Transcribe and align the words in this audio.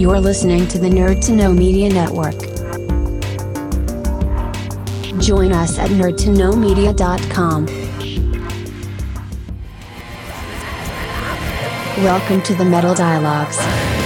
You're 0.00 0.18
listening 0.18 0.66
to 0.68 0.78
the 0.78 0.88
Nerd 0.88 1.22
to 1.26 1.32
Know 1.32 1.52
Media 1.52 1.90
Network. 1.90 2.38
Join 5.20 5.52
us 5.52 5.78
at 5.78 5.90
nerdtoknowmedia.com. 5.90 7.66
Welcome 12.02 12.40
to 12.44 12.54
the 12.54 12.64
Metal 12.64 12.94
Dialogues. 12.94 13.99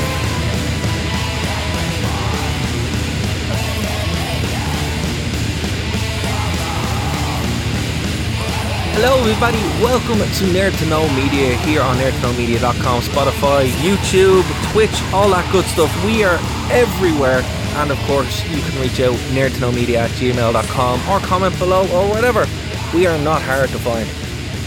Hello, 9.06 9.20
everybody. 9.20 9.58
Welcome 9.84 10.16
to 10.16 10.44
Nerd 10.56 10.78
to 10.78 10.86
Know 10.86 11.06
Media 11.14 11.58
here 11.58 11.82
on 11.82 11.98
nerdtoknowmedia.com, 11.98 13.02
Spotify, 13.02 13.68
YouTube, 13.84 14.42
Twitch, 14.72 15.02
all 15.12 15.28
that 15.28 15.46
good 15.52 15.66
stuff. 15.66 15.92
We 16.06 16.24
are 16.24 16.38
everywhere. 16.72 17.42
And 17.76 17.90
of 17.90 17.98
course, 18.06 18.42
you 18.48 18.62
can 18.62 18.80
reach 18.80 19.00
out 19.00 19.14
nerdtoknowmedia 19.36 19.96
at 19.96 20.10
gmail.com 20.12 21.08
or 21.10 21.18
comment 21.18 21.58
below 21.58 21.82
or 21.92 22.08
whatever. 22.08 22.46
We 22.94 23.06
are 23.06 23.18
not 23.18 23.42
hard 23.42 23.68
to 23.68 23.78
find. 23.78 24.08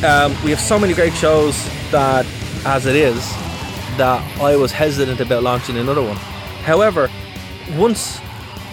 Um, 0.05 0.43
we 0.43 0.51
have 0.51 0.59
so 0.59 0.77
many 0.77 0.93
great 0.93 1.15
shows 1.15 1.57
that, 1.89 2.23
as 2.63 2.85
it 2.85 2.95
is, 2.95 3.17
that 3.97 4.21
I 4.39 4.55
was 4.55 4.71
hesitant 4.71 5.19
about 5.19 5.41
launching 5.41 5.77
another 5.77 6.03
one. 6.03 6.17
However, 6.61 7.09
once 7.75 8.21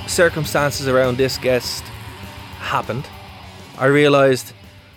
circumstances 0.06 0.88
around 0.88 1.16
this 1.16 1.38
guest 1.38 1.84
happened, 2.60 3.08
I 3.78 3.86
realised 3.86 4.52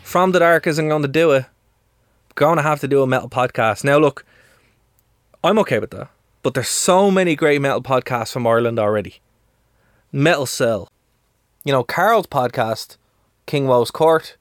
from 0.08 0.32
the 0.32 0.40
dark 0.40 0.66
isn't 0.66 0.88
going 0.88 1.02
to 1.02 1.08
do 1.08 1.32
it. 1.32 1.46
Going 2.36 2.56
to 2.56 2.64
have 2.64 2.80
to 2.80 2.88
do 2.88 3.02
a 3.02 3.08
metal 3.08 3.30
podcast. 3.30 3.84
Now, 3.84 3.98
look, 3.98 4.24
I'm 5.44 5.60
okay 5.60 5.80
with 5.80 5.92
that, 5.92 6.08
but 6.44 6.54
there's 6.54 6.70
so 6.70 7.12
many 7.12 7.36
great 7.36 7.62
metal 7.62 7.82
podcasts 7.82 8.32
from 8.32 8.48
Ireland 8.48 8.80
already. 8.80 9.20
Metal 10.14 10.46
Cell, 10.46 10.88
you 11.66 11.74
know, 11.74 11.84
Carl's 11.84 12.28
podcast, 12.28 12.96
King 13.46 13.68
Woe's 13.68 13.92
Court, 13.92 14.38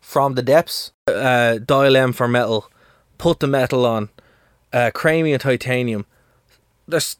From 0.00 0.34
the 0.34 0.42
Depths, 0.42 0.90
uh, 1.06 1.58
Dial 1.58 1.96
M 1.96 2.12
for 2.12 2.26
Metal, 2.26 2.68
Put 3.16 3.38
the 3.38 3.46
Metal 3.46 3.86
on, 3.86 4.08
uh, 4.72 4.90
Cranium 4.92 5.38
Titanium. 5.38 6.04
There's, 6.88 7.16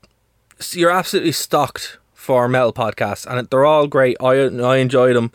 you're 0.72 0.90
absolutely 0.90 1.32
stocked 1.32 1.98
for 2.14 2.48
metal 2.48 2.72
podcasts, 2.72 3.26
and 3.26 3.48
they're 3.48 3.64
all 3.64 3.86
great. 3.86 4.16
I 4.20 4.32
I 4.72 4.78
enjoy 4.78 5.14
them. 5.14 5.30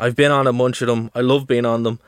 I've 0.00 0.16
been 0.16 0.32
on 0.32 0.46
a 0.46 0.52
bunch 0.52 0.80
of 0.80 0.88
them. 0.88 1.10
I 1.14 1.20
love 1.20 1.46
being 1.46 1.66
on 1.66 1.82
them. 1.82 2.00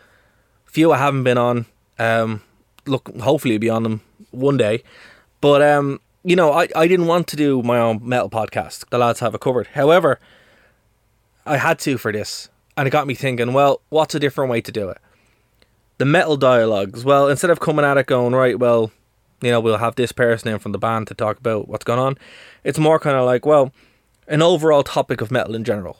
Few 0.64 0.90
I 0.92 0.96
haven't 0.96 1.24
been 1.24 1.36
on. 1.36 1.66
Um, 1.98 2.40
look, 2.86 3.14
hopefully 3.20 3.58
be 3.58 3.68
on 3.68 3.82
them 3.82 4.00
one 4.30 4.56
day. 4.56 4.82
But 5.42 5.60
um, 5.60 6.00
you 6.24 6.34
know, 6.34 6.52
I, 6.52 6.68
I 6.74 6.88
didn't 6.88 7.06
want 7.06 7.28
to 7.28 7.36
do 7.36 7.62
my 7.62 7.78
own 7.78 8.00
metal 8.02 8.30
podcast. 8.30 8.88
The 8.88 8.96
lads 8.96 9.20
have 9.20 9.34
it 9.34 9.42
covered. 9.42 9.66
However, 9.68 10.18
I 11.44 11.58
had 11.58 11.78
to 11.80 11.98
for 11.98 12.10
this, 12.12 12.48
and 12.78 12.88
it 12.88 12.90
got 12.90 13.06
me 13.06 13.14
thinking. 13.14 13.52
Well, 13.52 13.82
what's 13.90 14.14
a 14.14 14.20
different 14.20 14.50
way 14.50 14.62
to 14.62 14.72
do 14.72 14.88
it? 14.88 14.98
The 15.98 16.06
metal 16.06 16.38
dialogues. 16.38 17.04
Well, 17.04 17.28
instead 17.28 17.50
of 17.50 17.60
coming 17.60 17.84
at 17.84 17.98
it 17.98 18.06
going 18.06 18.34
right, 18.34 18.58
well, 18.58 18.90
you 19.42 19.50
know, 19.50 19.60
we'll 19.60 19.76
have 19.76 19.96
this 19.96 20.12
person 20.12 20.48
in 20.48 20.58
from 20.58 20.72
the 20.72 20.78
band 20.78 21.08
to 21.08 21.14
talk 21.14 21.38
about 21.38 21.68
what's 21.68 21.84
going 21.84 21.98
on. 21.98 22.16
It's 22.64 22.78
more 22.78 22.98
kind 22.98 23.18
of 23.18 23.26
like, 23.26 23.44
well, 23.44 23.70
an 24.28 24.40
overall 24.40 24.82
topic 24.82 25.20
of 25.20 25.30
metal 25.30 25.54
in 25.54 25.64
general 25.64 25.98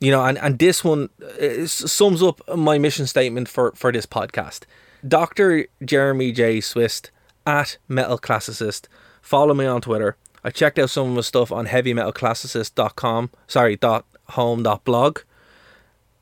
you 0.00 0.10
know 0.10 0.24
and, 0.24 0.38
and 0.38 0.58
this 0.58 0.84
one 0.84 1.08
uh, 1.40 1.66
sums 1.66 2.22
up 2.22 2.40
my 2.56 2.78
mission 2.78 3.06
statement 3.06 3.48
for 3.48 3.72
for 3.72 3.92
this 3.92 4.06
podcast. 4.06 4.62
Dr 5.06 5.66
jeremy 5.84 6.32
j. 6.32 6.60
Swist 6.60 7.10
at 7.46 7.78
metal 7.88 8.18
classicist. 8.18 8.86
Follow 9.22 9.54
me 9.54 9.66
on 9.66 9.80
twitter. 9.80 10.16
I 10.44 10.50
checked 10.50 10.78
out 10.78 10.90
some 10.90 11.10
of 11.10 11.16
his 11.16 11.26
stuff 11.26 11.50
on 11.52 11.66
heavymetalclassicist.com 11.66 13.30
sorry 13.46 13.76
dot 13.76 14.04
home 14.30 14.62
dot 14.62 14.84
blog 14.84 15.20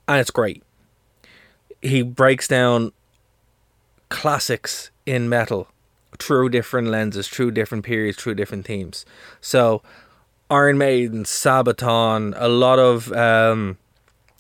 and 0.09 0.21
it's 0.21 0.31
great. 0.31 0.63
He 1.83 2.03
breaks 2.03 2.49
down 2.49 2.93
classics 4.09 4.91
in 5.05 5.29
metal 5.29 5.69
through 6.19 6.49
different 6.49 6.89
lenses 6.89 7.29
through 7.29 7.51
different 7.51 7.85
periods 7.85 8.17
through 8.17 8.35
different 8.35 8.65
themes. 8.67 9.05
So 9.41 9.83
Iron 10.51 10.79
Maiden, 10.79 11.25
Sabaton, 11.25 12.35
a 12.37 12.49
lot 12.49 12.79
of 12.79 13.13
um, 13.13 13.79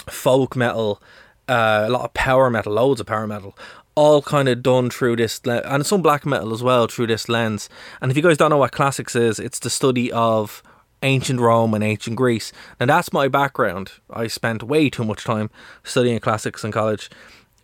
folk 0.08 0.54
metal, 0.54 1.02
uh, 1.48 1.84
a 1.86 1.90
lot 1.90 2.04
of 2.04 2.14
power 2.14 2.48
metal, 2.50 2.72
loads 2.74 3.00
of 3.00 3.06
power 3.06 3.26
metal, 3.26 3.56
all 3.96 4.22
kind 4.22 4.48
of 4.48 4.62
done 4.62 4.90
through 4.90 5.16
this, 5.16 5.44
le- 5.44 5.62
and 5.62 5.84
some 5.84 6.02
black 6.02 6.24
metal 6.24 6.52
as 6.52 6.62
well 6.62 6.86
through 6.86 7.08
this 7.08 7.28
lens. 7.28 7.68
And 8.00 8.10
if 8.10 8.16
you 8.16 8.22
guys 8.22 8.36
don't 8.36 8.50
know 8.50 8.58
what 8.58 8.72
classics 8.72 9.16
is, 9.16 9.40
it's 9.40 9.58
the 9.58 9.70
study 9.70 10.12
of 10.12 10.62
ancient 11.02 11.40
Rome 11.40 11.74
and 11.74 11.82
ancient 11.82 12.16
Greece. 12.16 12.52
And 12.78 12.90
that's 12.90 13.12
my 13.12 13.26
background. 13.26 13.92
I 14.10 14.28
spent 14.28 14.62
way 14.62 14.90
too 14.90 15.04
much 15.04 15.24
time 15.24 15.50
studying 15.82 16.20
classics 16.20 16.62
in 16.62 16.72
college, 16.72 17.10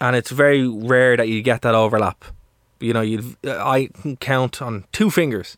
and 0.00 0.16
it's 0.16 0.31
very 0.31 0.66
rare 0.66 1.16
that 1.16 1.28
you 1.28 1.42
get 1.42 1.62
that 1.62 1.75
overlap. 1.75 2.25
You 2.81 2.92
know, 2.92 3.02
you 3.02 3.36
I 3.44 3.88
can 4.00 4.16
count 4.16 4.60
on 4.60 4.84
two 4.91 5.10
fingers 5.10 5.56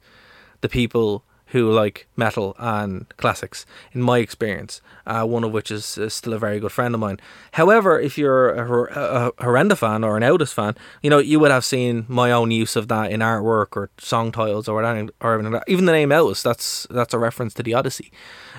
the 0.60 0.68
people 0.68 1.24
who 1.54 1.70
like 1.70 2.08
metal 2.16 2.56
and 2.58 3.06
classics, 3.16 3.64
in 3.92 4.02
my 4.02 4.18
experience, 4.18 4.80
uh, 5.06 5.24
one 5.24 5.44
of 5.44 5.52
which 5.52 5.70
is, 5.70 5.96
is, 5.96 6.12
still 6.12 6.32
a 6.32 6.38
very 6.38 6.58
good 6.58 6.72
friend 6.72 6.92
of 6.94 7.00
mine. 7.00 7.20
However, 7.52 8.00
if 8.00 8.18
you're 8.18 8.50
a, 8.50 9.28
a, 9.28 9.32
Horrenda 9.34 9.76
fan 9.78 10.02
or 10.02 10.16
an 10.16 10.24
Otis 10.24 10.52
fan, 10.52 10.74
you 11.00 11.10
know, 11.10 11.18
you 11.18 11.38
would 11.38 11.52
have 11.52 11.64
seen 11.64 12.06
my 12.08 12.32
own 12.32 12.50
use 12.50 12.74
of 12.74 12.88
that 12.88 13.12
in 13.12 13.20
artwork 13.20 13.76
or 13.76 13.88
song 13.98 14.32
titles 14.32 14.66
or 14.66 14.84
anything, 14.84 15.10
or 15.20 15.62
even 15.68 15.84
the 15.84 15.92
name 15.92 16.10
Otis, 16.10 16.42
that's, 16.42 16.88
that's 16.90 17.14
a 17.14 17.20
reference 17.20 17.54
to 17.54 17.62
the 17.62 17.72
Odyssey, 17.72 18.10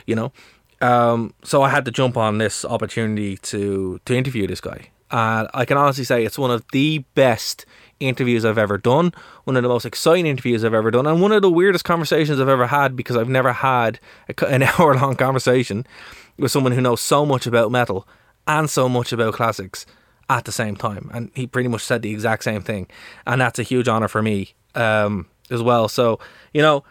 you 0.07 0.15
know. 0.15 0.31
Um, 0.79 1.33
so 1.43 1.63
I 1.63 1.69
had 1.71 1.83
to 1.85 1.91
jump 1.91 2.15
on 2.15 2.37
this 2.37 2.63
opportunity 2.63 3.35
to, 3.37 3.99
to 4.05 4.15
interview 4.15 4.47
this 4.47 4.61
guy. 4.61 4.89
And 5.11 5.49
I 5.53 5.65
can 5.65 5.75
honestly 5.75 6.05
say 6.05 6.23
it's 6.23 6.39
one 6.39 6.51
of 6.51 6.63
the 6.71 6.99
best 7.13 7.65
interviews 7.99 8.45
I've 8.45 8.57
ever 8.57 8.77
done, 8.77 9.13
one 9.45 9.55
of 9.55 9.63
the 9.63 9.69
most 9.69 9.85
exciting 9.85 10.25
interviews 10.25 10.63
I've 10.63 10.73
ever 10.73 10.91
done, 10.91 11.07
and 11.07 11.21
one 11.21 11.31
of 11.31 11.41
the 11.41 11.51
weirdest 11.51 11.85
conversations 11.85 12.39
I've 12.39 12.49
ever 12.49 12.67
had 12.67 12.95
because 12.95 13.15
I've 13.15 13.29
never 13.29 13.53
had 13.53 13.99
a, 14.29 14.45
an 14.45 14.63
hour 14.79 14.95
long 14.95 15.15
conversation 15.15 15.85
with 16.37 16.51
someone 16.51 16.73
who 16.73 16.81
knows 16.81 17.01
so 17.01 17.25
much 17.25 17.47
about 17.47 17.71
metal 17.71 18.07
and 18.47 18.69
so 18.69 18.87
much 18.89 19.11
about 19.11 19.33
classics 19.33 19.85
at 20.29 20.45
the 20.45 20.51
same 20.51 20.75
time. 20.75 21.09
And 21.13 21.31
he 21.33 21.47
pretty 21.47 21.69
much 21.69 21.81
said 21.81 22.01
the 22.01 22.11
exact 22.11 22.43
same 22.43 22.61
thing. 22.61 22.87
And 23.25 23.41
that's 23.41 23.59
a 23.59 23.63
huge 23.63 23.87
honor 23.87 24.07
for 24.07 24.21
me 24.21 24.53
um, 24.73 25.27
as 25.49 25.61
well. 25.61 25.87
So, 25.87 26.19
you 26.53 26.61
know, 26.61 26.83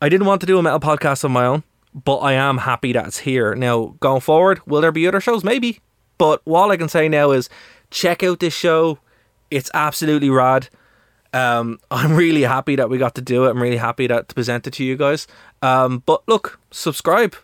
I 0.00 0.08
didn't 0.08 0.26
want 0.26 0.40
to 0.40 0.46
do 0.46 0.58
a 0.58 0.62
metal 0.62 0.80
podcast 0.80 1.24
of 1.24 1.30
my 1.30 1.46
own, 1.46 1.62
but 1.94 2.18
I 2.18 2.32
am 2.32 2.58
happy 2.58 2.92
that 2.92 3.06
it's 3.06 3.18
here. 3.18 3.54
Now, 3.54 3.94
going 4.00 4.20
forward, 4.20 4.60
will 4.66 4.80
there 4.80 4.92
be 4.92 5.06
other 5.06 5.20
shows? 5.20 5.44
Maybe. 5.44 5.80
But 6.18 6.42
all 6.44 6.70
I 6.70 6.76
can 6.76 6.88
say 6.88 7.08
now 7.08 7.30
is 7.30 7.48
check 7.90 8.22
out 8.22 8.40
this 8.40 8.54
show. 8.54 8.98
It's 9.52 9.70
absolutely 9.74 10.30
rad. 10.30 10.68
Um, 11.32 11.78
I'm 11.90 12.14
really 12.14 12.42
happy 12.42 12.76
that 12.76 12.88
we 12.88 12.98
got 12.98 13.14
to 13.16 13.20
do 13.20 13.44
it. 13.44 13.50
I'm 13.50 13.62
really 13.62 13.76
happy 13.76 14.06
that 14.06 14.28
to 14.28 14.34
present 14.34 14.66
it 14.66 14.72
to 14.74 14.84
you 14.84 14.96
guys. 14.96 15.26
Um, 15.60 16.02
but 16.06 16.26
look, 16.26 16.58
subscribe. 16.70 17.36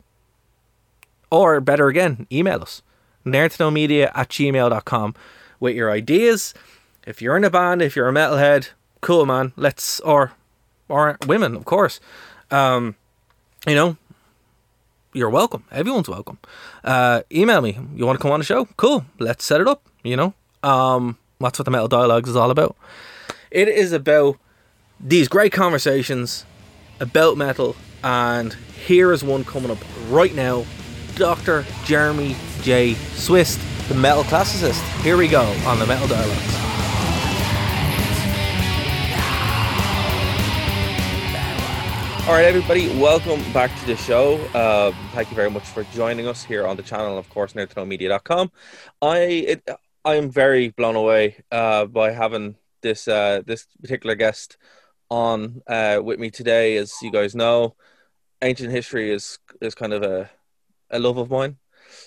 Or 1.30 1.60
better 1.60 1.88
again, 1.88 2.26
email 2.32 2.62
us. 2.62 2.82
nerdtoknowmedia 3.26 4.10
at 4.14 4.30
gmail.com 4.30 5.14
with 5.60 5.76
your 5.76 5.91
ideas. 5.91 6.54
If 7.06 7.20
you're 7.20 7.36
in 7.36 7.44
a 7.44 7.50
band, 7.50 7.82
if 7.82 7.94
you're 7.94 8.08
a 8.08 8.12
metalhead, 8.12 8.70
cool 9.02 9.26
man. 9.26 9.52
Let's 9.56 10.00
or 10.00 10.32
or 10.88 11.18
women, 11.26 11.54
of 11.54 11.66
course. 11.66 12.00
Um, 12.50 12.97
you 13.66 13.74
know, 13.74 13.98
you're 15.12 15.30
welcome. 15.30 15.64
Everyone's 15.70 16.08
welcome. 16.08 16.38
Uh, 16.82 17.22
email 17.30 17.60
me. 17.60 17.78
You 17.94 18.06
want 18.06 18.18
to 18.18 18.22
come 18.22 18.30
on 18.32 18.41
the 18.41 18.44
show? 18.44 18.66
Cool. 18.76 19.04
Let's 19.18 19.44
set 19.44 19.60
it 19.60 19.68
up. 19.68 19.82
You 20.02 20.16
know. 20.16 20.34
Um, 20.62 21.18
that's 21.41 21.59
what 21.59 21.65
the 21.65 21.71
Metal 21.71 21.88
Dialogues 21.88 22.28
is 22.28 22.37
all 22.37 22.50
about. 22.50 22.76
It 23.50 23.69
is 23.69 23.93
about 23.93 24.38
these 25.00 25.28
great 25.28 25.53
conversations 25.53 26.44
about 27.00 27.37
metal, 27.37 27.76
and 28.03 28.54
here 28.84 29.12
is 29.12 29.22
one 29.22 29.45
coming 29.45 29.71
up 29.71 29.78
right 30.09 30.34
now. 30.34 30.65
Dr. 31.15 31.65
Jeremy 31.84 32.36
J. 32.62 32.95
Swist, 33.15 33.60
the 33.89 33.95
metal 33.95 34.24
classicist. 34.24 34.83
Here 35.03 35.16
we 35.16 35.28
go 35.28 35.42
on 35.66 35.78
the 35.78 35.86
Metal 35.86 36.09
Dialogues. 36.09 36.54
All 42.28 42.34
right, 42.34 42.45
everybody, 42.45 42.89
welcome 43.01 43.41
back 43.54 43.74
to 43.80 43.86
the 43.86 43.97
show. 43.97 44.36
Uh, 44.54 44.92
thank 45.12 45.30
you 45.30 45.34
very 45.34 45.48
much 45.48 45.62
for 45.62 45.84
joining 45.84 46.27
us 46.27 46.45
here 46.45 46.66
on 46.66 46.77
the 46.77 46.83
channel, 46.83 47.16
of 47.16 47.27
course, 47.30 47.54
nerdtoknowmedia.com. 47.54 48.53
I 49.01 49.18
it, 49.18 49.68
I 50.09 50.15
am 50.15 50.31
very 50.31 50.71
blown 50.71 50.97
away 50.97 51.37
uh, 51.53 51.84
by 51.84 52.13
having 52.13 52.57
this 52.81 53.09
uh, 53.09 53.43
this 53.45 53.66
particular 53.83 54.15
guest 54.15 54.57
on 55.10 55.60
uh, 55.66 56.01
with 56.03 56.19
me 56.19 56.31
today. 56.31 56.78
As 56.78 56.95
you 57.03 57.13
guys 57.13 57.34
know, 57.34 57.77
ancient 58.41 58.71
history 58.71 59.13
is 59.13 59.39
is 59.60 59.75
kind 59.75 59.93
of 59.93 60.03
a 60.03 60.31
a 60.89 60.99
love 60.99 61.19
of 61.19 61.31
mine, 61.31 61.59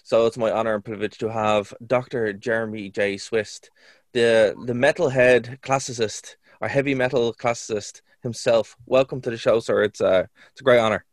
so 0.02 0.26
it's 0.26 0.36
my 0.36 0.50
honor 0.50 0.74
and 0.74 0.84
privilege 0.84 1.20
to 1.20 1.32
have 1.32 1.76
Dr. 1.86 2.34
Jeremy 2.34 2.90
J. 2.90 3.20
Swist, 3.20 3.70
the 4.14 4.56
the 4.66 4.74
metalhead 4.74 5.60
classicist 5.60 6.38
or 6.60 6.70
heavy 6.70 6.96
metal 6.96 7.36
classicist 7.36 8.02
himself. 8.24 8.76
Welcome 8.88 9.22
to 9.22 9.30
the 9.30 9.38
show, 9.38 9.60
sir. 9.60 9.84
It's 9.84 10.02
uh, 10.02 10.26
it's 10.54 10.62
a 10.62 10.64
great 10.64 10.80
honor. 10.80 11.06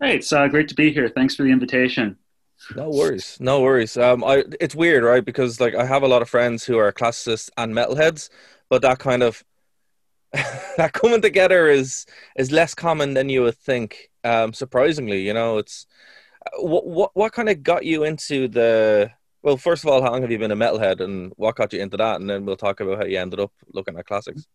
Hey, 0.00 0.16
it's 0.16 0.32
uh, 0.32 0.48
great 0.48 0.68
to 0.68 0.74
be 0.74 0.90
here. 0.90 1.10
Thanks 1.10 1.36
for 1.36 1.42
the 1.42 1.52
invitation. 1.52 2.16
No 2.74 2.90
worries, 2.90 3.36
no 3.40 3.60
worries. 3.60 3.96
Um, 3.96 4.24
I 4.24 4.44
it's 4.60 4.74
weird, 4.74 5.04
right? 5.04 5.24
Because 5.24 5.60
like 5.60 5.74
I 5.74 5.84
have 5.84 6.02
a 6.02 6.08
lot 6.08 6.22
of 6.22 6.28
friends 6.30 6.64
who 6.64 6.78
are 6.78 6.92
classicists 6.92 7.50
and 7.56 7.74
metalheads, 7.74 8.30
but 8.70 8.82
that 8.82 8.98
kind 8.98 9.22
of 9.22 9.44
that 10.32 10.92
coming 10.92 11.22
together 11.22 11.68
is 11.68 12.06
is 12.36 12.52
less 12.52 12.74
common 12.74 13.14
than 13.14 13.28
you 13.28 13.42
would 13.42 13.56
think. 13.58 14.10
Um, 14.24 14.52
surprisingly, 14.54 15.22
you 15.22 15.34
know, 15.34 15.58
it's 15.58 15.86
what 16.58 16.86
what 16.86 17.10
what 17.14 17.32
kind 17.32 17.48
of 17.48 17.62
got 17.62 17.84
you 17.84 18.04
into 18.04 18.48
the 18.48 19.12
well, 19.42 19.56
first 19.58 19.84
of 19.84 19.90
all, 19.90 20.02
how 20.02 20.12
long 20.12 20.22
have 20.22 20.30
you 20.30 20.38
been 20.38 20.52
a 20.52 20.56
metalhead, 20.56 21.00
and 21.00 21.32
what 21.36 21.56
got 21.56 21.72
you 21.72 21.80
into 21.80 21.98
that? 21.98 22.20
And 22.20 22.30
then 22.30 22.46
we'll 22.46 22.56
talk 22.56 22.80
about 22.80 22.98
how 22.98 23.04
you 23.04 23.18
ended 23.18 23.40
up 23.40 23.52
looking 23.74 23.98
at 23.98 24.06
classics. 24.06 24.46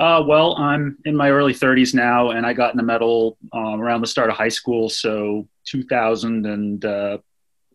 Uh, 0.00 0.22
well, 0.26 0.56
I'm 0.56 0.96
in 1.04 1.14
my 1.14 1.30
early 1.30 1.52
30s 1.52 1.92
now, 1.92 2.30
and 2.30 2.46
I 2.46 2.54
got 2.54 2.72
into 2.72 2.82
metal 2.82 3.36
um, 3.52 3.82
around 3.82 4.00
the 4.00 4.06
start 4.06 4.30
of 4.30 4.36
high 4.36 4.48
school, 4.48 4.88
so 4.88 5.46
2000 5.66 6.46
and 6.46 6.82
uh, 6.82 7.18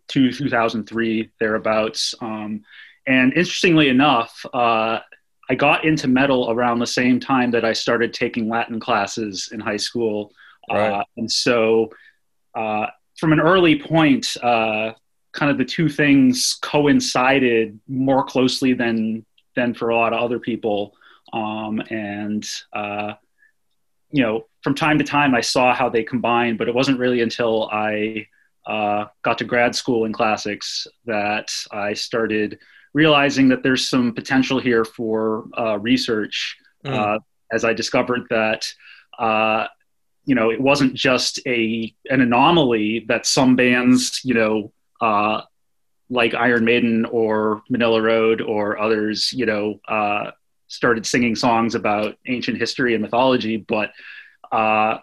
2003 0.07 1.30
thereabouts. 1.39 2.16
Um, 2.22 2.63
and 3.06 3.31
interestingly 3.33 3.89
enough, 3.89 4.44
uh, 4.56 5.01
I 5.51 5.56
got 5.56 5.86
into 5.86 6.07
metal 6.07 6.50
around 6.50 6.80
the 6.80 6.88
same 6.88 7.19
time 7.19 7.51
that 7.51 7.63
I 7.63 7.74
started 7.74 8.12
taking 8.12 8.50
Latin 8.50 8.80
classes 8.80 9.50
in 9.51 9.60
high 9.60 9.77
school, 9.77 10.31
right. 10.68 10.94
Uh, 10.94 11.04
and 11.18 11.31
so 11.31 11.92
uh, 12.56 12.88
from 13.19 13.33
an 13.33 13.39
early 13.39 13.80
point, 13.80 14.36
uh, 14.42 14.94
kind 15.33 15.51
of 15.51 15.60
the 15.60 15.66
two 15.66 15.89
things 15.89 16.57
coincided 16.63 17.80
more 17.88 18.24
closely 18.24 18.74
than 18.74 19.24
than 19.56 19.75
for 19.75 19.89
a 19.89 19.95
lot 19.95 20.12
of 20.12 20.19
other 20.19 20.39
people. 20.39 20.95
Um, 21.35 21.81
and 21.89 22.47
uh, 22.73 23.13
you 24.09 24.23
know, 24.23 24.45
from 24.63 24.73
time 24.73 24.97
to 24.97 25.03
time, 25.03 25.35
I 25.35 25.41
saw 25.41 25.73
how 25.73 25.89
they 25.89 26.03
combined, 26.03 26.57
but 26.57 26.67
it 26.67 26.73
wasn't 26.73 26.99
really 26.99 27.21
until 27.21 27.69
I 27.71 28.27
uh, 28.65 29.05
got 29.21 29.37
to 29.39 29.43
grad 29.43 29.75
school 29.75 30.05
in 30.05 30.13
classics 30.13 30.87
that 31.05 31.51
I 31.71 31.93
started 31.93 32.59
realizing 32.93 33.49
that 33.49 33.61
there's 33.61 33.87
some 33.87 34.13
potential 34.13 34.59
here 34.59 34.85
for 34.85 35.45
uh, 35.57 35.77
research. 35.79 36.57
Mm. 36.85 37.19
as 37.51 37.65
I 37.65 37.73
discovered 37.73 38.27
that 38.29 38.71
uh, 39.17 39.65
you 40.23 40.35
know 40.35 40.51
it 40.51 40.61
wasn't 40.61 40.93
just 40.93 41.39
a 41.47 41.93
an 42.11 42.21
anomaly 42.21 43.05
that 43.07 43.25
some 43.25 43.55
bands 43.55 44.21
you 44.23 44.35
know 44.35 44.71
uh, 45.01 45.41
like 46.09 46.33
Iron 46.33 46.65
Maiden 46.65 47.05
or 47.05 47.63
Manilla 47.71 48.01
Road 48.01 48.41
or 48.41 48.79
others, 48.79 49.33
you 49.33 49.45
know, 49.45 49.79
uh, 49.88 50.31
started 50.67 51.06
singing 51.06 51.35
songs 51.35 51.75
about 51.75 52.17
ancient 52.27 52.57
history 52.57 52.94
and 52.94 53.01
mythology. 53.01 53.57
But, 53.57 53.91
uh, 54.51 55.00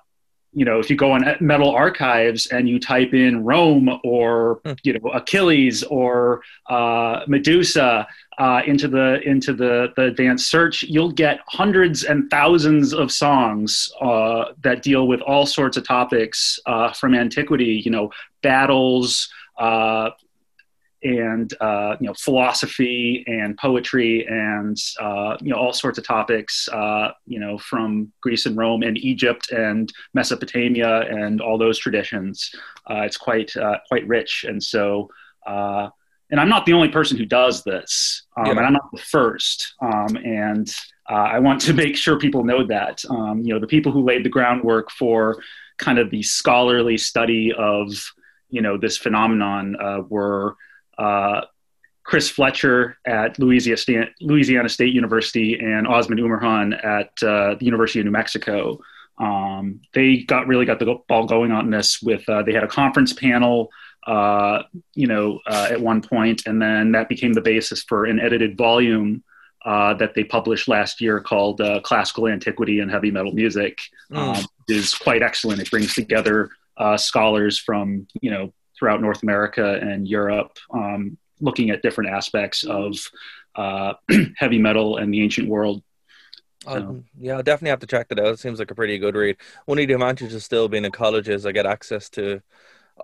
you 0.55 0.67
know, 0.67 0.81
if 0.81 0.91
you 0.91 0.97
go 0.97 1.13
on 1.13 1.25
Metal 1.41 1.71
Archives 1.71 2.47
and 2.49 2.69
you 2.69 2.79
type 2.79 3.15
in 3.15 3.43
Rome 3.43 3.89
or, 4.05 4.61
hmm. 4.65 4.73
you 4.83 4.93
know, 4.99 5.11
Achilles 5.11 5.83
or 5.85 6.43
uh, 6.69 7.21
Medusa 7.27 8.07
uh, 8.39 8.61
into 8.67 8.87
the 8.89 9.21
into 9.23 9.55
the, 9.55 9.93
the 9.97 10.05
advanced 10.05 10.51
search, 10.51 10.83
you'll 10.83 11.13
get 11.13 11.41
hundreds 11.47 12.05
and 12.05 12.31
thousands 12.31 12.93
of 12.93 13.11
songs 13.11 13.91
uh, 14.03 14.47
that 14.63 14.83
deal 14.83 15.07
with 15.07 15.23
all 15.23 15.47
sorts 15.47 15.77
of 15.79 15.87
topics 15.87 16.59
uh, 16.67 16.93
from 16.93 17.15
antiquity. 17.15 17.81
You 17.85 17.91
know, 17.91 18.11
battles, 18.43 19.31
uh, 19.59 20.11
and 21.03 21.55
uh, 21.61 21.97
you 22.01 22.07
know 22.07 22.15
philosophy 22.15 23.25
and 23.27 23.57
poetry 23.59 24.27
and 24.27 24.77
uh, 25.01 25.37
you 25.41 25.51
know 25.51 25.57
all 25.57 25.73
sorts 25.73 25.99
of 25.99 26.07
topics 26.07 26.69
uh, 26.69 27.11
you 27.27 27.41
know 27.41 27.59
from 27.59 28.13
Greece 28.21 28.47
and 28.47 28.57
Rome 28.57 28.83
and 28.83 28.97
Egypt 28.99 29.51
and 29.51 29.93
Mesopotamia 30.15 31.01
and 31.03 31.41
all 31.41 31.59
those 31.59 31.79
traditions. 31.79 32.51
Uh, 32.89 33.03
it's 33.03 33.17
quite 33.17 33.57
uh, 33.57 33.79
quite 33.89 34.07
rich, 34.07 34.45
and 34.49 34.63
so 34.63 35.09
uh, 35.47 35.89
and 36.31 36.41
I'm 36.41 36.49
not 36.49 36.65
the 36.67 36.73
only 36.73 36.89
person 36.89 37.19
who 37.19 37.27
does 37.27 37.63
this, 37.63 38.23
um, 38.37 38.47
yeah. 38.47 38.53
and 38.53 38.61
I'm 38.61 38.73
not 38.73 38.91
the 38.93 39.03
first. 39.03 39.75
Um, 39.83 40.17
and 40.17 40.73
I 41.09 41.41
want 41.41 41.61
to 41.63 41.75
make 41.75 41.97
sure 41.97 42.19
people 42.19 42.45
know 42.45 42.65
that 42.67 43.05
um, 43.11 43.43
you 43.43 43.53
know 43.53 43.61
the 43.61 43.67
people 43.67 43.93
who 43.93 44.05
laid 44.05 44.25
the 44.25 44.31
groundwork 44.31 44.91
for 44.91 45.43
kind 45.79 45.99
of 45.99 46.11
the 46.11 46.23
scholarly 46.23 46.97
study 46.97 47.53
of 47.53 47.89
you 48.49 48.63
know 48.63 48.79
this 48.79 48.97
phenomenon 48.97 49.77
uh, 49.81 50.03
were 50.09 50.57
uh, 50.99 51.43
Kris 52.05 52.29
Fletcher 52.29 52.99
at 53.07 53.39
Louisiana 53.39 53.77
State, 53.77 54.09
Louisiana 54.21 54.69
State 54.69 54.93
University 54.93 55.59
and 55.59 55.87
Osman 55.87 56.19
Umurhan 56.19 56.75
at 56.85 57.11
uh, 57.23 57.55
the 57.55 57.65
University 57.65 58.01
of 58.01 58.07
New 58.07 58.13
Mexico. 58.13 58.81
Um, 59.19 59.81
they 59.95 60.19
got 60.19 60.47
really 60.47 60.65
got 60.65 60.79
the 60.79 60.99
ball 61.09 61.27
going 61.27 61.53
on 61.53 61.71
this 61.71 62.03
with 62.03 62.29
uh, 62.29 62.43
they 62.43 62.53
had 62.53 62.65
a 62.65 62.69
conference 62.69 63.13
panel 63.13 63.71
uh, 64.07 64.63
you 64.95 65.07
know 65.07 65.39
uh, 65.47 65.69
at 65.71 65.81
one 65.81 66.03
point 66.03 66.43
and 66.47 66.61
then 66.61 66.93
that 66.93 67.09
became 67.09 67.33
the 67.35 67.41
basis 67.41 67.85
for 67.85 68.05
an 68.07 68.19
edited 68.19 68.57
volume 68.57 69.23
uh, 69.65 69.95
that 69.95 70.15
they 70.15 70.25
published 70.25 70.67
last 70.67 71.01
year 71.01 71.21
called 71.21 71.61
uh, 71.61 71.81
Classical 71.81 72.27
Antiquity 72.27 72.81
and 72.81 72.91
Heavy 72.91 73.11
Metal 73.11 73.33
Music. 73.33 73.81
Mm. 74.11 74.39
Um, 74.39 74.45
is 74.69 74.95
quite 74.95 75.23
excellent. 75.23 75.61
It 75.61 75.71
brings 75.71 75.95
together 75.95 76.51
uh, 76.77 76.97
scholars 76.97 77.59
from 77.59 78.07
you 78.21 78.31
know 78.31 78.53
throughout 78.83 79.01
North 79.01 79.23
America 79.23 79.79
and 79.81 80.09
Europe, 80.09 80.59
um, 80.75 81.17
looking 81.41 81.71
at 81.71 81.83
different 81.83 82.11
aspects 82.11 82.65
of 82.65 82.97
uh, 83.55 83.93
heavy 84.37 84.59
metal 84.59 84.97
and 84.97 85.15
the 85.15 85.23
ancient 85.23 85.49
world. 85.49 85.85
Um, 86.67 87.05
yeah, 87.17 87.39
I 87.39 87.43
definitely 87.43 87.71
have 87.71 87.79
to 87.79 87.87
check 87.87 88.09
that 88.09 88.19
out. 88.19 88.27
It 88.27 88.41
seems 88.41 88.59
like 88.59 88.73
a 88.73 88.75
pretty 88.75 88.99
good 88.99 89.15
read. 89.15 89.37
One 89.67 89.79
of 89.79 89.87
the 89.87 89.95
advantages 89.95 90.35
of 90.35 90.43
still 90.43 90.67
being 90.67 90.85
in 90.85 90.91
college 90.91 91.29
is 91.29 91.47
I 91.47 91.53
get 91.53 91.65
access 91.65 92.11
to 92.11 92.43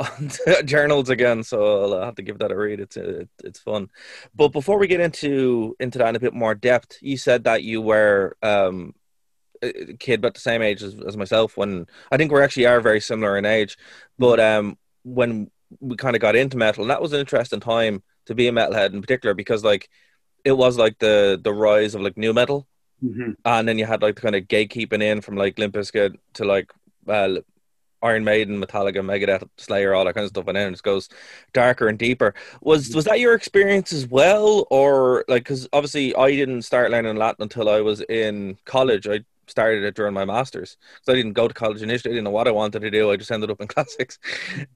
journals 0.64 1.10
again, 1.10 1.44
so 1.44 1.92
I'll 1.92 2.06
have 2.06 2.16
to 2.16 2.22
give 2.22 2.38
that 2.38 2.50
a 2.50 2.56
read. 2.56 2.80
It's 2.80 2.96
it, 2.96 3.28
it's 3.44 3.60
fun. 3.60 3.88
But 4.34 4.48
before 4.48 4.78
we 4.78 4.88
get 4.88 4.98
into 4.98 5.76
into 5.78 5.98
that 5.98 6.08
in 6.08 6.16
a 6.16 6.20
bit 6.20 6.34
more 6.34 6.56
depth, 6.56 6.98
you 7.00 7.16
said 7.16 7.44
that 7.44 7.62
you 7.62 7.80
were 7.80 8.36
um, 8.42 8.96
a 9.62 9.94
kid 9.94 10.18
about 10.18 10.34
the 10.34 10.40
same 10.40 10.60
age 10.60 10.82
as, 10.82 10.96
as 11.06 11.16
myself 11.16 11.56
when 11.56 11.86
I 12.10 12.16
think 12.16 12.32
we 12.32 12.42
actually 12.42 12.66
are 12.66 12.80
very 12.80 13.00
similar 13.00 13.38
in 13.38 13.44
age. 13.44 13.78
But 14.18 14.40
um, 14.40 14.76
when 15.04 15.50
we 15.80 15.96
kind 15.96 16.16
of 16.16 16.22
got 16.22 16.36
into 16.36 16.56
metal, 16.56 16.82
and 16.82 16.90
that 16.90 17.02
was 17.02 17.12
an 17.12 17.20
interesting 17.20 17.60
time 17.60 18.02
to 18.26 18.34
be 18.34 18.48
a 18.48 18.52
metalhead 18.52 18.92
in 18.92 19.00
particular 19.00 19.34
because 19.34 19.64
like 19.64 19.88
it 20.44 20.52
was 20.52 20.78
like 20.78 20.98
the 20.98 21.40
the 21.42 21.52
rise 21.52 21.94
of 21.94 22.00
like 22.00 22.16
nu 22.16 22.32
metal, 22.32 22.66
mm-hmm. 23.02 23.32
and 23.44 23.68
then 23.68 23.78
you 23.78 23.86
had 23.86 24.02
like 24.02 24.16
the 24.16 24.22
kind 24.22 24.36
of 24.36 24.44
gatekeeping 24.44 25.02
in 25.02 25.20
from 25.20 25.36
like 25.36 25.58
Limp 25.58 25.74
Bizkit 25.74 26.16
to 26.34 26.44
like 26.44 26.72
uh, 27.06 27.36
Iron 28.02 28.24
Maiden, 28.24 28.60
Metallica, 28.60 28.96
Megadeth, 28.96 29.48
Slayer, 29.56 29.94
all 29.94 30.04
that 30.04 30.14
kind 30.14 30.24
of 30.24 30.30
stuff, 30.30 30.46
and 30.46 30.56
then 30.56 30.68
it 30.68 30.72
just 30.72 30.84
goes 30.84 31.08
darker 31.52 31.88
and 31.88 31.98
deeper. 31.98 32.34
Was 32.60 32.94
was 32.94 33.04
that 33.06 33.20
your 33.20 33.34
experience 33.34 33.92
as 33.92 34.06
well, 34.06 34.66
or 34.70 35.24
like 35.28 35.44
because 35.44 35.68
obviously 35.72 36.14
I 36.14 36.30
didn't 36.30 36.62
start 36.62 36.90
learning 36.90 37.16
Latin 37.16 37.42
until 37.42 37.68
I 37.68 37.80
was 37.80 38.00
in 38.02 38.56
college. 38.64 39.08
I 39.08 39.24
started 39.48 39.82
it 39.82 39.94
during 39.94 40.14
my 40.14 40.24
masters 40.24 40.76
because 40.94 41.12
I 41.12 41.16
didn't 41.16 41.32
go 41.32 41.48
to 41.48 41.54
college 41.54 41.82
initially. 41.82 42.12
I 42.12 42.14
didn't 42.14 42.24
know 42.24 42.30
what 42.30 42.48
I 42.48 42.52
wanted 42.52 42.80
to 42.80 42.90
do. 42.90 43.10
I 43.10 43.16
just 43.16 43.32
ended 43.32 43.50
up 43.50 43.60
in 43.60 43.66
classics. 43.68 44.18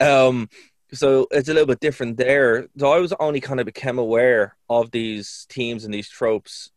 Um, 0.00 0.48
so 0.92 1.26
it's 1.30 1.48
a 1.48 1.54
little 1.54 1.66
bit 1.66 1.80
different 1.80 2.16
there. 2.16 2.68
So 2.78 2.92
I 2.92 2.98
was 2.98 3.12
only 3.18 3.40
kind 3.40 3.60
of 3.60 3.66
became 3.66 3.98
aware 3.98 4.56
of 4.68 4.90
these 4.90 5.46
teams 5.48 5.84
and 5.84 5.92
these 5.92 6.08
tropes 6.08 6.70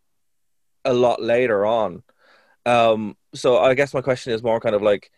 a 0.86 0.94
lot 0.94 1.22
later 1.22 1.66
on. 1.66 2.04
Um, 2.66 3.18
so 3.34 3.58
I 3.58 3.74
guess 3.74 3.94
my 3.94 4.02
question 4.02 4.34
is 4.34 4.44
more 4.44 4.60
kind 4.60 4.76
of 4.76 4.82
like, 4.82 5.12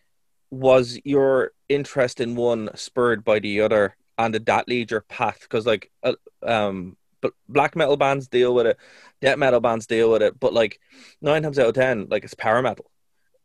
was 0.49 0.99
your 1.03 1.51
interest 1.69 2.19
in 2.19 2.35
one 2.35 2.69
spurred 2.75 3.23
by 3.23 3.39
the 3.39 3.61
other, 3.61 3.95
and 4.17 4.33
did 4.33 4.45
that 4.47 4.67
lead 4.67 4.91
your 4.91 5.01
path? 5.01 5.39
Because 5.41 5.65
like, 5.65 5.91
uh, 6.03 6.13
um, 6.41 6.97
but 7.21 7.33
black 7.49 7.75
metal 7.75 7.97
bands 7.97 8.27
deal 8.27 8.53
with 8.55 8.65
it, 8.65 8.77
death 9.21 9.37
metal 9.37 9.59
bands 9.59 9.87
deal 9.87 10.11
with 10.11 10.21
it, 10.21 10.39
but 10.39 10.53
like 10.53 10.79
nine 11.21 11.43
times 11.43 11.59
out 11.59 11.67
of 11.67 11.75
ten, 11.75 12.07
like 12.09 12.23
it's 12.23 12.33
power 12.33 12.61
metal 12.61 12.89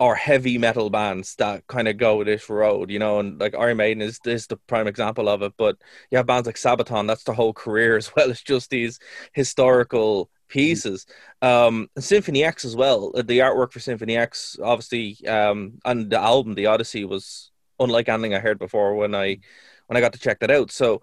or 0.03 0.17
heavy 0.17 0.59
metal 0.59 0.91
bands 0.91 1.37
that 1.37 1.65
kind 1.69 1.87
of 1.87 1.97
go 1.97 2.25
this 2.25 2.51
road, 2.51 2.91
you 2.91 2.99
know, 2.99 3.21
and 3.21 3.41
like 3.41 3.55
Iron 3.55 3.77
Maiden 3.77 4.03
is 4.03 4.19
is 4.25 4.49
the 4.49 4.57
prime 4.57 4.89
example 4.89 5.29
of 5.29 5.43
it. 5.43 5.53
But 5.57 5.77
you 6.11 6.17
have 6.17 6.27
bands 6.27 6.47
like 6.47 6.57
Sabaton, 6.57 7.07
that's 7.07 7.23
the 7.23 7.33
whole 7.33 7.53
career 7.53 7.97
as 8.03 8.11
well 8.17 8.29
as 8.29 8.43
just 8.43 8.69
these 8.71 8.99
historical 9.33 10.29
pieces. 10.49 11.07
Um, 11.41 11.89
Symphony 12.01 12.43
X 12.43 12.65
as 12.65 12.75
well. 12.75 13.13
Uh, 13.15 13.23
the 13.23 13.39
artwork 13.39 13.71
for 13.73 13.79
Symphony 13.79 14.17
X, 14.17 14.57
obviously, 14.61 15.25
um, 15.29 15.79
and 15.85 16.11
the 16.11 16.19
album, 16.19 16.55
The 16.55 16.67
Odyssey, 16.67 17.05
was 17.05 17.53
unlike 17.79 18.09
anything 18.09 18.35
I 18.35 18.41
heard 18.41 18.59
before 18.59 18.97
when 18.97 19.15
I 19.15 19.39
when 19.87 19.97
I 19.97 20.01
got 20.01 20.15
to 20.15 20.19
check 20.19 20.41
that 20.41 20.51
out. 20.51 20.73
So, 20.73 21.03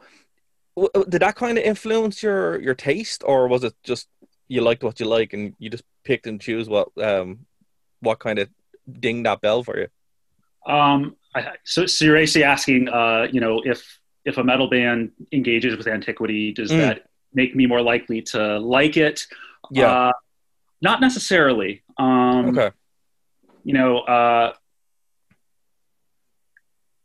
w- 0.76 1.06
did 1.08 1.22
that 1.22 1.36
kind 1.38 1.58
of 1.58 1.64
influence 1.64 2.22
your 2.22 2.60
your 2.62 2.76
taste, 2.76 3.24
or 3.26 3.48
was 3.48 3.64
it 3.64 3.76
just 3.82 4.10
you 4.50 4.60
liked 4.60 4.84
what 4.84 5.00
you 5.00 5.06
like 5.06 5.32
and 5.32 5.56
you 5.58 5.70
just 5.70 5.86
picked 6.04 6.28
and 6.28 6.42
choose 6.42 6.68
what 6.68 6.90
um 7.02 7.46
what 8.02 8.20
kind 8.20 8.40
of 8.40 8.50
ding 9.00 9.24
that 9.24 9.42
bell 9.42 9.64
for 9.64 9.78
you? 9.80 9.88
Um, 10.66 11.16
I, 11.36 11.54
so, 11.64 11.86
so 11.86 12.06
you're 12.06 12.18
actually 12.18 12.44
asking, 12.44 12.90
uh, 12.90 13.28
you 13.32 13.42
know, 13.42 13.62
if 13.64 14.00
if 14.26 14.38
a 14.38 14.44
metal 14.44 14.70
band 14.70 15.12
engages 15.32 15.78
with 15.78 15.88
antiquity, 15.88 16.52
does 16.52 16.72
mm. 16.72 16.78
that 16.78 17.08
make 17.34 17.56
me 17.56 17.66
more 17.66 17.82
likely 17.82 18.22
to 18.22 18.60
like 18.60 18.98
it? 18.98 19.26
Yeah, 19.72 20.10
uh, 20.10 20.12
not 20.82 21.02
necessarily. 21.02 21.84
Um, 21.98 22.58
okay. 22.58 22.72
You 23.64 23.74
know, 23.74 24.00
uh, 24.00 24.54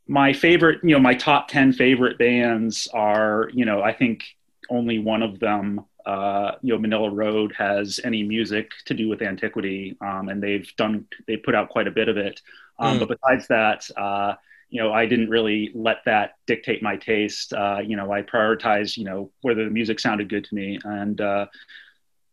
my 0.06 0.32
favorite, 0.32 0.80
you 0.82 0.90
know, 0.90 1.00
my 1.00 1.14
top 1.14 1.48
10 1.48 1.72
favorite 1.72 2.18
bands 2.18 2.88
are, 2.92 3.50
you 3.52 3.64
know, 3.64 3.82
I 3.82 3.92
think 3.92 4.24
only 4.70 4.98
one 4.98 5.22
of 5.22 5.40
them, 5.40 5.84
uh, 6.06 6.52
you 6.62 6.76
know, 6.76 6.78
Manilla 6.78 7.10
Road 7.12 7.54
has 7.56 8.00
any 8.04 8.22
music 8.22 8.70
to 8.86 8.94
do 8.94 9.08
with 9.08 9.22
antiquity. 9.22 9.96
Um, 10.00 10.28
and 10.28 10.42
they've 10.42 10.70
done, 10.76 11.06
they 11.26 11.36
put 11.36 11.54
out 11.54 11.68
quite 11.68 11.88
a 11.88 11.90
bit 11.90 12.08
of 12.08 12.16
it. 12.16 12.40
Um, 12.78 12.98
mm. 12.98 13.00
But 13.00 13.18
besides 13.20 13.48
that, 13.48 13.88
uh, 13.96 14.34
you 14.68 14.82
know, 14.82 14.92
I 14.92 15.06
didn't 15.06 15.30
really 15.30 15.70
let 15.74 15.98
that 16.06 16.32
dictate 16.46 16.82
my 16.82 16.96
taste. 16.96 17.52
Uh, 17.52 17.78
you 17.84 17.96
know, 17.96 18.12
I 18.12 18.22
prioritized, 18.22 18.96
you 18.96 19.04
know, 19.04 19.30
whether 19.42 19.64
the 19.64 19.70
music 19.70 20.00
sounded 20.00 20.28
good 20.28 20.44
to 20.44 20.54
me. 20.54 20.78
And, 20.84 21.20
uh, 21.20 21.46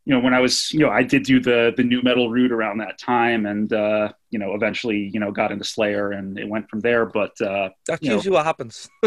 you 0.05 0.13
know, 0.13 0.19
when 0.19 0.33
I 0.33 0.39
was, 0.39 0.71
you 0.73 0.79
know, 0.79 0.89
I 0.89 1.03
did 1.03 1.23
do 1.23 1.39
the 1.39 1.73
the 1.77 1.83
nu 1.83 2.01
metal 2.01 2.29
route 2.29 2.51
around 2.51 2.79
that 2.79 2.97
time, 2.97 3.45
and 3.45 3.71
uh, 3.71 4.11
you 4.31 4.39
know, 4.39 4.55
eventually, 4.55 5.11
you 5.13 5.19
know, 5.19 5.31
got 5.31 5.51
into 5.51 5.63
Slayer, 5.63 6.11
and 6.11 6.39
it 6.39 6.49
went 6.49 6.69
from 6.69 6.79
there. 6.79 7.05
But 7.05 7.39
uh, 7.39 7.69
that's 7.85 8.01
usually 8.01 8.31
know, 8.31 8.37
what 8.37 8.45
happens. 8.45 8.89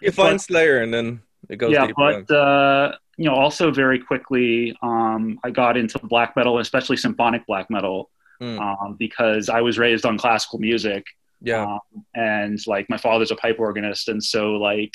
you 0.00 0.12
find 0.12 0.34
but, 0.34 0.40
Slayer, 0.40 0.80
and 0.80 0.94
then 0.94 1.20
it 1.50 1.56
goes. 1.56 1.72
Yeah, 1.72 1.88
but 1.94 2.30
uh, 2.30 2.96
you 3.20 3.26
know, 3.26 3.34
also 3.34 3.70
very 3.70 3.98
quickly, 3.98 4.74
um, 4.80 5.38
I 5.44 5.50
got 5.50 5.76
into 5.76 5.98
black 5.98 6.34
metal, 6.36 6.58
especially 6.58 6.96
symphonic 6.96 7.46
black 7.46 7.68
metal, 7.68 8.08
mm. 8.40 8.58
um, 8.58 8.96
because 8.98 9.50
I 9.50 9.60
was 9.60 9.78
raised 9.78 10.06
on 10.06 10.16
classical 10.16 10.58
music. 10.58 11.04
Yeah, 11.42 11.64
um, 11.64 11.80
and 12.14 12.58
like 12.66 12.88
my 12.88 12.96
father's 12.96 13.30
a 13.30 13.36
pipe 13.36 13.56
organist, 13.58 14.08
and 14.08 14.24
so 14.24 14.52
like 14.52 14.94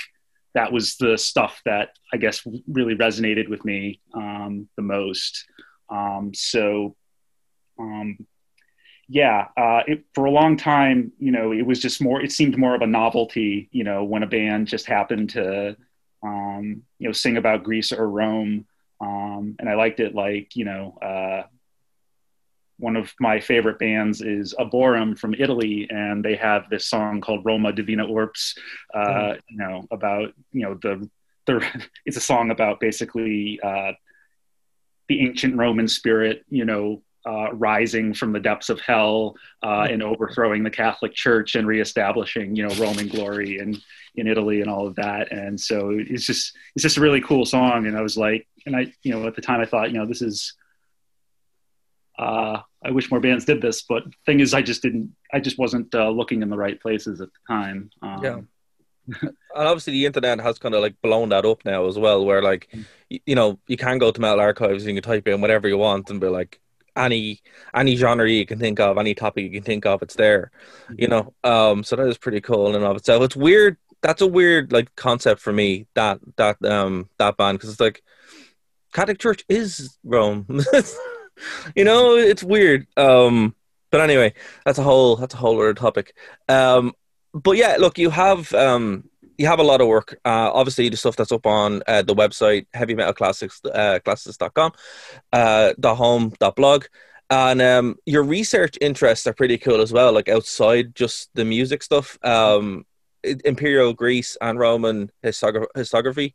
that 0.56 0.72
was 0.72 0.96
the 0.96 1.20
stuff 1.20 1.62
that 1.66 1.90
I 2.12 2.18
guess 2.18 2.42
really 2.68 2.96
resonated 2.96 3.48
with 3.48 3.64
me 3.64 4.02
um, 4.16 4.68
the 4.76 4.82
most. 4.82 5.46
Um, 5.90 6.32
so, 6.34 6.96
um, 7.78 8.26
yeah, 9.08 9.50
uh, 9.56 9.84
it, 9.86 10.04
for 10.16 10.26
a 10.26 10.32
long 10.32 10.58
time, 10.58 11.12
you 11.20 11.32
know, 11.32 11.52
it 11.52 11.64
was 11.64 11.80
just 11.80 12.02
more. 12.02 12.24
It 12.24 12.32
seemed 12.32 12.58
more 12.58 12.74
of 12.74 12.82
a 12.82 12.88
novelty, 12.88 13.70
you 13.72 13.84
know, 13.84 14.04
when 14.04 14.24
a 14.24 14.28
band 14.28 14.68
just 14.68 14.88
happened 14.88 15.30
to, 15.32 15.78
um, 16.26 16.84
you 17.00 17.08
know, 17.08 17.12
sing 17.12 17.38
about 17.38 17.64
Greece 17.64 17.92
or 17.92 18.10
Rome, 18.10 18.66
um, 19.00 19.56
and 19.60 19.70
I 19.70 19.76
liked 19.76 20.00
it 20.00 20.16
like, 20.16 20.56
you 20.56 20.66
know, 20.66 20.98
uh, 21.02 21.44
one 22.78 22.96
of 22.96 23.14
my 23.20 23.40
favorite 23.40 23.80
bands 23.80 24.22
is 24.22 24.54
Aborym 24.60 25.18
from 25.18 25.34
Italy, 25.34 25.88
and 25.90 26.24
they 26.24 26.36
have 26.36 26.70
this 26.70 26.88
song 26.88 27.22
called 27.22 27.46
Roma 27.46 27.72
Divina 27.72 28.06
Urbs, 28.06 28.56
uh, 28.94 29.00
mm. 29.00 29.40
you 29.50 29.58
know, 29.58 29.88
about, 29.92 30.34
you 30.52 30.64
know, 30.64 30.74
the, 30.82 31.10
the, 31.46 31.66
it's 32.06 32.18
a 32.18 32.22
song 32.22 32.52
about 32.52 32.80
basically 32.80 33.60
uh, 33.64 33.94
the 35.08 35.26
ancient 35.26 35.56
Roman 35.56 35.88
spirit, 35.88 36.44
you 36.50 36.66
know, 36.66 37.02
uh, 37.26 37.52
rising 37.54 38.14
from 38.14 38.34
the 38.34 38.40
depths 38.40 38.70
of 38.70 38.80
hell 38.80 39.36
uh, 39.64 39.88
and 39.90 40.04
overthrowing 40.04 40.64
the 40.64 40.70
Catholic 40.70 41.14
Church 41.14 41.56
and 41.56 41.68
reestablishing, 41.68 42.56
you 42.56 42.68
know, 42.68 42.76
Roman 42.76 43.08
glory 43.08 43.58
in 43.58 43.82
in 44.18 44.28
Italy 44.28 44.62
and 44.62 44.70
all 44.70 44.88
of 44.88 44.96
that. 44.96 45.32
And 45.32 45.60
so 45.60 45.92
it's 45.92 46.26
just 46.26 46.56
it's 46.76 46.84
just 46.84 46.98
a 46.98 47.02
really 47.02 47.22
cool 47.22 47.46
song. 47.46 47.88
And 47.88 47.98
I 47.98 48.02
was 48.02 48.18
like, 48.18 48.48
and 48.66 48.76
I, 48.76 48.94
you 49.04 49.14
know, 49.14 49.28
at 49.28 49.36
the 49.36 49.42
time 49.42 49.62
I 49.62 49.66
thought, 49.66 49.92
you 49.92 49.98
know, 49.98 50.06
this 50.06 50.22
is 50.22 50.54
uh, 52.18 52.60
I 52.84 52.92
wish 52.92 53.12
more 53.12 53.20
bands 53.20 53.46
did 53.46 53.62
this, 53.62 53.82
but 53.82 54.04
thing 54.26 54.40
is, 54.40 54.54
I 54.54 54.62
just 54.62 54.82
didn't. 54.82 55.16
I 55.34 55.40
just 55.40 55.58
wasn't 55.58 55.94
uh, 55.94 56.10
looking 56.10 56.42
in 56.42 56.50
the 56.50 56.58
right 56.58 56.80
places 56.80 57.20
at 57.22 57.30
the 57.30 57.54
time. 57.54 57.90
Um, 58.02 58.24
yeah. 58.24 58.40
and 59.22 59.36
obviously, 59.56 59.94
the 59.94 60.06
internet 60.06 60.40
has 60.40 60.58
kind 60.58 60.76
of 60.76 60.82
like 60.82 60.96
blown 61.02 61.30
that 61.30 61.46
up 61.46 61.66
now 61.66 61.88
as 61.88 61.98
well, 61.98 62.26
where 62.26 62.42
like, 62.42 62.74
you, 63.10 63.20
you 63.26 63.36
know, 63.36 63.60
you 63.68 63.78
can 63.78 63.98
go 63.98 64.12
to 64.12 64.22
Metal 64.22 64.40
Archives 64.40 64.84
and 64.84 64.96
you 64.96 65.02
can 65.02 65.10
type 65.10 65.28
in 65.28 65.42
whatever 65.42 65.68
you 65.68 65.78
want 65.78 66.10
and 66.10 66.22
be 66.22 66.28
like, 66.28 66.60
any 66.96 67.42
any 67.76 67.96
genre 67.96 68.30
you 68.30 68.46
can 68.46 68.60
think 68.60 68.80
of, 68.80 68.98
any 68.98 69.14
topic 69.14 69.44
you 69.44 69.52
can 69.52 69.64
think 69.64 69.86
of, 69.86 70.02
it's 70.02 70.16
there. 70.16 70.52
You 70.98 71.08
know, 71.08 71.34
um, 71.44 71.84
so 71.84 71.96
that 71.96 72.08
is 72.08 72.18
pretty 72.18 72.42
cool 72.42 72.70
in 72.70 72.76
and 72.76 72.86
of 72.86 72.96
itself. 72.96 73.24
It's 73.24 73.36
weird. 73.36 73.78
That's 74.02 74.22
a 74.22 74.28
weird 74.28 74.72
like 74.72 74.96
concept 74.96 75.42
for 75.42 75.52
me. 75.54 75.88
That 75.96 76.20
that 76.38 76.64
um 76.64 77.10
that 77.18 77.38
band 77.38 77.58
because 77.58 77.72
it's 77.72 77.80
like 77.80 78.04
Catholic 78.94 79.20
Church 79.20 79.44
is 79.50 79.98
Rome. 80.04 80.46
you 81.76 81.84
know, 81.84 82.16
it's 82.16 82.44
weird. 82.44 82.88
Um, 82.98 83.56
but 83.92 84.02
anyway, 84.02 84.34
that's 84.66 84.80
a 84.80 84.84
whole 84.84 85.16
that's 85.16 85.34
a 85.34 85.38
whole 85.38 85.60
other 85.60 85.74
topic. 85.74 86.16
Um, 86.48 86.94
but 87.34 87.58
yeah, 87.58 87.76
look, 87.80 87.98
you 87.98 88.10
have 88.10 88.54
um, 88.54 89.10
you 89.38 89.48
have 89.48 89.60
a 89.60 89.64
lot 89.64 89.82
of 89.82 89.88
work. 89.88 90.18
Uh, 90.26 90.52
obviously, 90.54 90.90
the 90.90 90.98
stuff 90.98 91.16
that's 91.16 91.32
up 91.32 91.46
on 91.46 91.84
uh, 91.88 92.02
the 92.02 92.16
website, 92.16 92.68
heavy 92.74 92.96
metal 92.96 93.14
classics, 93.14 93.62
uh, 93.66 94.00
classics.com, 94.04 94.72
uh, 95.34 95.74
home, 95.84 96.34
blog. 96.56 96.86
And 97.30 97.62
um, 97.62 97.96
your 98.06 98.24
research 98.24 98.78
interests 98.82 99.26
are 99.26 99.34
pretty 99.34 99.58
cool 99.58 99.82
as 99.82 99.92
well, 99.92 100.14
like 100.14 100.30
outside 100.30 100.94
just 100.96 101.30
the 101.34 101.44
music 101.44 101.82
stuff. 101.82 102.18
Um, 102.24 102.86
imperial 103.44 103.94
Greece 103.94 104.38
and 104.42 104.60
Roman 104.60 105.12
historiography, 105.24 106.34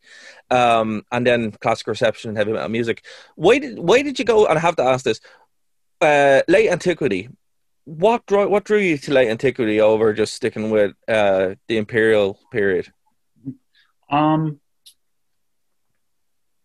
um, 0.51 1.03
and 1.13 1.27
then 1.27 1.53
classical 1.53 1.93
reception 1.93 2.31
and 2.31 2.39
heavy 2.39 2.53
metal 2.53 2.69
music. 2.69 3.05
Why 3.37 3.59
did 3.59 3.79
why 3.79 4.03
did 4.03 4.19
you 4.19 4.25
go? 4.25 4.47
And 4.47 4.59
I 4.59 4.61
have 4.61 4.77
to 4.77 4.85
ask 4.85 5.05
this: 5.05 5.21
uh, 6.01 6.43
late 6.49 6.71
antiquity. 6.71 7.29
What 7.85 8.27
drew 8.27 8.49
what 8.49 8.65
drew 8.65 8.79
you 8.79 8.99
to 8.99 9.13
late 9.13 9.29
antiquity 9.29 9.81
over 9.81 10.13
just 10.13 10.35
sticking 10.35 10.71
with 10.71 10.95
uh, 11.09 11.55
the 11.69 11.79
imperial 11.79 12.39
period? 12.53 12.93
Um, 14.11 14.61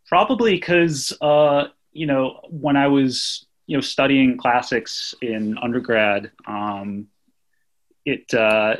probably 0.07 0.55
because 0.55 1.13
uh, 1.21 1.67
you 1.91 2.05
know 2.05 2.41
when 2.49 2.75
I 2.75 2.87
was 2.87 3.45
you 3.67 3.77
know 3.77 3.81
studying 3.81 4.37
classics 4.37 5.15
in 5.21 5.57
undergrad, 5.57 6.31
um, 6.45 7.07
it 8.05 8.33
uh, 8.33 8.77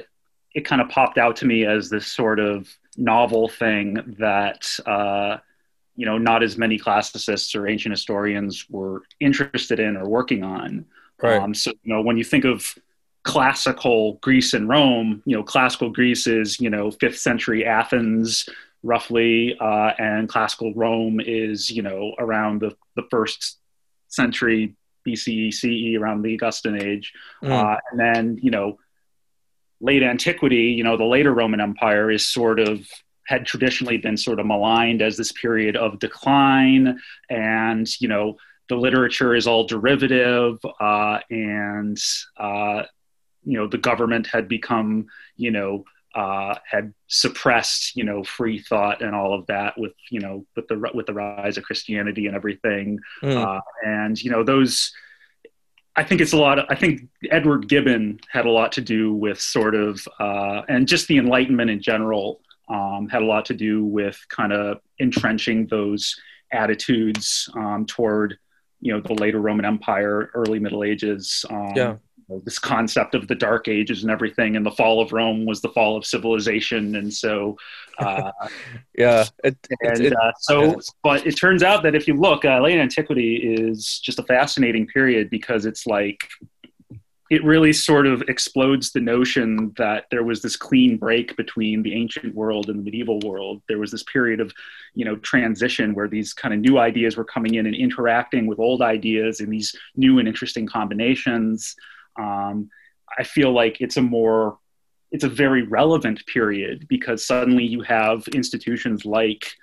it 0.55 0.65
kind 0.65 0.81
of 0.81 0.89
popped 0.89 1.17
out 1.17 1.35
to 1.35 1.45
me 1.45 1.65
as 1.65 1.89
this 1.89 2.07
sort 2.07 2.39
of 2.39 2.73
novel 2.97 3.49
thing 3.49 4.15
that 4.17 4.67
uh, 4.85 5.37
you 5.95 6.05
know 6.05 6.17
not 6.17 6.41
as 6.41 6.57
many 6.57 6.79
classicists 6.79 7.53
or 7.55 7.67
ancient 7.67 7.91
historians 7.91 8.65
were 8.69 9.03
interested 9.19 9.79
in 9.79 9.97
or 9.97 10.07
working 10.07 10.43
on. 10.43 10.85
Right. 11.21 11.41
Um, 11.41 11.53
so 11.53 11.71
you 11.83 11.93
know 11.93 12.01
when 12.01 12.17
you 12.17 12.23
think 12.23 12.45
of 12.45 12.73
classical 13.23 14.13
Greece 14.21 14.53
and 14.53 14.67
Rome, 14.67 15.21
you 15.25 15.35
know 15.35 15.43
classical 15.43 15.89
Greece 15.91 16.25
is 16.25 16.59
you 16.59 16.69
know 16.69 16.89
fifth 16.89 17.19
century 17.19 17.65
Athens 17.65 18.47
roughly, 18.81 19.57
uh, 19.59 19.91
and 19.97 20.29
classical 20.29 20.73
Rome 20.73 21.19
is 21.19 21.69
you 21.69 21.81
know 21.81 22.15
around 22.17 22.61
the 22.61 22.75
the 22.95 23.03
first 23.11 23.57
century 24.07 24.73
BCE 25.05 25.53
CE 25.53 25.99
around 25.99 26.21
the 26.21 26.33
Augustan 26.33 26.81
age, 26.81 27.13
mm. 27.43 27.49
uh, 27.49 27.77
and 27.91 27.99
then 27.99 28.39
you 28.41 28.51
know 28.51 28.79
late 29.81 30.03
antiquity, 30.03 30.65
you 30.65 30.83
know, 30.83 30.97
the 30.97 31.05
later 31.05 31.33
Roman 31.33 31.61
Empire 31.61 32.11
is 32.11 32.27
sort 32.27 32.59
of 32.59 32.87
had 33.25 33.45
traditionally 33.45 33.97
been 33.97 34.17
sort 34.17 34.39
of 34.39 34.45
maligned 34.45 35.01
as 35.01 35.17
this 35.17 35.31
period 35.31 35.75
of 35.75 35.99
decline 35.99 36.99
and 37.29 37.99
you 37.99 38.07
know 38.07 38.37
the 38.69 38.75
literature 38.75 39.35
is 39.35 39.47
all 39.47 39.65
derivative 39.65 40.57
uh, 40.79 41.19
and 41.29 41.97
uh, 42.37 42.83
you 43.43 43.57
know 43.57 43.67
the 43.67 43.77
government 43.77 44.27
had 44.27 44.47
become 44.47 45.07
you 45.37 45.51
know 45.51 45.83
uh, 46.15 46.55
had 46.69 46.93
suppressed 47.07 47.95
you 47.95 48.03
know 48.03 48.23
free 48.23 48.59
thought 48.59 49.01
and 49.01 49.13
all 49.13 49.33
of 49.33 49.45
that 49.47 49.77
with 49.77 49.93
you 50.09 50.19
know 50.19 50.45
with 50.55 50.67
the 50.67 50.91
with 50.93 51.05
the 51.05 51.13
rise 51.13 51.57
of 51.57 51.63
Christianity 51.63 52.27
and 52.27 52.35
everything 52.35 52.99
mm. 53.21 53.61
and 53.83 54.21
you 54.21 54.31
know 54.31 54.43
those 54.43 54.91
I 55.95 56.03
think 56.03 56.21
it's 56.21 56.33
a 56.33 56.37
lot. 56.37 56.59
Of, 56.59 56.65
I 56.69 56.75
think 56.75 57.07
Edward 57.31 57.67
Gibbon 57.67 58.19
had 58.29 58.45
a 58.45 58.51
lot 58.51 58.71
to 58.73 58.81
do 58.81 59.13
with 59.13 59.39
sort 59.39 59.75
of, 59.75 60.05
uh, 60.19 60.61
and 60.67 60.87
just 60.87 61.07
the 61.07 61.17
Enlightenment 61.17 61.69
in 61.69 61.81
general 61.81 62.41
um, 62.67 63.07
had 63.09 63.21
a 63.21 63.25
lot 63.25 63.45
to 63.45 63.53
do 63.53 63.83
with 63.85 64.19
kind 64.29 64.51
of 64.51 64.79
entrenching 64.99 65.67
those 65.67 66.15
attitudes 66.51 67.49
um, 67.55 67.85
toward, 67.85 68.37
you 68.81 68.93
know, 68.93 69.01
the 69.01 69.13
later 69.13 69.39
Roman 69.39 69.65
Empire, 69.65 70.31
early 70.33 70.59
Middle 70.59 70.83
Ages. 70.83 71.45
Um, 71.49 71.73
yeah 71.75 71.95
this 72.43 72.59
concept 72.59 73.15
of 73.15 73.27
the 73.27 73.35
dark 73.35 73.67
ages 73.67 74.03
and 74.03 74.11
everything 74.11 74.55
and 74.55 74.65
the 74.65 74.71
fall 74.71 75.01
of 75.01 75.11
rome 75.11 75.45
was 75.45 75.61
the 75.61 75.69
fall 75.69 75.95
of 75.95 76.05
civilization 76.05 76.95
and 76.95 77.13
so 77.13 77.57
uh, 77.99 78.31
yeah 78.97 79.25
it, 79.43 79.55
and 79.81 80.01
it, 80.01 80.13
uh, 80.13 80.31
so 80.39 80.63
yeah. 80.63 80.75
but 81.03 81.25
it 81.27 81.33
turns 81.33 81.63
out 81.63 81.83
that 81.83 81.95
if 81.95 82.07
you 82.07 82.15
look 82.15 82.45
uh, 82.45 82.59
late 82.59 82.79
antiquity 82.79 83.35
is 83.37 83.99
just 83.99 84.19
a 84.19 84.23
fascinating 84.23 84.87
period 84.87 85.29
because 85.29 85.65
it's 85.65 85.85
like 85.85 86.27
it 87.31 87.43
really 87.43 87.73
sort 87.73 88.05
of 88.05 88.21
explodes 88.27 88.91
the 88.91 88.99
notion 88.99 89.73
that 89.77 90.05
there 90.11 90.23
was 90.23 90.43
this 90.43 90.55
clean 90.55 90.95
break 90.95 91.35
between 91.35 91.81
the 91.81 91.95
ancient 91.95 92.35
world 92.35 92.69
and 92.69 92.79
the 92.79 92.83
medieval 92.83 93.19
world. 93.25 93.63
There 93.67 93.79
was 93.79 93.89
this 93.89 94.03
period 94.03 94.39
of, 94.39 94.53
you 94.93 95.05
know, 95.05 95.15
transition 95.17 95.95
where 95.95 96.07
these 96.07 96.33
kind 96.33 96.53
of 96.53 96.59
new 96.59 96.77
ideas 96.77 97.17
were 97.17 97.25
coming 97.25 97.55
in 97.55 97.65
and 97.65 97.75
interacting 97.75 98.45
with 98.45 98.59
old 98.59 98.83
ideas 98.83 99.39
in 99.39 99.49
these 99.49 99.75
new 99.95 100.19
and 100.19 100.27
interesting 100.27 100.67
combinations 100.67 101.75
um, 102.17 102.69
I 103.17 103.23
feel 103.23 103.51
like 103.51 103.81
it's 103.81 103.97
a 103.97 104.01
more 104.01 104.57
it's 105.11 105.23
a 105.23 105.29
very 105.29 105.63
relevant 105.63 106.25
period 106.25 106.87
because 106.89 107.25
suddenly 107.25 107.63
you 107.63 107.81
have 107.81 108.27
institutions 108.29 109.05
like 109.05 109.55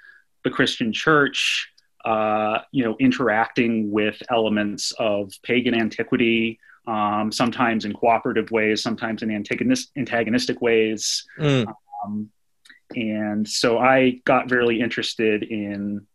the 0.44 0.50
Christian 0.50 0.92
Church, 0.92 1.70
uh, 2.04 2.58
you 2.70 2.84
know, 2.84 2.96
interacting 2.98 3.90
with 3.90 4.22
elements 4.30 4.92
of 4.98 5.32
pagan 5.42 5.74
antiquity, 5.74 6.58
um, 6.86 7.30
sometimes 7.30 7.84
in 7.84 7.92
cooperative 7.92 8.50
ways, 8.50 8.82
sometimes 8.82 9.22
in 9.22 9.30
antagonist, 9.30 9.90
antagonistic 9.96 10.60
ways. 10.62 11.24
Mm. 11.38 11.72
Um, 12.04 12.30
and 12.94 13.48
so 13.48 13.78
I 13.78 14.20
got 14.24 14.48
very 14.48 14.80
interested 14.80 15.42
in 15.42 16.06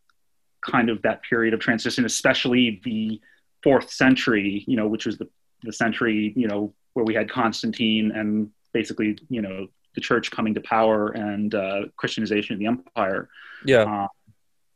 kind 0.62 0.90
of 0.90 1.02
that 1.04 1.22
period 1.24 1.54
of 1.54 1.60
transition, 1.60 2.06
especially 2.06 2.82
the 2.84 3.22
fourth 3.64 3.90
century, 3.90 4.64
you 4.68 4.76
know, 4.76 4.88
which 4.88 5.06
was 5.06 5.18
the, 5.18 5.30
the 5.64 5.74
century, 5.74 6.34
you 6.36 6.48
know, 6.48 6.74
where 6.94 7.06
we 7.06 7.14
had 7.14 7.30
Constantine 7.30 8.12
and 8.12 8.50
basically, 8.74 9.18
you 9.30 9.42
know, 9.42 9.68
the 9.96 10.02
church 10.02 10.30
coming 10.32 10.54
to 10.54 10.62
power 10.62 11.10
and 11.10 11.56
uh, 11.56 11.82
Christianization 11.96 12.54
of 12.54 12.60
the 12.60 12.68
empire. 12.68 13.30
Yeah. 13.66 13.82
Um, 13.82 14.08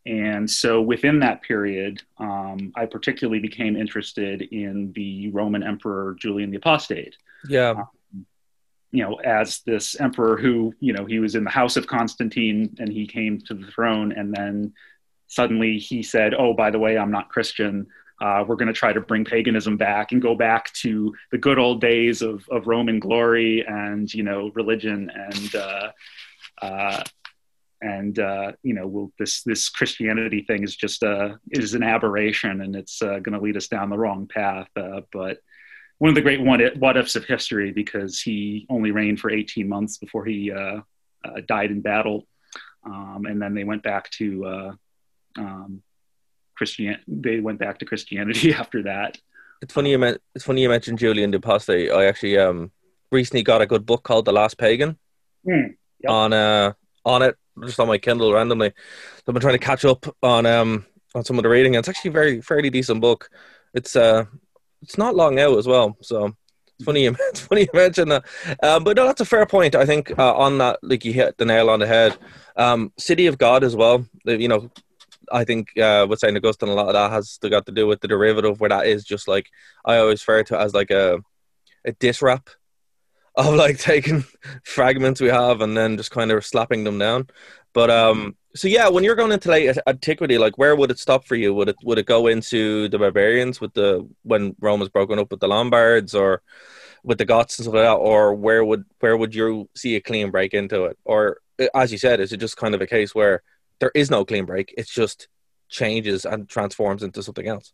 and 0.06 0.50
so 0.50 0.82
within 0.82 1.20
that 1.20 1.44
period, 1.44 2.02
um, 2.18 2.72
I 2.76 2.88
particularly 2.88 3.40
became 3.40 3.78
interested 3.78 4.42
in 4.42 4.92
the 4.94 5.30
Roman 5.30 5.62
Emperor 5.62 6.16
Julian 6.20 6.50
the 6.50 6.58
Apostate. 6.58 7.16
Yeah. 7.48 7.72
Um, 7.72 8.26
you 8.92 9.04
know, 9.04 9.16
as 9.16 9.60
this 9.60 10.00
emperor 10.00 10.38
who, 10.38 10.74
you 10.80 10.92
know, 10.92 11.06
he 11.06 11.20
was 11.20 11.36
in 11.36 11.44
the 11.44 11.50
house 11.50 11.78
of 11.78 11.88
Constantine 11.88 12.76
and 12.80 12.92
he 12.92 13.08
came 13.08 13.40
to 13.42 13.54
the 13.54 13.68
throne 13.68 14.12
and 14.12 14.34
then 14.34 14.74
suddenly 15.28 15.78
he 15.78 16.04
said, 16.04 16.34
Oh, 16.34 16.54
by 16.54 16.72
the 16.72 16.80
way, 16.80 16.98
I'm 16.98 17.12
not 17.12 17.30
Christian. 17.30 17.88
Uh, 18.22 18.46
we're 18.48 18.56
going 18.56 18.68
to 18.68 18.74
try 18.74 18.94
to 18.94 19.02
bring 19.02 19.26
paganism 19.26 19.78
back 19.78 20.12
and 20.12 20.22
go 20.22 20.36
back 20.36 20.72
to 20.74 21.14
the 21.32 21.38
good 21.40 21.58
old 21.58 21.82
days 21.82 22.22
of, 22.22 22.48
of 22.52 22.68
Roman 22.68 23.00
glory 23.00 23.66
and, 23.68 24.14
you 24.14 24.22
know, 24.22 24.52
religion 24.54 25.10
and, 25.14 25.56
uh, 25.56 25.92
uh, 26.62 27.04
and 27.82 28.20
uh, 28.20 28.52
you 28.62 28.76
know 28.76 28.86
we'll, 28.86 29.12
this 29.18 29.42
this 29.42 29.68
Christianity 29.68 30.44
thing 30.44 30.62
is 30.64 30.76
just 30.76 31.02
uh, 31.02 31.30
is 31.50 31.74
an 31.74 31.82
aberration 31.82 32.62
and 32.62 32.76
it's 32.76 33.02
uh, 33.02 33.18
going 33.18 33.34
to 33.34 33.40
lead 33.40 33.58
us 33.58 33.68
down 33.68 33.90
the 33.90 33.98
wrong 33.98 34.28
path. 34.28 34.68
But 34.76 35.40
one 35.98 36.10
of 36.10 36.14
the 36.16 36.22
great 36.22 36.42
what 36.42 36.98
ifs 36.98 37.16
of 37.16 37.26
history 37.26 37.72
because 37.72 38.22
he 38.22 38.68
only 38.70 38.92
reigned 38.92 39.20
for 39.20 39.32
18 39.32 39.68
months 39.68 39.98
before 39.98 40.26
he 40.26 40.54
died 41.48 41.72
in 41.72 41.82
battle, 41.82 42.28
um, 42.86 43.26
and 43.28 43.42
then 43.42 43.56
they 43.56 43.64
went 43.64 43.82
back 43.82 44.12
to 44.12 44.78
um, 45.40 45.82
Christian. 46.62 47.00
They 47.08 47.40
went 47.40 47.58
back 47.58 47.80
to 47.80 47.86
Christianity 47.86 48.54
after 48.62 48.84
that. 48.84 49.18
It's 49.64 49.74
funny 49.74 49.90
you 49.90 49.98
men- 49.98 50.20
It's 50.36 50.46
funny 50.46 50.62
you 50.62 50.70
mentioned 50.70 51.00
Julian 51.00 51.32
the 51.32 51.38
Apostate. 51.38 51.90
I 51.92 52.06
actually 52.06 52.38
um 52.38 52.72
recently 53.12 53.42
got 53.42 53.62
a 53.62 53.66
good 53.66 53.84
book 53.84 54.04
called 54.04 54.26
The 54.26 54.32
Last 54.32 54.60
Pagan 54.60 54.96
mm, 55.44 55.74
yep. 56.04 56.12
on 56.12 56.34
uh 56.34 56.74
on 57.04 57.24
it 57.24 57.36
just 57.66 57.80
on 57.80 57.88
my 57.88 57.98
Kindle 57.98 58.32
randomly. 58.32 58.68
I've 59.28 59.34
been 59.34 59.42
trying 59.42 59.60
to 59.60 59.66
catch 59.66 59.86
up 59.86 60.06
on 60.22 60.46
um 60.46 60.86
on 61.16 61.24
some 61.24 61.40
of 61.40 61.44
the 61.44 61.50
reading. 61.50 61.74
It's 61.74 61.90
actually 61.90 62.10
a 62.10 62.20
very 62.22 62.42
fairly 62.42 62.70
decent 62.70 63.02
book. 63.02 63.28
It's 63.74 63.96
uh 63.96 64.26
it's 64.84 65.00
not 65.00 65.16
long 65.16 65.40
out 65.40 65.58
as 65.58 65.66
well, 65.66 65.98
so 66.02 66.36
it's 66.78 66.86
funny 66.86 67.06
you 67.06 67.16
it's 67.32 67.40
funny 67.40 67.62
you 67.62 67.74
mentioned 67.74 68.12
that. 68.12 68.24
Um, 68.62 68.84
but 68.84 68.98
no, 68.98 69.08
that's 69.08 69.22
a 69.22 69.26
fair 69.26 69.48
point. 69.48 69.74
I 69.74 69.88
think 69.88 70.16
uh, 70.20 70.36
on 70.36 70.60
that, 70.60 70.78
like 70.84 71.06
you 71.06 71.14
hit 71.14 71.40
the 71.40 71.46
nail 71.46 71.72
on 71.72 71.80
the 71.80 71.88
head. 71.88 72.20
Um, 72.56 72.92
City 73.00 73.26
of 73.26 73.40
God 73.40 73.64
as 73.64 73.76
well. 73.76 74.06
You 74.26 74.48
know, 74.48 74.70
I 75.32 75.44
think 75.44 75.78
uh, 75.78 76.08
with 76.10 76.20
Saint 76.20 76.38
Augustine, 76.38 76.70
a 76.70 76.74
lot 76.74 76.88
of 76.88 76.94
that 76.94 77.12
has 77.12 77.38
got 77.38 77.66
to 77.66 77.72
do 77.72 77.88
with 77.88 78.02
the 78.02 78.08
derivative, 78.08 78.60
where 78.60 78.70
that 78.70 78.88
is 78.88 79.04
just 79.04 79.28
like 79.28 79.48
I 79.86 79.98
always 79.98 80.22
refer 80.22 80.44
to 80.44 80.60
it 80.60 80.64
as 80.64 80.74
like 80.74 80.92
a 80.92 81.20
a 81.86 81.92
diss 81.94 82.22
rap 82.22 82.50
of 83.36 83.54
like 83.56 83.78
taking 83.78 84.24
fragments 84.64 85.22
we 85.22 85.30
have 85.30 85.62
and 85.62 85.76
then 85.76 85.98
just 85.98 86.12
kind 86.12 86.32
of 86.32 86.46
slapping 86.46 86.84
them 86.84 86.98
down. 86.98 87.28
But 87.74 87.90
um, 87.90 88.36
so 88.56 88.68
yeah, 88.68 88.90
when 88.90 89.04
you're 89.04 89.16
going 89.16 89.32
into 89.32 89.50
late 89.50 89.78
antiquity, 89.88 90.38
like 90.38 90.58
where 90.58 90.76
would 90.76 90.92
it 90.92 91.00
stop 91.00 91.26
for 91.26 91.36
you? 91.36 91.54
Would 91.54 91.70
it 91.70 91.78
would 91.84 91.98
it 91.98 92.06
go 92.06 92.28
into 92.28 92.90
the 92.90 93.00
barbarians 93.00 93.62
with 93.62 93.74
the 93.74 94.08
when 94.24 94.56
Rome 94.60 94.80
was 94.80 94.90
broken 94.90 95.20
up 95.20 95.32
with 95.32 95.40
the 95.40 95.48
Lombards 95.48 96.14
or 96.14 96.42
with 97.04 97.18
the 97.18 97.26
Goths 97.26 97.58
and 97.58 97.66
stuff 97.66 97.76
like 97.76 97.84
that, 97.84 97.94
or 97.94 98.34
where 98.34 98.64
would 98.64 98.86
where 99.00 99.16
would 99.16 99.34
you 99.34 99.70
see 99.76 99.96
a 99.96 100.02
clean 100.02 100.32
break 100.32 100.54
into 100.54 100.86
it? 100.86 100.98
Or 101.06 101.38
as 101.74 101.92
you 101.92 101.98
said, 101.98 102.20
is 102.20 102.34
it 102.34 102.38
just 102.38 102.58
kind 102.58 102.76
of 102.76 102.82
a 102.82 102.88
case 102.88 103.16
where 103.16 103.42
there 103.82 103.92
is 103.94 104.10
no 104.10 104.24
clean 104.24 104.46
break? 104.46 104.74
It's 104.78 104.94
just 104.94 105.28
changes 105.68 106.26
and 106.26 106.48
transforms 106.48 107.04
into 107.04 107.22
something 107.22 107.48
else. 107.48 107.74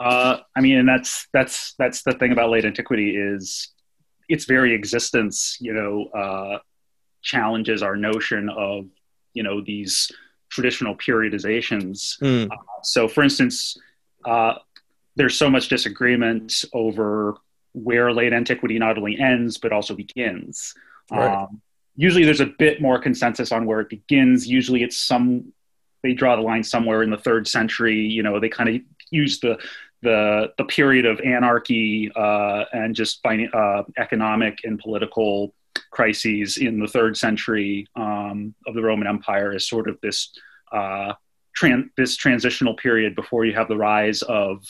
Uh, 0.00 0.38
I 0.56 0.60
mean, 0.62 0.78
and 0.78 0.88
that's 0.88 1.28
that's 1.34 1.74
that's 1.78 2.02
the 2.02 2.12
thing 2.12 2.32
about 2.32 2.48
late 2.48 2.64
antiquity 2.64 3.14
is 3.16 3.68
its 4.28 4.46
very 4.46 4.72
existence, 4.72 5.58
you 5.60 5.74
know, 5.74 6.06
uh, 6.18 6.58
challenges 7.22 7.82
our 7.82 7.96
notion 7.96 8.48
of, 8.48 8.86
you 9.34 9.42
know, 9.42 9.60
these 9.60 10.10
traditional 10.48 10.96
periodizations. 10.96 12.18
Mm. 12.20 12.50
Uh, 12.50 12.56
so, 12.82 13.08
for 13.08 13.22
instance, 13.22 13.76
uh, 14.24 14.54
there's 15.16 15.36
so 15.36 15.50
much 15.50 15.68
disagreement 15.68 16.64
over 16.72 17.36
where 17.72 18.12
late 18.12 18.32
antiquity 18.32 18.78
not 18.78 18.96
only 18.96 19.18
ends 19.18 19.58
but 19.58 19.72
also 19.72 19.94
begins. 19.94 20.74
Right. 21.10 21.42
Um, 21.42 21.60
usually, 21.96 22.24
there's 22.24 22.40
a 22.40 22.46
bit 22.46 22.80
more 22.80 22.98
consensus 22.98 23.52
on 23.52 23.66
where 23.66 23.80
it 23.80 23.88
begins. 23.88 24.46
Usually, 24.46 24.82
it's 24.82 24.96
some 24.96 25.52
they 26.02 26.12
draw 26.12 26.36
the 26.36 26.42
line 26.42 26.64
somewhere 26.64 27.02
in 27.02 27.10
the 27.10 27.16
third 27.16 27.46
century. 27.46 28.00
You 28.00 28.22
know, 28.22 28.40
they 28.40 28.48
kind 28.48 28.68
of 28.68 28.80
use 29.10 29.40
the 29.40 29.58
the 30.02 30.52
the 30.58 30.64
period 30.64 31.06
of 31.06 31.20
anarchy 31.20 32.10
uh, 32.14 32.64
and 32.72 32.94
just 32.94 33.24
uh, 33.24 33.82
economic 33.98 34.58
and 34.64 34.78
political 34.78 35.54
crises 35.90 36.56
in 36.56 36.80
the 36.80 36.88
third 36.88 37.16
century 37.16 37.86
um, 37.96 38.54
of 38.66 38.74
the 38.74 38.82
Roman 38.82 39.06
Empire 39.06 39.54
is 39.54 39.68
sort 39.68 39.88
of 39.88 39.98
this 40.02 40.32
uh, 40.72 41.12
tran- 41.58 41.90
this 41.96 42.16
transitional 42.16 42.74
period 42.74 43.14
before 43.14 43.44
you 43.44 43.54
have 43.54 43.68
the 43.68 43.76
rise 43.76 44.22
of 44.22 44.64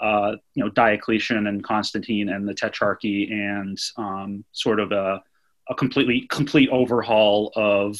uh, 0.00 0.32
you 0.54 0.64
know 0.64 0.70
Diocletian 0.70 1.46
and 1.46 1.64
Constantine 1.64 2.28
and 2.28 2.46
the 2.46 2.54
Tetrarchy 2.54 3.30
and 3.30 3.78
um, 3.96 4.44
sort 4.52 4.78
of 4.78 4.92
a, 4.92 5.22
a 5.68 5.74
completely 5.74 6.26
complete 6.30 6.68
overhaul 6.70 7.52
of 7.56 7.98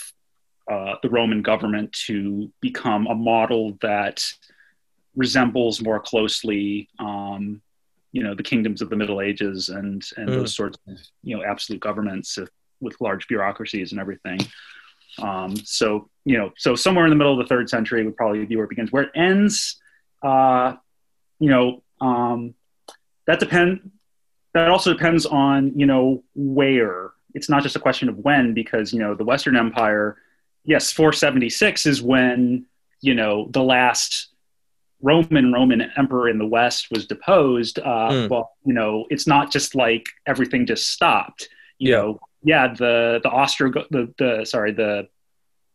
uh, 0.71 0.97
the 1.03 1.09
Roman 1.09 1.43
government 1.43 1.93
to 2.07 2.53
become 2.61 3.07
a 3.07 3.15
model 3.15 3.79
that 3.83 4.25
resembles 5.15 5.81
more 5.81 6.01
closely, 6.01 6.89
um, 6.99 7.63
you 8.13 8.23
know, 8.23 8.35
the 8.35 8.43
kingdoms 8.43 8.83
of 8.83 8.91
the 8.91 8.97
Middle 8.97 9.21
Ages 9.21 9.69
and 9.69 10.05
and 10.17 10.29
mm. 10.29 10.35
those 10.35 10.55
sorts 10.55 10.79
of 10.89 10.99
you 11.23 11.37
know 11.37 11.45
absolute 11.45 11.81
governments 11.81 12.39
if, 12.39 12.49
with 12.81 13.01
large 13.01 13.27
bureaucracies 13.29 13.93
and 13.93 14.01
everything. 14.01 14.39
Um, 15.19 15.57
so 15.57 16.09
you 16.25 16.37
know, 16.37 16.53
so 16.57 16.75
somewhere 16.75 17.05
in 17.05 17.11
the 17.11 17.17
middle 17.17 17.33
of 17.33 17.39
the 17.39 17.49
third 17.49 17.71
century 17.71 18.05
would 18.05 18.17
probably 18.17 18.45
be 18.45 18.57
where 18.57 18.65
it 18.65 18.71
begins. 18.71 18.93
Where 18.93 19.05
it 19.05 19.13
ends, 19.15 19.81
uh, 20.23 20.75
you 21.39 21.51
know, 21.51 21.83
um, 22.01 22.55
that 23.27 23.41
depend. 23.41 23.91
That 24.55 24.71
also 24.71 24.93
depends 24.93 25.27
on 25.27 25.79
you 25.79 25.87
know 25.87 26.23
where. 26.35 27.11
It's 27.35 27.49
not 27.49 27.63
just 27.63 27.77
a 27.77 27.81
question 27.81 28.09
of 28.09 28.19
when, 28.19 28.55
because 28.55 28.93
you 28.93 29.01
know 29.01 29.15
the 29.15 29.25
Western 29.25 29.57
Empire. 29.57 30.17
Yes, 30.65 30.93
476 30.93 31.87
is 31.87 32.03
when 32.03 32.67
you 33.01 33.15
know 33.15 33.49
the 33.51 33.63
last 33.63 34.29
Roman 35.03 35.53
Roman 35.53 35.83
emperor 35.97 36.29
in 36.29 36.39
the 36.39 36.47
West 36.47 36.89
was 36.91 37.07
deposed, 37.07 37.79
uh, 37.79 38.11
mm. 38.11 38.29
well, 38.29 38.53
you 38.65 38.73
know, 38.73 39.07
it's 39.11 39.27
not 39.27 39.53
just 39.53 39.75
like 39.75 40.09
everything 40.27 40.67
just 40.67 40.89
stopped. 40.89 41.49
You 41.79 41.91
yeah. 41.91 41.97
know, 41.97 42.21
yeah, 42.43 42.75
the 42.75 43.21
the 43.23 43.29
Austro 43.29 43.71
the, 43.91 44.13
the 44.19 44.45
sorry 44.45 44.73
the 44.73 45.09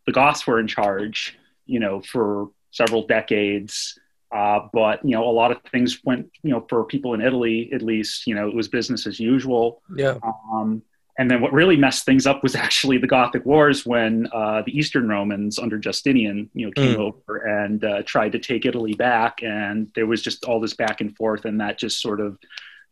the 0.05 0.11
Goths 0.11 0.47
were 0.47 0.59
in 0.59 0.67
charge, 0.67 1.37
you 1.65 1.79
know, 1.79 2.01
for 2.01 2.49
several 2.71 3.05
decades. 3.05 3.97
Uh, 4.31 4.67
but 4.73 5.03
you 5.03 5.11
know, 5.11 5.29
a 5.29 5.31
lot 5.31 5.51
of 5.51 5.57
things 5.71 5.99
went, 6.03 6.31
you 6.41 6.51
know, 6.51 6.65
for 6.69 6.85
people 6.85 7.13
in 7.13 7.21
Italy, 7.21 7.69
at 7.73 7.81
least, 7.81 8.25
you 8.25 8.33
know, 8.33 8.47
it 8.47 8.55
was 8.55 8.69
business 8.69 9.05
as 9.05 9.19
usual. 9.19 9.81
Yeah. 9.95 10.17
Um, 10.51 10.81
and 11.17 11.29
then 11.29 11.41
what 11.41 11.53
really 11.53 11.77
messed 11.77 12.05
things 12.05 12.25
up 12.25 12.43
was 12.43 12.55
actually 12.67 12.97
the 12.97 13.07
Gothic 13.07 13.45
Wars 13.45 13.85
when 13.85 14.27
uh, 14.33 14.61
the 14.65 14.77
Eastern 14.77 15.07
Romans 15.07 15.59
under 15.59 15.77
Justinian, 15.77 16.49
you 16.53 16.65
know, 16.65 16.71
came 16.71 16.97
mm. 16.97 16.99
over 16.99 17.37
and 17.37 17.83
uh, 17.83 18.03
tried 18.03 18.31
to 18.33 18.39
take 18.39 18.65
Italy 18.65 18.93
back, 18.93 19.43
and 19.43 19.91
there 19.95 20.05
was 20.05 20.21
just 20.21 20.45
all 20.45 20.59
this 20.59 20.73
back 20.73 21.01
and 21.01 21.15
forth, 21.15 21.45
and 21.45 21.59
that 21.61 21.77
just 21.77 22.01
sort 22.01 22.19
of 22.19 22.37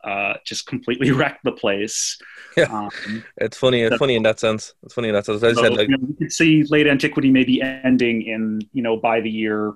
uh, 0.03 0.33
just 0.45 0.65
completely 0.65 1.11
wrecked 1.19 1.43
the 1.43 1.51
place. 1.51 2.17
Yeah, 2.57 2.65
um, 2.65 3.23
it's 3.37 3.57
funny. 3.57 3.81
It's 3.81 3.95
so, 3.95 3.99
funny 3.99 4.15
in 4.15 4.23
that 4.23 4.39
sense. 4.39 4.73
It's 4.83 4.93
funny 4.93 5.09
in 5.09 5.15
that 5.15 5.25
sense. 5.25 5.43
I 5.43 5.53
so, 5.53 5.63
said, 5.63 5.73
like, 5.73 5.87
you, 5.87 5.97
know, 5.97 6.07
you 6.07 6.15
could 6.15 6.31
see 6.31 6.63
late 6.63 6.87
antiquity 6.87 7.31
maybe 7.31 7.61
ending 7.61 8.23
in 8.23 8.59
you 8.73 8.83
know 8.83 8.97
by 8.97 9.21
the 9.21 9.29
year 9.29 9.73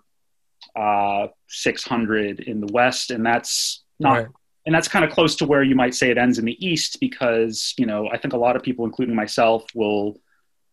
uh, 0.75 1.27
600 1.47 2.41
in 2.41 2.62
the 2.62 2.71
West, 2.71 3.12
and 3.12 3.25
that's 3.25 3.84
not 3.99 4.13
right 4.13 4.27
and 4.65 4.73
that's 4.73 4.88
kind 4.88 5.04
of 5.04 5.12
close 5.12 5.36
to 5.36 5.45
where 5.45 5.63
you 5.63 5.76
might 5.76 5.93
say 5.93 6.10
it 6.10 6.17
ends 6.17 6.39
in 6.39 6.45
the 6.45 6.65
east 6.65 6.99
because 6.99 7.73
you 7.78 7.86
know 7.86 8.10
i 8.10 8.17
think 8.17 8.34
a 8.34 8.38
lot 8.38 8.56
of 8.56 8.63
people 8.63 8.86
including 8.86 9.15
myself 9.15 9.65
will 9.73 10.17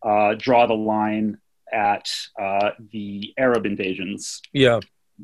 uh, 0.03 0.33
draw 0.37 0.65
the 0.65 0.73
line 0.73 1.37
at 1.71 2.09
uh, 2.39 2.71
the 2.91 3.33
arab 3.37 3.65
invasions 3.65 4.41
yeah. 4.51 4.79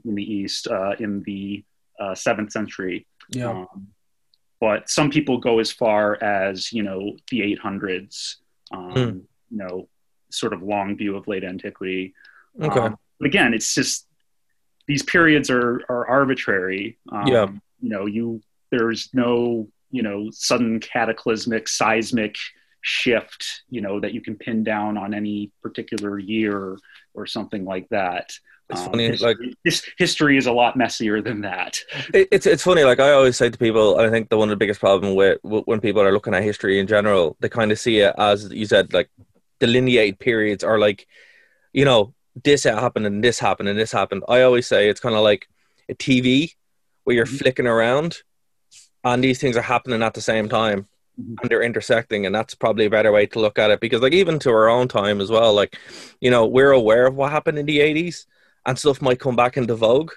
in 0.06 0.16
the 0.16 0.24
east 0.24 0.68
uh, 0.68 0.94
in 1.00 1.24
the 1.24 1.64
uh, 2.00 2.16
seventh 2.16 2.52
century. 2.52 3.06
Yeah. 3.30 3.50
Um, 3.50 3.88
but 4.60 4.90
some 4.90 5.10
people 5.10 5.38
go 5.38 5.60
as 5.60 5.72
far 5.72 6.22
as 6.24 6.72
you 6.74 6.84
know 6.84 7.16
the 7.30 7.58
800s 7.64 8.36
um, 8.72 8.92
hmm. 8.92 9.00
you 9.00 9.26
know 9.52 9.88
sort 10.32 10.54
of 10.54 10.62
long 10.62 10.98
view 10.98 11.16
of 11.16 11.28
late 11.28 11.44
antiquity. 11.44 12.14
Okay. 12.62 12.80
Um, 12.80 12.98
but 13.20 13.28
again 13.28 13.54
it's 13.54 13.74
just 13.76 14.06
these 14.88 15.04
periods 15.04 15.50
are 15.50 15.82
are 15.90 16.08
arbitrary. 16.08 16.98
Yeah. 17.26 17.44
um, 17.44 17.62
you 17.80 17.90
know 17.90 18.06
you 18.06 18.42
there's 18.72 19.10
no 19.14 19.68
you 19.92 20.04
know 20.04 20.30
sudden 20.32 20.80
cataclysmic 20.80 21.68
seismic 21.68 22.36
shift 22.82 23.64
you 23.70 23.82
know 23.82 24.00
that 24.00 24.14
you 24.14 24.22
can 24.22 24.36
pin 24.36 24.64
down 24.64 24.98
on 24.98 25.14
any 25.14 25.52
particular 25.62 26.18
year 26.18 26.78
or 27.14 27.26
something 27.26 27.66
like 27.66 27.88
that 27.90 28.32
it's 28.70 28.82
um, 28.82 28.92
funny, 28.92 29.08
history, 29.08 29.28
like 29.28 29.38
this 29.64 29.90
history 29.98 30.38
is 30.38 30.46
a 30.46 30.52
lot 30.52 30.76
messier 30.76 31.22
than 31.22 31.42
that. 31.42 31.80
It, 32.14 32.28
it's 32.32 32.46
it's 32.46 32.64
funny. 32.64 32.84
Like 32.84 33.00
I 33.00 33.12
always 33.12 33.38
say 33.38 33.50
to 33.50 33.58
people, 33.58 33.98
I 33.98 34.10
think 34.10 34.30
the 34.30 34.38
one 34.38 34.50
of 34.50 34.52
the 34.52 34.58
biggest 34.58 34.82
problem 34.82 35.16
with 35.16 35.40
when 35.42 35.80
people 35.80 36.02
are 36.02 36.12
looking 36.12 36.34
at 36.34 36.44
history 36.44 36.78
in 36.80 36.86
general, 36.86 37.38
they 37.40 37.48
kind 37.48 37.72
of 37.72 37.80
see 37.80 38.00
it 38.00 38.14
as 38.18 38.52
you 38.52 38.66
said, 38.66 38.92
like 38.92 39.10
delineated 39.60 40.20
periods 40.20 40.64
are 40.64 40.80
like, 40.80 41.08
you 41.72 41.86
know, 41.86 42.14
this 42.44 42.66
happened 42.66 43.06
and 43.06 43.24
this 43.24 43.40
happened 43.40 43.70
and 43.70 43.80
this 43.80 43.92
happened. 43.92 44.24
I 44.28 44.42
always 44.42 44.68
say 44.68 44.90
it's 44.90 45.00
kind 45.00 45.16
of 45.16 45.22
like 45.22 45.48
a 45.90 45.96
TV 45.96 46.54
where 47.06 47.16
you're 47.16 47.26
mm-hmm. 47.26 47.38
flicking 47.38 47.68
around, 47.68 48.18
and 49.04 49.24
these 49.24 49.40
things 49.40 49.58
are 49.58 49.62
happening 49.62 50.02
at 50.02 50.14
the 50.14 50.22
same 50.22 50.50
time 50.50 50.88
mm-hmm. 51.20 51.36
and 51.42 51.50
they're 51.50 51.64
intersecting 51.64 52.26
and 52.26 52.34
that's 52.34 52.56
probably 52.56 52.86
a 52.86 52.90
better 52.90 53.12
way 53.12 53.26
to 53.26 53.40
look 53.40 53.60
at 53.60 53.72
it 53.72 53.80
because 53.80 54.02
like 54.02 54.14
even 54.14 54.40
to 54.40 54.50
our 54.50 54.70
own 54.70 54.88
time 54.88 55.22
as 55.22 55.30
well 55.30 55.54
like 55.54 55.78
you 56.22 56.32
know 56.32 56.46
we're 56.46 56.72
aware 56.72 57.08
of 57.08 57.16
what 57.16 57.32
happened 57.32 57.58
in 57.58 57.66
the 57.66 57.80
80s 57.80 58.26
and 58.68 58.78
stuff 58.78 59.02
might 59.02 59.20
come 59.20 59.36
back 59.36 59.58
into 59.58 59.76
vogue. 59.76 60.12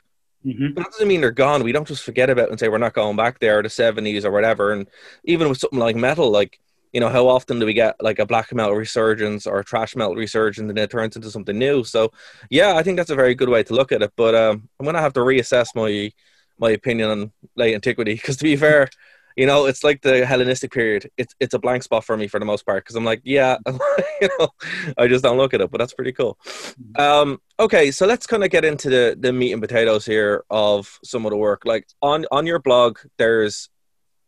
Mm-hmm. 0.45 0.75
But 0.75 0.83
that 0.83 0.91
doesn't 0.93 1.09
mean 1.09 1.21
they're 1.21 1.31
gone. 1.31 1.63
We 1.63 1.73
don't 1.73 1.89
just 1.89 2.03
forget 2.03 2.29
about 2.29 2.47
it 2.47 2.51
and 2.51 2.61
say 2.61 2.69
we're 2.69 2.79
not 2.79 2.95
going 2.95 3.17
back 3.17 3.39
there, 3.39 3.63
the 3.63 3.69
70s 3.69 4.25
or 4.25 4.31
whatever. 4.31 4.73
And 4.73 4.89
even 5.25 5.49
with 5.49 5.59
something 5.59 5.79
like 5.79 5.97
metal, 5.97 6.31
like, 6.31 6.59
you 6.93 7.01
know, 7.01 7.09
how 7.09 7.29
often 7.29 7.61
do 7.61 7.67
we 7.67 7.73
get 7.73 7.95
like 8.01 8.19
a 8.19 8.27
black 8.27 8.53
metal 8.53 8.75
resurgence 8.75 9.47
or 9.47 9.61
a 9.61 9.63
thrash 9.63 9.95
metal 9.95 10.17
resurgence 10.17 10.69
and 10.69 10.79
it 10.79 10.91
turns 10.91 11.15
into 11.15 11.31
something 11.31 11.57
new? 11.57 11.85
So, 11.85 12.11
yeah, 12.51 12.75
I 12.75 12.83
think 12.83 12.97
that's 12.97 13.11
a 13.11 13.15
very 13.15 13.37
good 13.37 13.49
way 13.49 13.63
to 13.63 13.75
look 13.75 13.93
at 13.93 14.03
it. 14.03 14.13
But 14.17 14.35
um, 14.35 14.69
I'm 14.79 14.85
going 14.85 14.97
to 14.97 15.03
have 15.03 15.13
to 15.13 15.21
reassess 15.21 15.69
my 15.77 16.11
my 16.61 16.71
opinion 16.71 17.11
on 17.11 17.33
late 17.57 17.75
antiquity 17.75 18.15
because, 18.15 18.37
to 18.37 18.45
be 18.45 18.57
fair, 18.57 18.89
you 19.37 19.47
know, 19.47 19.67
it's 19.67 19.85
like 19.85 20.03
the 20.03 20.27
Hellenistic 20.27 20.73
period. 20.73 21.11
It's 21.17 21.35
it's 21.41 21.55
a 21.55 21.59
blank 21.59 21.83
spot 21.83 22.05
for 22.05 22.17
me 22.17 22.29
for 22.29 22.39
the 22.39 22.47
most 22.47 22.67
part 22.67 22.85
because 22.85 22.97
I'm 22.97 23.05
like, 23.05 23.23
yeah, 23.25 23.57
you 24.21 24.29
know, 24.39 24.49
I 24.99 25.09
just 25.09 25.25
don't 25.25 25.37
look 25.37 25.55
at 25.55 25.61
it. 25.61 25.71
But 25.71 25.79
that's 25.79 25.95
pretty 25.95 26.13
cool. 26.13 26.39
Mm-hmm. 26.45 27.01
Um, 27.01 27.41
okay, 27.59 27.91
so 27.91 28.07
let's 28.07 28.27
kind 28.27 28.45
of 28.45 28.51
get 28.51 28.65
into 28.65 28.91
the 28.91 29.17
the 29.19 29.33
meat 29.33 29.53
and 29.53 29.63
potatoes 29.63 30.05
here 30.05 30.45
of 30.51 30.99
some 31.05 31.27
of 31.27 31.31
the 31.31 31.37
work. 31.37 31.63
Like 31.65 31.87
on 32.03 32.27
on 32.31 32.47
your 32.47 32.59
blog, 32.59 32.99
there's 33.19 33.71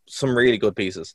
some 0.08 0.36
really 0.36 0.58
good 0.58 0.76
pieces. 0.76 1.14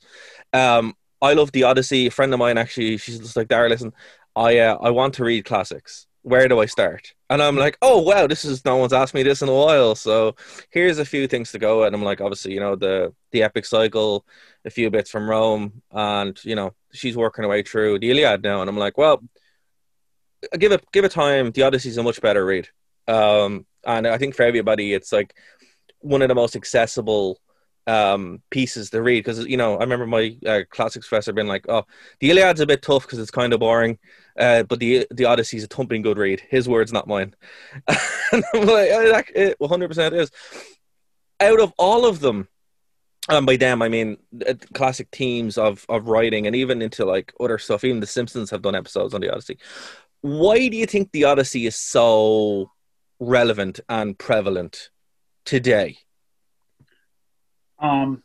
Um, 0.53 0.95
I 1.21 1.33
love 1.33 1.51
the 1.51 1.63
Odyssey. 1.63 2.07
A 2.07 2.11
friend 2.11 2.33
of 2.33 2.39
mine 2.39 2.57
actually, 2.57 2.97
she's 2.97 3.19
just 3.19 3.35
like, 3.35 3.47
Dara, 3.47 3.69
listen, 3.69 3.93
I 4.35 4.59
uh, 4.59 4.77
I 4.81 4.91
want 4.91 5.15
to 5.15 5.23
read 5.23 5.45
classics 5.45 6.06
where 6.27 6.49
do 6.49 6.59
I 6.59 6.65
start? 6.65 7.13
And 7.29 7.41
I'm 7.41 7.55
like, 7.55 7.77
oh 7.81 8.01
wow, 8.01 8.27
this 8.27 8.43
is 8.43 8.65
no 8.65 8.75
one's 8.75 8.91
asked 8.91 9.13
me 9.13 9.23
this 9.23 9.41
in 9.41 9.47
a 9.47 9.53
while. 9.53 9.95
So 9.95 10.35
here's 10.71 10.99
a 10.99 11.05
few 11.05 11.25
things 11.25 11.53
to 11.53 11.59
go 11.59 11.83
at. 11.83 11.87
And 11.87 11.95
I'm 11.95 12.03
like, 12.03 12.19
obviously, 12.19 12.53
you 12.53 12.59
know, 12.59 12.75
the 12.75 13.13
the 13.31 13.43
epic 13.43 13.65
cycle, 13.65 14.25
a 14.65 14.69
few 14.69 14.89
bits 14.89 15.09
from 15.09 15.29
Rome, 15.29 15.81
and 15.89 16.37
you 16.43 16.55
know, 16.55 16.73
she's 16.91 17.15
working 17.15 17.43
her 17.43 17.49
way 17.49 17.63
through 17.63 17.99
the 17.99 18.11
Iliad 18.11 18.43
now. 18.43 18.59
And 18.59 18.69
I'm 18.69 18.77
like, 18.77 18.97
well, 18.97 19.23
give 20.59 20.73
it 20.73 20.83
give 20.91 21.05
it 21.05 21.11
time. 21.11 21.51
The 21.51 21.63
Odyssey 21.63 21.89
is 21.89 21.97
a 21.97 22.03
much 22.03 22.19
better 22.19 22.45
read. 22.45 22.67
Um, 23.07 23.65
and 23.85 24.05
I 24.05 24.17
think 24.17 24.35
for 24.35 24.43
everybody, 24.43 24.93
it's 24.93 25.13
like 25.13 25.33
one 25.99 26.21
of 26.21 26.27
the 26.27 26.35
most 26.35 26.57
accessible 26.57 27.39
um, 27.87 28.41
pieces 28.49 28.89
to 28.89 29.01
read 29.01 29.23
because 29.23 29.45
you 29.45 29.57
know 29.57 29.77
I 29.77 29.79
remember 29.79 30.05
my 30.05 30.35
uh, 30.45 30.61
classics 30.69 31.07
professor 31.07 31.33
being 31.33 31.47
like, 31.47 31.65
"Oh, 31.69 31.85
the 32.19 32.29
Iliad's 32.29 32.59
a 32.59 32.67
bit 32.67 32.81
tough 32.81 33.03
because 33.03 33.19
it's 33.19 33.31
kind 33.31 33.53
of 33.53 33.61
boring, 33.61 33.97
uh, 34.37 34.63
but 34.63 34.79
the 34.79 35.07
the 35.09 35.25
Odyssey's 35.25 35.63
a 35.63 35.67
thumping 35.67 36.01
good 36.01 36.17
read. 36.17 36.41
His 36.49 36.67
words, 36.67 36.91
not 36.91 37.07
mine." 37.07 37.33
and 37.87 38.43
I'm 38.53 38.65
like, 38.65 39.31
"It 39.33 39.55
100 39.59 39.87
percent 39.87 40.13
is." 40.13 40.29
Out 41.39 41.59
of 41.59 41.71
all 41.77 42.05
of 42.05 42.19
them, 42.19 42.47
and 43.29 43.45
by 43.45 43.55
them 43.55 43.81
I 43.81 43.89
mean 43.89 44.17
uh, 44.47 44.55
classic 44.73 45.07
themes 45.11 45.57
of 45.57 45.85
of 45.87 46.07
writing, 46.09 46.45
and 46.45 46.55
even 46.55 46.81
into 46.81 47.05
like 47.05 47.33
other 47.39 47.57
stuff. 47.57 47.83
Even 47.83 48.01
The 48.01 48.07
Simpsons 48.07 48.51
have 48.51 48.61
done 48.61 48.75
episodes 48.75 49.13
on 49.13 49.21
the 49.21 49.31
Odyssey. 49.31 49.57
Why 50.21 50.67
do 50.67 50.75
you 50.75 50.87
think 50.87 51.11
the 51.11 51.23
Odyssey 51.23 51.67
is 51.67 51.75
so 51.75 52.71
relevant 53.19 53.79
and 53.87 54.17
prevalent 54.17 54.89
today? 55.45 55.99
Um, 57.79 58.23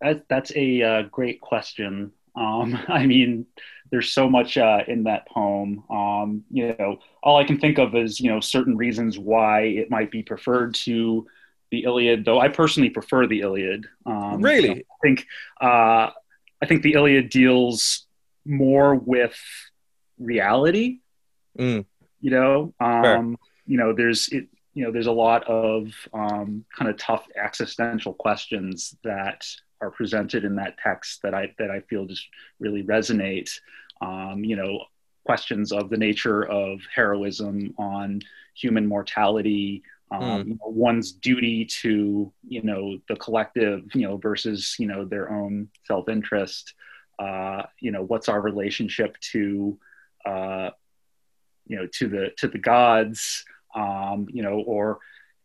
that, 0.00 0.24
that's 0.28 0.52
a 0.54 0.82
uh, 0.82 1.02
great 1.02 1.40
question. 1.40 2.12
Um, 2.34 2.78
I 2.88 3.06
mean, 3.06 3.46
there's 3.90 4.12
so 4.12 4.28
much 4.28 4.58
uh, 4.58 4.80
in 4.86 5.04
that 5.04 5.28
poem. 5.28 5.82
Um, 5.90 6.44
you 6.50 6.74
know, 6.78 6.98
all 7.22 7.36
I 7.36 7.44
can 7.44 7.58
think 7.58 7.78
of 7.78 7.94
is 7.94 8.20
you 8.20 8.30
know 8.30 8.40
certain 8.40 8.76
reasons 8.76 9.18
why 9.18 9.62
it 9.62 9.90
might 9.90 10.10
be 10.10 10.22
preferred 10.22 10.74
to 10.74 11.26
the 11.70 11.84
Iliad, 11.84 12.24
though 12.24 12.38
I 12.38 12.48
personally 12.48 12.90
prefer 12.90 13.26
the 13.26 13.40
Iliad. 13.40 13.86
Um, 14.04 14.40
really, 14.40 14.70
I 14.70 14.96
think 15.02 15.26
uh, 15.60 16.10
I 16.62 16.66
think 16.66 16.82
the 16.82 16.94
Iliad 16.94 17.30
deals 17.30 18.06
more 18.44 18.94
with 18.94 19.36
reality. 20.18 20.98
Mm. 21.58 21.86
You 22.20 22.30
know, 22.30 22.74
um, 22.80 23.38
you 23.66 23.78
know, 23.78 23.92
there's 23.92 24.28
it, 24.28 24.48
you 24.76 24.84
know 24.84 24.92
there's 24.92 25.06
a 25.06 25.12
lot 25.12 25.42
of 25.44 25.90
um, 26.12 26.62
kind 26.76 26.90
of 26.90 26.98
tough 26.98 27.26
existential 27.42 28.12
questions 28.12 28.94
that 29.02 29.42
are 29.80 29.90
presented 29.90 30.44
in 30.44 30.56
that 30.56 30.76
text 30.76 31.22
that 31.22 31.32
I 31.32 31.54
that 31.58 31.70
I 31.70 31.80
feel 31.80 32.04
just 32.04 32.28
really 32.60 32.82
resonate. 32.82 33.50
Um, 34.02 34.44
you 34.44 34.54
know, 34.54 34.84
questions 35.24 35.72
of 35.72 35.88
the 35.88 35.96
nature 35.96 36.44
of 36.44 36.80
heroism 36.94 37.74
on 37.78 38.20
human 38.54 38.86
mortality, 38.86 39.82
um, 40.10 40.22
mm. 40.22 40.46
you 40.46 40.54
know, 40.56 40.68
one's 40.68 41.12
duty 41.12 41.64
to 41.80 42.30
you 42.46 42.62
know 42.62 42.98
the 43.08 43.16
collective, 43.16 43.82
you 43.94 44.02
know, 44.02 44.18
versus 44.18 44.76
you 44.78 44.86
know 44.86 45.06
their 45.06 45.32
own 45.32 45.70
self 45.84 46.10
interest. 46.10 46.74
Uh, 47.18 47.62
you 47.80 47.92
know, 47.92 48.02
what's 48.02 48.28
our 48.28 48.42
relationship 48.42 49.16
to 49.32 49.78
uh, 50.26 50.68
you 51.66 51.78
know 51.78 51.86
to 51.94 52.08
the 52.08 52.28
to 52.36 52.48
the 52.48 52.58
gods? 52.58 53.42
Um, 53.76 54.26
you 54.32 54.42
know, 54.42 54.60
or 54.66 54.98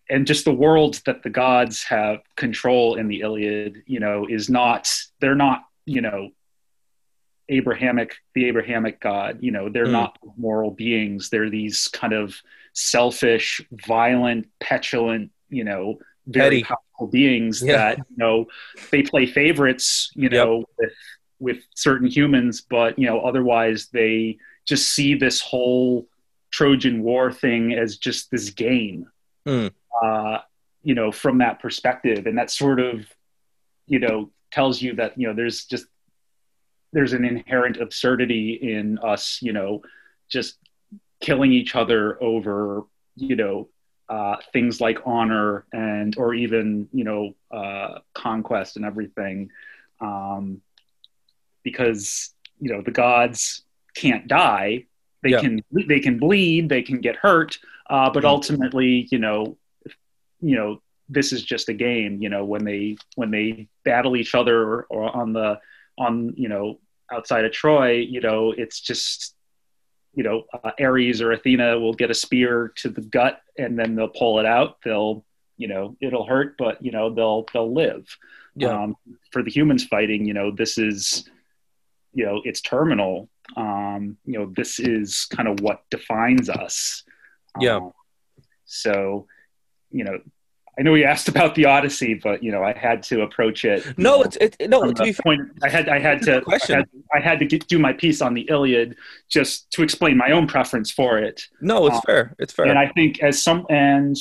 and 0.09 0.25
just 0.25 0.45
the 0.45 0.53
world 0.53 0.99
that 1.05 1.23
the 1.23 1.29
gods 1.29 1.83
have 1.83 2.19
control 2.35 2.95
in 2.95 3.07
the 3.07 3.21
Iliad, 3.21 3.83
you 3.85 3.99
know, 3.99 4.25
is 4.27 4.49
not 4.49 4.91
they're 5.19 5.35
not 5.35 5.63
you 5.85 6.01
know 6.01 6.31
Abrahamic 7.49 8.15
the 8.33 8.45
Abrahamic 8.45 8.99
God, 8.99 9.39
you 9.41 9.51
know, 9.51 9.69
they're 9.69 9.85
mm. 9.85 9.91
not 9.91 10.17
moral 10.37 10.71
beings. 10.71 11.29
They're 11.29 11.49
these 11.49 11.87
kind 11.89 12.13
of 12.13 12.35
selfish, 12.73 13.61
violent, 13.71 14.47
petulant, 14.59 15.31
you 15.49 15.65
know, 15.65 15.99
very 16.27 16.61
Petty. 16.61 16.63
powerful 16.63 17.07
beings 17.07 17.61
yeah. 17.61 17.77
that 17.77 17.97
you 17.97 18.17
know 18.17 18.45
they 18.91 19.03
play 19.03 19.25
favorites, 19.25 20.11
you 20.15 20.29
know, 20.29 20.59
yep. 20.59 20.67
with 20.77 20.93
with 21.39 21.57
certain 21.75 22.07
humans, 22.07 22.61
but 22.61 22.97
you 22.97 23.07
know, 23.07 23.19
otherwise 23.21 23.87
they 23.91 24.37
just 24.65 24.93
see 24.93 25.15
this 25.15 25.41
whole 25.41 26.07
Trojan 26.51 27.01
War 27.01 27.31
thing 27.31 27.73
as 27.73 27.97
just 27.97 28.29
this 28.29 28.49
game, 28.49 29.07
mm. 29.47 29.71
uh, 30.01 30.39
you 30.83 30.95
know, 30.95 31.11
from 31.11 31.39
that 31.39 31.59
perspective, 31.59 32.27
and 32.27 32.37
that 32.37 32.51
sort 32.51 32.79
of, 32.79 33.05
you 33.87 33.99
know, 33.99 34.29
tells 34.51 34.81
you 34.81 34.95
that 34.95 35.17
you 35.17 35.27
know 35.27 35.33
there's 35.33 35.65
just 35.65 35.85
there's 36.93 37.13
an 37.13 37.23
inherent 37.23 37.77
absurdity 37.77 38.59
in 38.61 38.99
us, 38.99 39.39
you 39.41 39.53
know, 39.53 39.81
just 40.29 40.57
killing 41.21 41.53
each 41.53 41.75
other 41.75 42.21
over, 42.21 42.83
you 43.15 43.35
know, 43.37 43.69
uh, 44.09 44.35
things 44.51 44.81
like 44.81 44.99
honor 45.05 45.65
and 45.71 46.17
or 46.17 46.33
even 46.33 46.89
you 46.91 47.05
know 47.05 47.33
uh, 47.49 47.99
conquest 48.13 48.75
and 48.75 48.83
everything, 48.83 49.49
um, 50.01 50.61
because 51.63 52.33
you 52.59 52.73
know 52.73 52.81
the 52.81 52.91
gods 52.91 53.63
can't 53.95 54.27
die 54.27 54.85
they 55.23 55.29
yeah. 55.29 55.41
can 55.41 55.63
they 55.71 55.99
can 55.99 56.17
bleed, 56.17 56.69
they 56.69 56.81
can 56.81 56.99
get 56.99 57.15
hurt, 57.15 57.57
uh, 57.89 58.09
but 58.09 58.19
mm-hmm. 58.19 58.27
ultimately, 58.27 59.07
you 59.11 59.19
know, 59.19 59.57
you 60.39 60.55
know, 60.55 60.81
this 61.09 61.31
is 61.31 61.43
just 61.43 61.69
a 61.69 61.73
game. 61.73 62.21
You 62.21 62.29
know, 62.29 62.45
when 62.45 62.63
they 62.63 62.97
when 63.15 63.31
they 63.31 63.67
battle 63.85 64.15
each 64.15 64.33
other 64.33 64.83
or 64.83 65.15
on 65.15 65.33
the 65.33 65.59
on 65.97 66.33
you 66.37 66.49
know 66.49 66.79
outside 67.11 67.45
of 67.45 67.51
Troy, 67.51 67.93
you 67.93 68.21
know, 68.21 68.51
it's 68.51 68.79
just 68.79 69.35
you 70.13 70.23
know 70.23 70.43
uh, 70.63 70.71
Ares 70.79 71.21
or 71.21 71.31
Athena 71.31 71.79
will 71.79 71.93
get 71.93 72.11
a 72.11 72.15
spear 72.15 72.73
to 72.77 72.89
the 72.89 73.01
gut 73.01 73.41
and 73.57 73.77
then 73.77 73.95
they'll 73.95 74.07
pull 74.07 74.39
it 74.39 74.45
out. 74.45 74.77
They'll 74.83 75.23
you 75.57 75.67
know 75.67 75.95
it'll 76.01 76.25
hurt, 76.25 76.55
but 76.57 76.83
you 76.83 76.91
know 76.91 77.13
they'll 77.13 77.45
they'll 77.53 77.73
live. 77.73 78.07
Yeah. 78.55 78.83
Um, 78.83 78.97
for 79.31 79.43
the 79.43 79.51
humans 79.51 79.85
fighting, 79.85 80.25
you 80.25 80.33
know, 80.33 80.51
this 80.51 80.77
is 80.77 81.29
you 82.13 82.25
know 82.25 82.41
it's 82.43 82.61
terminal 82.61 83.29
um, 83.55 84.17
you 84.25 84.39
know 84.39 84.51
this 84.55 84.79
is 84.79 85.25
kind 85.25 85.47
of 85.47 85.59
what 85.61 85.81
defines 85.89 86.49
us 86.49 87.03
yeah 87.59 87.77
um, 87.77 87.91
so 88.65 89.27
you 89.89 90.03
know 90.03 90.19
I 90.79 90.83
know 90.83 90.95
you 90.95 91.03
asked 91.03 91.27
about 91.27 91.55
the 91.55 91.65
Odyssey, 91.65 92.13
but 92.13 92.41
you 92.41 92.51
know 92.51 92.63
I 92.63 92.73
had 92.73 93.03
to 93.03 93.21
approach 93.21 93.65
it. 93.65 93.85
No, 93.97 94.17
know, 94.17 94.21
it's 94.23 94.37
it, 94.37 94.69
no. 94.69 94.91
To 94.91 95.03
be 95.03 95.13
point, 95.13 95.41
I 95.61 95.69
had 95.69 95.89
I 95.89 95.99
had 95.99 96.21
to 96.23 96.41
I 96.47 96.57
had, 96.65 96.89
I 97.13 97.19
had, 97.19 97.39
to 97.39 97.45
get, 97.45 97.67
do 97.67 97.77
my 97.77 97.93
piece 97.93 98.21
on 98.21 98.33
the 98.33 98.47
Iliad 98.49 98.95
just 99.29 99.69
to 99.71 99.83
explain 99.83 100.17
my 100.17 100.31
own 100.31 100.47
preference 100.47 100.89
for 100.89 101.19
it. 101.19 101.47
No, 101.59 101.87
it's 101.87 101.97
um, 101.97 102.01
fair. 102.05 102.35
It's 102.39 102.53
fair. 102.53 102.65
And 102.65 102.79
I 102.79 102.87
think 102.87 103.21
as 103.21 103.43
some 103.43 103.65
and 103.69 104.15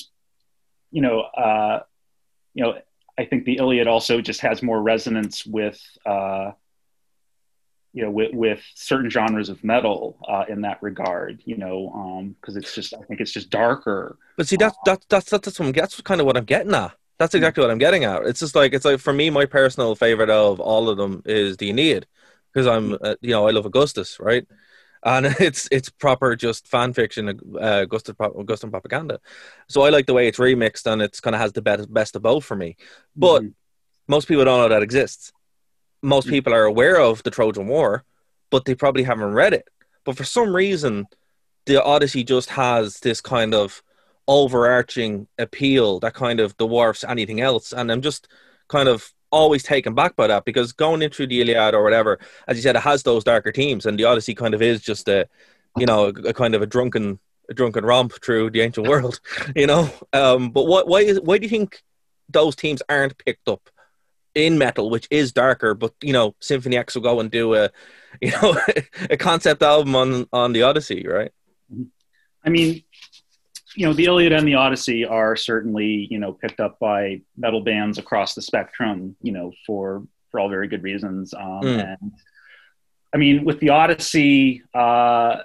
you 0.91 1.03
know 1.03 1.21
uh, 1.21 1.81
you 2.55 2.65
know 2.65 2.79
I 3.17 3.27
think 3.27 3.45
the 3.45 3.59
Iliad 3.59 3.87
also 3.87 4.21
just 4.21 4.41
has 4.41 4.63
more 4.63 4.83
resonance 4.83 5.47
with 5.47 5.81
uh, 6.05 6.51
you 7.93 8.03
know 8.03 8.11
with, 8.11 8.33
with 8.33 8.63
certain 8.75 9.11
genres 9.11 9.49
of 9.49 9.63
metal 9.65 10.19
uh, 10.29 10.45
in 10.49 10.61
that 10.63 10.83
regard 10.83 11.41
you 11.45 11.57
know 11.57 12.35
because 12.41 12.55
um, 12.55 12.61
it's 12.61 12.75
just 12.75 12.95
i 12.95 13.03
think 13.05 13.21
it's 13.21 13.33
just 13.33 13.51
darker. 13.51 14.17
But 14.37 14.49
see 14.49 14.57
that's 14.57 14.77
that's 14.85 15.05
that's 15.07 15.31
that's, 15.31 15.61
what 15.61 15.75
that's 15.75 16.01
kind 16.03 16.21
of 16.21 16.27
what 16.27 16.37
i'm 16.37 16.45
getting 16.45 16.75
at. 16.75 16.93
That's 17.19 17.35
exactly 17.35 17.63
what 17.63 17.71
i'm 17.71 17.79
getting 17.79 18.05
at. 18.05 18.23
It's 18.25 18.41
just 18.41 18.55
like 18.55 18.73
it's 18.73 18.85
like 18.85 19.01
for 19.01 19.13
me 19.13 19.31
my 19.31 19.47
personal 19.47 19.95
favorite 19.95 20.31
of 20.31 20.61
all 20.61 20.89
of 20.89 20.97
them 20.97 21.23
is 21.27 21.57
the 21.57 21.71
aeneid 21.71 22.07
because 22.53 22.67
i'm 22.67 22.97
uh, 23.03 23.17
you 23.21 23.31
know 23.31 23.47
i 23.47 23.51
love 23.51 23.67
augustus 23.67 24.19
right? 24.21 24.47
And 25.03 25.27
it's 25.41 25.69
it's 25.73 25.91
proper 25.91 26.37
just 26.37 26.67
fan 26.69 26.93
fiction 26.93 27.29
uh, 27.29 27.83
augustus, 27.83 28.15
augustus 28.19 28.71
propaganda. 28.71 29.21
So 29.69 29.83
i 29.83 29.91
like 29.91 30.07
the 30.07 30.15
way 30.15 30.29
it's 30.29 30.39
remixed 30.39 30.91
and 30.91 31.03
it's 31.03 31.21
kind 31.21 31.35
of 31.35 31.41
has 31.41 31.53
the 31.53 31.63
best, 31.63 31.93
best 31.93 32.17
of 32.17 32.23
both 32.23 32.45
for 32.45 32.57
me. 32.57 32.77
But 33.17 33.41
mm-hmm. 33.41 33.51
most 34.09 34.29
people 34.29 34.45
don't 34.45 34.61
know 34.61 34.69
that 34.69 34.83
exists 34.83 35.33
most 36.03 36.27
mm. 36.27 36.31
people 36.31 36.55
are 36.55 36.65
aware 36.65 37.01
of 37.01 37.23
the 37.23 37.31
Trojan 37.31 37.67
War, 37.67 38.05
but 38.51 38.65
they 38.65 38.75
probably 38.75 39.03
haven't 39.03 39.33
read 39.33 39.53
it. 39.55 39.69
But 40.05 40.17
for 40.17 40.25
some 40.25 40.55
reason, 40.55 41.07
the 41.67 41.83
Odyssey 41.83 42.25
just 42.25 42.51
has 42.51 43.01
this 43.01 43.21
kind 43.21 43.55
of 43.55 43.83
overarching 44.27 45.27
appeal 45.39 46.01
that 46.01 46.15
kind 46.15 46.41
of 46.41 46.57
dwarfs 46.57 47.05
anything 47.05 47.41
else. 47.41 47.73
And 47.73 47.91
I'm 47.91 48.01
just 48.01 48.29
kind 48.69 48.89
of 48.89 49.13
always 49.31 49.63
taken 49.63 49.95
back 49.95 50.17
by 50.17 50.27
that 50.27 50.45
because 50.45 50.73
going 50.73 51.03
into 51.03 51.27
the 51.27 51.41
Iliad 51.41 51.75
or 51.75 51.83
whatever, 51.83 52.19
as 52.47 52.57
you 52.57 52.63
said, 52.63 52.77
it 52.77 52.83
has 52.83 53.03
those 53.03 53.25
darker 53.25 53.53
themes, 53.53 53.87
and 53.87 53.99
the 53.99 54.05
Odyssey 54.05 54.35
kind 54.35 54.55
of 54.55 54.63
is 54.63 54.81
just 54.81 55.09
a, 55.09 55.29
you 55.77 55.87
know, 55.87 56.07
a, 56.07 56.29
a 56.29 56.33
kind 56.33 56.55
of 56.55 56.63
a 56.63 56.67
drunken, 56.67 57.19
a 57.49 57.55
drunken 57.55 57.85
romp 57.85 58.13
through 58.23 58.51
the 58.51 58.61
ancient 58.61 58.89
world, 58.89 59.21
you 59.57 59.67
know. 59.67 59.91
Um, 60.13 60.51
but 60.51 60.67
what, 60.67 60.89
why 60.89 61.01
is, 61.01 61.21
why 61.21 61.39
do 61.39 61.45
you 61.45 61.51
think 61.51 61.83
those 62.29 62.55
themes 62.55 62.83
aren't 62.89 63.19
picked 63.19 63.49
up 63.49 63.69
in 64.35 64.59
metal, 64.59 64.91
which 64.91 65.07
is 65.11 65.33
darker, 65.33 65.75
but 65.75 65.95
you 66.03 66.13
know, 66.13 66.35
Symphony 66.41 66.77
X 66.77 66.95
will 66.95 67.03
go 67.03 67.21
and 67.21 67.31
do 67.31 67.55
a, 67.55 67.71
you 68.21 68.31
know, 68.31 68.61
a 69.09 69.17
concept 69.17 69.63
album 69.63 69.95
on 69.95 70.27
on 70.33 70.53
the 70.53 70.63
Odyssey, 70.63 71.07
right? 71.07 71.33
I 72.45 72.49
mean, 72.49 72.83
you 73.77 73.87
know, 73.87 73.93
the 73.93 74.07
Iliad 74.07 74.33
and 74.33 74.47
the 74.47 74.55
Odyssey 74.55 75.05
are 75.05 75.37
certainly 75.37 76.07
you 76.11 76.19
know 76.19 76.33
picked 76.33 76.61
up 76.61 76.79
by 76.79 77.21
metal 77.37 77.61
bands 77.61 77.99
across 77.99 78.35
the 78.35 78.43
spectrum, 78.43 79.17
you 79.23 79.33
know, 79.33 79.53
for 79.67 80.05
for 80.31 80.41
all 80.41 80.49
very 80.49 80.69
good 80.69 80.83
reasons. 80.83 81.35
Um, 81.35 81.61
mm. 81.63 81.97
And 82.01 82.13
I 83.15 83.19
mean, 83.19 83.45
with 83.45 83.61
the 83.61 83.71
Odyssey, 83.71 84.63
uh, 84.75 85.39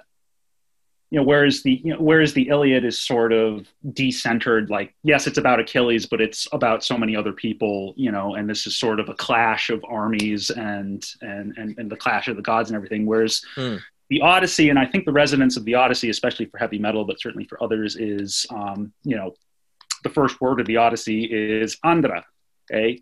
you 1.16 1.22
know 1.22 1.26
whereas 1.26 1.62
the 1.62 1.80
you 1.82 1.94
know 1.94 1.98
whereas 1.98 2.34
the 2.34 2.46
iliad 2.48 2.84
is 2.84 3.00
sort 3.00 3.32
of 3.32 3.66
decentered 3.92 4.68
like 4.68 4.94
yes 5.02 5.26
it's 5.26 5.38
about 5.38 5.58
achilles 5.58 6.04
but 6.04 6.20
it's 6.20 6.46
about 6.52 6.84
so 6.84 6.98
many 6.98 7.16
other 7.16 7.32
people 7.32 7.94
you 7.96 8.12
know 8.12 8.34
and 8.34 8.50
this 8.50 8.66
is 8.66 8.76
sort 8.76 9.00
of 9.00 9.08
a 9.08 9.14
clash 9.14 9.70
of 9.70 9.82
armies 9.88 10.50
and 10.50 11.06
and 11.22 11.56
and, 11.56 11.78
and 11.78 11.90
the 11.90 11.96
clash 11.96 12.28
of 12.28 12.36
the 12.36 12.42
gods 12.42 12.68
and 12.68 12.76
everything 12.76 13.06
whereas 13.06 13.40
hmm. 13.54 13.76
the 14.10 14.20
odyssey 14.20 14.68
and 14.68 14.78
i 14.78 14.84
think 14.84 15.06
the 15.06 15.12
resonance 15.12 15.56
of 15.56 15.64
the 15.64 15.72
odyssey 15.72 16.10
especially 16.10 16.44
for 16.44 16.58
heavy 16.58 16.78
metal 16.78 17.06
but 17.06 17.18
certainly 17.18 17.46
for 17.46 17.62
others 17.62 17.96
is 17.96 18.44
um, 18.50 18.92
you 19.02 19.16
know 19.16 19.32
the 20.02 20.10
first 20.10 20.38
word 20.42 20.60
of 20.60 20.66
the 20.66 20.76
odyssey 20.76 21.24
is 21.24 21.78
andra 21.82 22.22
okay 22.70 23.00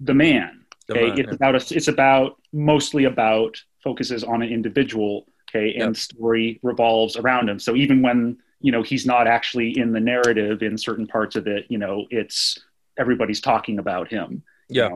the 0.00 0.14
man 0.14 0.64
okay 0.90 1.08
man, 1.08 1.18
it's 1.18 1.28
yeah. 1.28 1.34
about 1.34 1.54
a, 1.54 1.76
it's 1.76 1.88
about 1.88 2.36
mostly 2.54 3.04
about 3.04 3.60
focuses 3.82 4.24
on 4.24 4.40
an 4.40 4.48
individual 4.48 5.26
okay 5.54 5.74
and 5.74 5.94
yep. 5.94 5.96
story 5.96 6.60
revolves 6.62 7.16
around 7.16 7.48
him 7.48 7.58
so 7.58 7.74
even 7.74 8.02
when 8.02 8.36
you 8.60 8.72
know 8.72 8.82
he's 8.82 9.06
not 9.06 9.26
actually 9.26 9.76
in 9.78 9.92
the 9.92 10.00
narrative 10.00 10.62
in 10.62 10.76
certain 10.76 11.06
parts 11.06 11.36
of 11.36 11.46
it 11.46 11.66
you 11.68 11.78
know 11.78 12.06
it's 12.10 12.58
everybody's 12.98 13.40
talking 13.40 13.78
about 13.78 14.08
him 14.08 14.42
yeah 14.68 14.88
you 14.88 14.90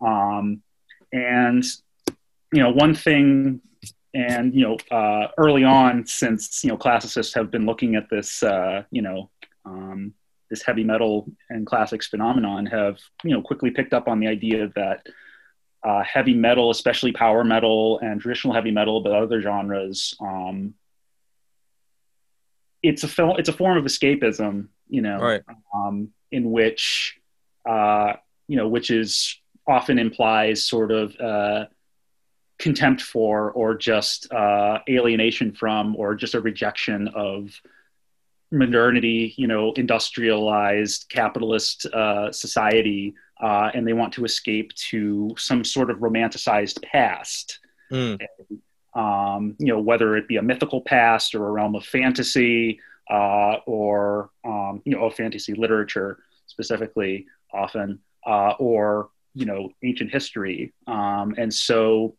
know? 0.00 0.06
um 0.06 0.62
and 1.12 1.64
you 2.52 2.62
know 2.62 2.70
one 2.70 2.94
thing 2.94 3.60
and 4.14 4.54
you 4.54 4.62
know 4.62 4.76
uh, 4.96 5.28
early 5.38 5.64
on 5.64 6.06
since 6.06 6.62
you 6.62 6.70
know 6.70 6.76
classicists 6.76 7.34
have 7.34 7.50
been 7.50 7.64
looking 7.64 7.94
at 7.94 8.08
this 8.10 8.42
uh, 8.42 8.82
you 8.90 9.02
know 9.02 9.30
um, 9.64 10.12
this 10.50 10.62
heavy 10.62 10.84
metal 10.84 11.26
and 11.48 11.66
classics 11.66 12.08
phenomenon 12.08 12.66
have 12.66 12.98
you 13.24 13.30
know 13.30 13.40
quickly 13.40 13.70
picked 13.70 13.94
up 13.94 14.08
on 14.08 14.20
the 14.20 14.26
idea 14.26 14.70
that 14.74 15.06
uh, 15.84 16.02
heavy 16.02 16.34
metal, 16.34 16.70
especially 16.70 17.12
power 17.12 17.44
metal 17.44 17.98
and 18.00 18.20
traditional 18.20 18.54
heavy 18.54 18.70
metal, 18.70 19.00
but 19.00 19.12
other 19.12 19.40
genres. 19.40 20.14
Um, 20.20 20.74
it's 22.82 23.04
a 23.04 23.08
film. 23.08 23.36
It's 23.38 23.48
a 23.48 23.52
form 23.52 23.78
of 23.78 23.84
escapism, 23.84 24.68
you 24.88 25.02
know, 25.02 25.18
right. 25.18 25.42
um, 25.74 26.10
in 26.30 26.50
which 26.50 27.18
uh, 27.68 28.14
you 28.48 28.56
know, 28.56 28.68
which 28.68 28.90
is 28.90 29.38
often 29.66 29.98
implies 29.98 30.64
sort 30.64 30.90
of 30.90 31.14
uh, 31.20 31.66
contempt 32.58 33.02
for, 33.02 33.50
or 33.52 33.74
just 33.74 34.32
uh, 34.32 34.78
alienation 34.88 35.52
from, 35.52 35.96
or 35.96 36.14
just 36.14 36.34
a 36.34 36.40
rejection 36.40 37.08
of 37.08 37.50
modernity, 38.50 39.34
you 39.36 39.46
know, 39.46 39.72
industrialized 39.72 41.06
capitalist 41.08 41.86
uh, 41.86 42.30
society 42.30 43.14
uh, 43.42 43.70
and 43.74 43.86
they 43.86 43.92
want 43.92 44.12
to 44.14 44.24
escape 44.24 44.72
to 44.74 45.34
some 45.36 45.64
sort 45.64 45.90
of 45.90 45.98
romanticized 45.98 46.82
past. 46.82 47.58
Mm. 47.90 48.20
Um, 48.94 49.56
you 49.58 49.68
know, 49.68 49.80
whether 49.80 50.16
it 50.16 50.28
be 50.28 50.36
a 50.36 50.42
mythical 50.42 50.80
past 50.82 51.34
or 51.34 51.48
a 51.48 51.50
realm 51.50 51.74
of 51.74 51.84
fantasy 51.84 52.80
uh, 53.10 53.56
or 53.66 54.30
um, 54.44 54.80
you 54.84 54.94
know, 54.94 55.10
fantasy 55.10 55.54
literature 55.54 56.18
specifically, 56.46 57.26
often, 57.52 57.98
uh, 58.26 58.54
or 58.58 59.10
you 59.34 59.46
know, 59.46 59.70
ancient 59.82 60.10
history. 60.10 60.72
Um, 60.86 61.34
and 61.38 61.52
so, 61.52 62.16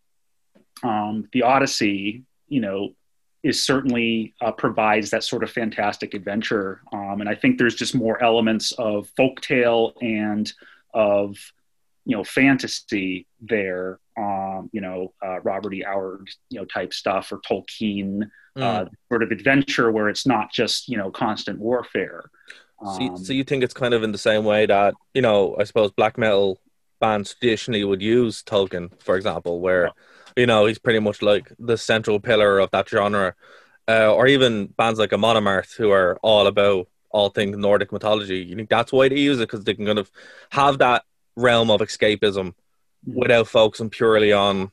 um, 0.84 1.30
the 1.32 1.44
Odyssey, 1.44 2.24
you 2.48 2.60
know, 2.60 2.96
is 3.44 3.64
certainly 3.64 4.34
uh, 4.42 4.52
provides 4.52 5.10
that 5.12 5.24
sort 5.24 5.44
of 5.44 5.52
fantastic 5.52 6.14
adventure. 6.14 6.82
Um, 6.92 7.22
and 7.22 7.30
I 7.30 7.36
think 7.36 7.58
there's 7.58 7.76
just 7.76 7.94
more 7.94 8.22
elements 8.24 8.72
of 8.74 9.10
folktale 9.18 9.94
and 10.02 10.52
of 10.94 11.36
you 12.06 12.16
know 12.16 12.24
fantasy 12.24 13.28
there 13.42 14.00
um, 14.18 14.70
you 14.74 14.82
know 14.82 15.14
uh, 15.26 15.40
robert 15.42 15.74
e. 15.74 15.84
Howard 15.86 16.30
you 16.50 16.60
know 16.60 16.66
type 16.66 16.94
stuff 16.94 17.32
or 17.32 17.40
tolkien 17.40 18.24
mm. 18.58 18.62
uh, 18.62 18.86
sort 19.10 19.24
of 19.24 19.32
adventure 19.32 19.92
where 19.92 20.10
it's 20.10 20.28
not 20.28 20.52
just 20.52 20.88
you 20.90 20.98
know 20.98 21.12
constant 21.12 21.60
warfare. 21.60 22.24
Um, 22.82 22.96
so, 22.96 23.02
you, 23.02 23.18
so 23.18 23.34
you 23.34 23.44
think 23.44 23.64
it's 23.64 23.74
kind 23.74 23.94
of 23.94 24.04
in 24.04 24.12
the 24.12 24.18
same 24.18 24.44
way 24.44 24.66
that 24.66 24.94
you 25.14 25.22
know 25.22 25.56
i 25.60 25.64
suppose 25.64 25.92
black 25.92 26.18
metal 26.18 26.60
bands 27.00 27.34
traditionally 27.34 27.84
would 27.84 28.02
use 28.02 28.44
tolkien 28.44 28.90
for 29.02 29.16
example 29.16 29.62
where 29.62 29.92
you 30.36 30.46
know 30.46 30.66
he's 30.66 30.80
pretty 30.80 31.00
much 31.00 31.22
like 31.22 31.52
the 31.60 31.78
central 31.78 32.20
pillar 32.20 32.60
of 32.60 32.72
that 32.72 32.90
genre 32.90 33.36
uh, 33.88 34.14
or 34.14 34.28
even 34.28 34.68
bands 34.68 35.00
like 35.00 35.14
Amon 35.14 35.36
Amarth 35.36 35.76
who 35.76 35.92
are 35.92 36.18
all 36.24 36.48
about 36.48 36.88
all 37.13 37.30
things 37.30 37.56
Nordic 37.56 37.93
mythology. 37.93 38.39
You 38.39 38.56
think 38.56 38.69
that's 38.69 38.91
why 38.91 39.08
they 39.08 39.19
use 39.19 39.39
it 39.39 39.47
because 39.47 39.63
they 39.63 39.76
can 39.76 39.86
kind 39.86 39.99
of 39.99 40.12
have 40.49 40.80
that 40.80 41.04
realm 41.38 41.71
of 41.71 41.80
escapism 41.80 42.47
mm-hmm. 42.47 43.19
without 43.19 43.47
focusing 43.47 43.89
purely 43.89 44.34
on 44.34 44.71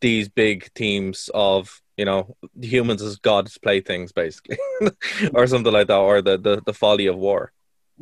these 0.00 0.28
big 0.28 0.70
themes 0.72 1.30
of 1.32 1.80
you 1.96 2.04
know 2.04 2.36
humans 2.60 3.02
as 3.02 3.16
gods 3.16 3.56
playthings 3.58 4.10
basically 4.12 4.58
or 5.34 5.46
something 5.46 5.72
like 5.72 5.86
that 5.86 5.96
or 5.96 6.20
the 6.20 6.36
the, 6.36 6.60
the 6.66 6.74
folly 6.74 7.06
of 7.06 7.16
war 7.16 7.52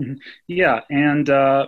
mm-hmm. 0.01 0.15
yeah 0.47 0.81
and 0.89 1.29
uh 1.29 1.67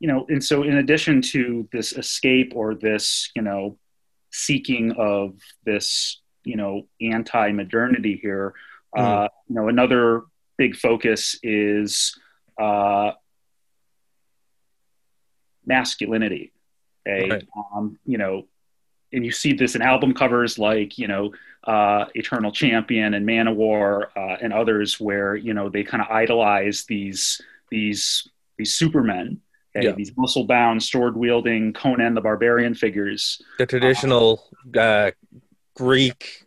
you 0.00 0.08
know 0.08 0.24
and 0.28 0.42
so 0.42 0.62
in 0.62 0.78
addition 0.78 1.20
to 1.20 1.68
this 1.72 1.92
escape 1.92 2.52
or 2.54 2.74
this 2.74 3.30
you 3.36 3.42
know 3.42 3.76
seeking 4.30 4.92
of 4.92 5.34
this 5.64 6.22
you 6.44 6.56
know 6.56 6.86
anti-modernity 7.02 8.18
here 8.22 8.54
mm. 8.96 9.02
uh 9.02 9.28
you 9.48 9.54
know 9.54 9.68
another 9.68 10.22
big 10.56 10.76
focus 10.76 11.36
is 11.42 12.18
uh, 12.60 13.12
masculinity. 15.66 16.52
Okay, 17.06 17.28
right. 17.28 17.48
um, 17.74 17.98
you 18.06 18.18
know, 18.18 18.46
and 19.12 19.24
you 19.24 19.30
see 19.30 19.52
this 19.52 19.74
in 19.74 19.82
album 19.82 20.14
covers 20.14 20.58
like 20.58 20.96
you 20.98 21.08
know 21.08 21.32
uh, 21.64 22.06
Eternal 22.14 22.52
Champion 22.52 23.14
and 23.14 23.26
Manowar 23.26 24.06
uh, 24.16 24.36
and 24.40 24.52
others, 24.52 24.98
where 24.98 25.34
you 25.34 25.54
know 25.54 25.68
they 25.68 25.84
kind 25.84 26.02
of 26.02 26.08
idolize 26.10 26.84
these 26.84 27.40
these 27.70 28.28
these 28.56 28.74
supermen. 28.74 29.40
Okay? 29.76 29.86
Yeah. 29.86 29.92
These 29.92 30.12
muscle 30.16 30.44
bound, 30.44 30.82
sword 30.82 31.16
wielding 31.16 31.72
Conan 31.72 32.14
the 32.14 32.20
Barbarian 32.20 32.74
figures. 32.74 33.42
The 33.58 33.66
traditional 33.66 34.48
uh, 34.78 35.10
Greek 35.74 36.46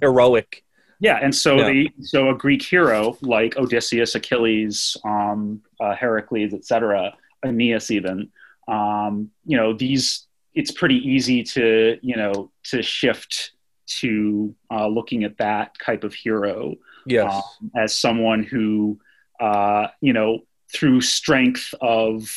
heroic 0.00 0.63
yeah, 1.04 1.18
and 1.20 1.34
so 1.34 1.56
yeah. 1.56 1.68
the 1.68 1.92
so 2.00 2.30
a 2.30 2.34
Greek 2.34 2.62
hero 2.62 3.18
like 3.20 3.58
Odysseus, 3.58 4.14
Achilles, 4.14 4.96
um, 5.04 5.60
uh, 5.78 5.94
Heracles, 5.94 6.54
etc., 6.54 7.14
Aeneas, 7.44 7.90
even 7.90 8.30
um, 8.68 9.30
you 9.44 9.56
know 9.56 9.74
these. 9.74 10.26
It's 10.54 10.70
pretty 10.70 10.96
easy 10.96 11.42
to 11.42 11.98
you 12.00 12.16
know 12.16 12.50
to 12.70 12.82
shift 12.82 13.52
to 14.00 14.54
uh, 14.70 14.86
looking 14.86 15.24
at 15.24 15.36
that 15.36 15.76
type 15.84 16.04
of 16.04 16.14
hero 16.14 16.74
yes. 17.06 17.30
um, 17.30 17.70
as 17.76 17.98
someone 17.98 18.42
who 18.42 18.98
uh, 19.40 19.88
you 20.00 20.14
know 20.14 20.40
through 20.72 21.02
strength 21.02 21.74
of 21.82 22.30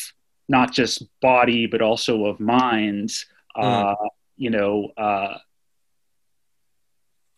not 0.50 0.74
just 0.74 1.04
body 1.22 1.68
but 1.68 1.82
also 1.82 2.26
of 2.26 2.42
mind. 2.42 3.14
Uh, 3.56 3.96
you 4.36 4.52
know, 4.52 4.92
uh, 4.98 5.38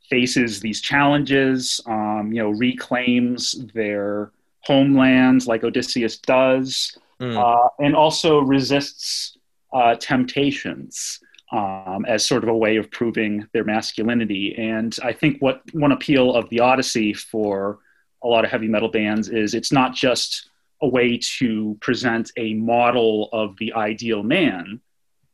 faces 0.09 0.59
these 0.59 0.81
challenges. 0.81 1.81
Um, 1.85 2.31
you 2.31 2.41
know, 2.41 2.49
reclaims 2.49 3.65
their 3.73 4.31
homelands 4.61 5.47
like 5.47 5.63
Odysseus 5.63 6.17
does, 6.17 6.97
uh, 7.37 7.67
and 7.79 7.95
also 7.95 8.39
resists 8.39 9.37
uh, 9.73 9.95
temptations 9.95 11.19
um, 11.51 12.05
as 12.07 12.25
sort 12.25 12.43
of 12.43 12.49
a 12.49 12.55
way 12.55 12.77
of 12.77 12.91
proving 12.91 13.47
their 13.53 13.63
masculinity. 13.63 14.55
And 14.57 14.95
I 15.03 15.13
think 15.13 15.41
what 15.41 15.61
one 15.73 15.91
appeal 15.91 16.35
of 16.35 16.49
the 16.49 16.59
Odyssey 16.59 17.13
for 17.13 17.79
a 18.23 18.27
lot 18.27 18.43
of 18.45 18.51
heavy 18.51 18.67
metal 18.67 18.89
bands 18.89 19.29
is 19.29 19.53
it's 19.53 19.71
not 19.71 19.95
just 19.95 20.49
a 20.81 20.87
way 20.87 21.19
to 21.39 21.77
present 21.81 22.31
a 22.37 22.53
model 22.53 23.29
of 23.33 23.55
the 23.57 23.73
ideal 23.73 24.23
man, 24.23 24.79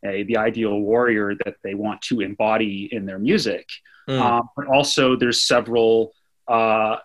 a, 0.04 0.24
the 0.24 0.38
ideal 0.38 0.80
warrior 0.80 1.36
that 1.46 1.56
they 1.64 1.76
want 1.76 2.02
to 2.02 2.22
embody 2.22 2.90
in 2.92 3.06
their 3.06 3.20
music, 3.20 3.68
Mm. 4.08 4.20
um, 4.22 4.50
but 4.56 4.68
also 4.68 5.16
there's 5.16 5.42
several 5.44 6.14
uh, 6.48 6.98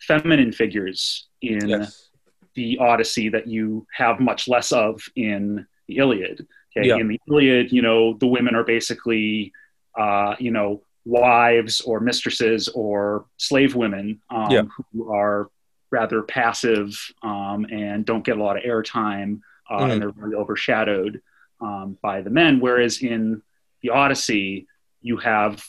feminine 0.00 0.52
figures 0.52 1.28
in 1.40 1.68
yes. 1.68 2.08
the 2.54 2.78
Odyssey 2.78 3.28
that 3.28 3.46
you 3.46 3.86
have 3.94 4.18
much 4.20 4.48
less 4.48 4.72
of 4.72 5.00
in 5.14 5.66
the 5.86 5.98
Iliad. 5.98 6.46
Okay, 6.76 6.88
Yeah. 6.88 6.96
in 6.96 7.08
the 7.08 7.20
Iliad, 7.28 7.72
you 7.72 7.82
know, 7.82 8.14
the 8.14 8.26
women 8.26 8.54
are 8.54 8.64
basically, 8.64 9.52
uh, 9.96 10.34
you 10.38 10.50
know, 10.50 10.82
wives 11.04 11.80
or 11.80 12.00
mistresses 12.00 12.68
or 12.68 13.26
slave 13.36 13.74
women 13.74 14.20
um, 14.30 14.50
Yeah. 14.50 14.62
who 14.92 15.10
are 15.12 15.48
rather 15.90 16.22
passive 16.22 16.90
um, 17.22 17.64
and 17.70 18.04
don't 18.04 18.24
get 18.24 18.36
a 18.36 18.42
lot 18.42 18.56
of 18.58 18.62
airtime, 18.64 19.40
uh, 19.70 19.78
Mhm. 19.78 19.90
and 19.92 20.02
they're 20.02 20.10
really 20.10 20.34
overshadowed 20.34 21.20
um, 21.60 21.96
by 22.02 22.20
the 22.20 22.30
men. 22.30 22.60
Whereas 22.60 23.02
in 23.02 23.42
the 23.82 23.90
Odyssey, 23.90 24.66
you 25.00 25.16
have 25.16 25.64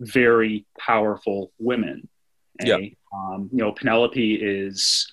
very 0.00 0.66
powerful 0.78 1.52
women. 1.58 2.08
Yeah. 2.62 2.78
Um, 3.12 3.48
you 3.52 3.58
know, 3.58 3.72
Penelope 3.72 4.34
is, 4.34 5.12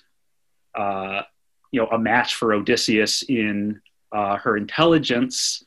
uh, 0.74 1.22
you 1.70 1.80
know, 1.80 1.88
a 1.88 1.98
match 1.98 2.34
for 2.34 2.52
Odysseus 2.52 3.22
in 3.22 3.80
uh, 4.12 4.36
her 4.36 4.56
intelligence 4.56 5.64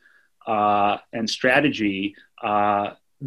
uh, 0.47 0.97
and 1.13 1.29
strategy. 1.29 2.15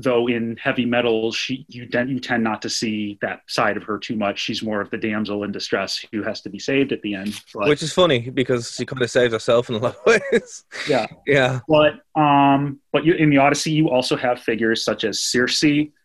Though 0.00 0.28
in 0.28 0.56
heavy 0.58 0.84
metal, 0.86 1.32
she 1.32 1.66
you 1.68 1.84
tend 1.86 2.08
you 2.08 2.20
tend 2.20 2.44
not 2.44 2.62
to 2.62 2.70
see 2.70 3.18
that 3.20 3.40
side 3.48 3.76
of 3.76 3.82
her 3.82 3.98
too 3.98 4.14
much. 4.14 4.38
She's 4.38 4.62
more 4.62 4.80
of 4.80 4.90
the 4.90 4.96
damsel 4.96 5.42
in 5.42 5.50
distress 5.50 6.04
who 6.12 6.22
has 6.22 6.40
to 6.42 6.50
be 6.50 6.60
saved 6.60 6.92
at 6.92 7.02
the 7.02 7.14
end. 7.14 7.40
But, 7.52 7.68
Which 7.68 7.82
is 7.82 7.92
funny 7.92 8.30
because 8.30 8.70
she 8.76 8.86
kind 8.86 9.02
of 9.02 9.10
saves 9.10 9.32
herself 9.32 9.68
in 9.70 9.74
a 9.74 9.78
lot 9.78 9.96
of 9.96 10.06
ways. 10.32 10.64
yeah, 10.88 11.06
yeah. 11.26 11.60
but 11.66 11.94
um, 12.14 12.78
but 12.92 13.04
you, 13.04 13.14
in 13.14 13.28
the 13.30 13.38
Odyssey, 13.38 13.72
you 13.72 13.88
also 13.90 14.16
have 14.16 14.38
figures 14.40 14.84
such 14.84 15.02
as 15.02 15.20
Circe, 15.22 15.64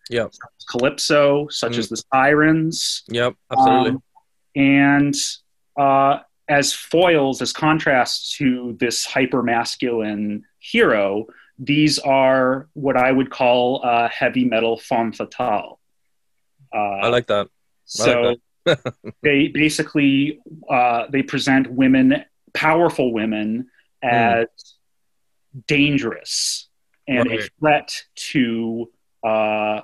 Yep. 0.10 0.32
Calypso, 0.70 1.48
such 1.50 1.74
Mm. 1.74 1.78
as 1.80 1.90
the 1.90 1.98
Sirens, 2.12 3.04
Yep. 3.10 3.36
Absolutely. 3.52 3.90
Um, 3.92 4.04
and 4.56 5.16
uh, 5.78 6.20
as 6.50 6.74
foils, 6.74 7.42
as 7.42 7.54
contrasts 7.54 8.38
to 8.38 8.76
this 8.80 9.06
hyper 9.06 9.44
masculine 9.44 10.46
hero, 10.60 11.28
these 11.60 12.00
are 12.00 12.68
what 12.74 12.98
I 12.98 13.12
would 13.12 13.30
call 13.30 13.86
uh, 13.86 14.10
heavy 14.10 14.46
metal 14.46 14.78
femme 14.78 15.13
fatale. 15.13 15.80
Uh, 16.74 16.78
I 16.78 17.08
like 17.10 17.28
that. 17.28 17.48
so 17.86 18.36
they 19.24 19.50
basically 19.50 20.39
uh, 20.70 21.06
they 21.10 21.22
present 21.22 21.72
women, 21.72 22.26
powerful 22.54 23.13
women, 23.13 23.68
as 24.02 24.48
dangerous 25.68 26.68
and 27.08 27.32
a 27.32 27.48
threat 27.60 28.04
to 28.16 28.89
uh, 29.24 29.82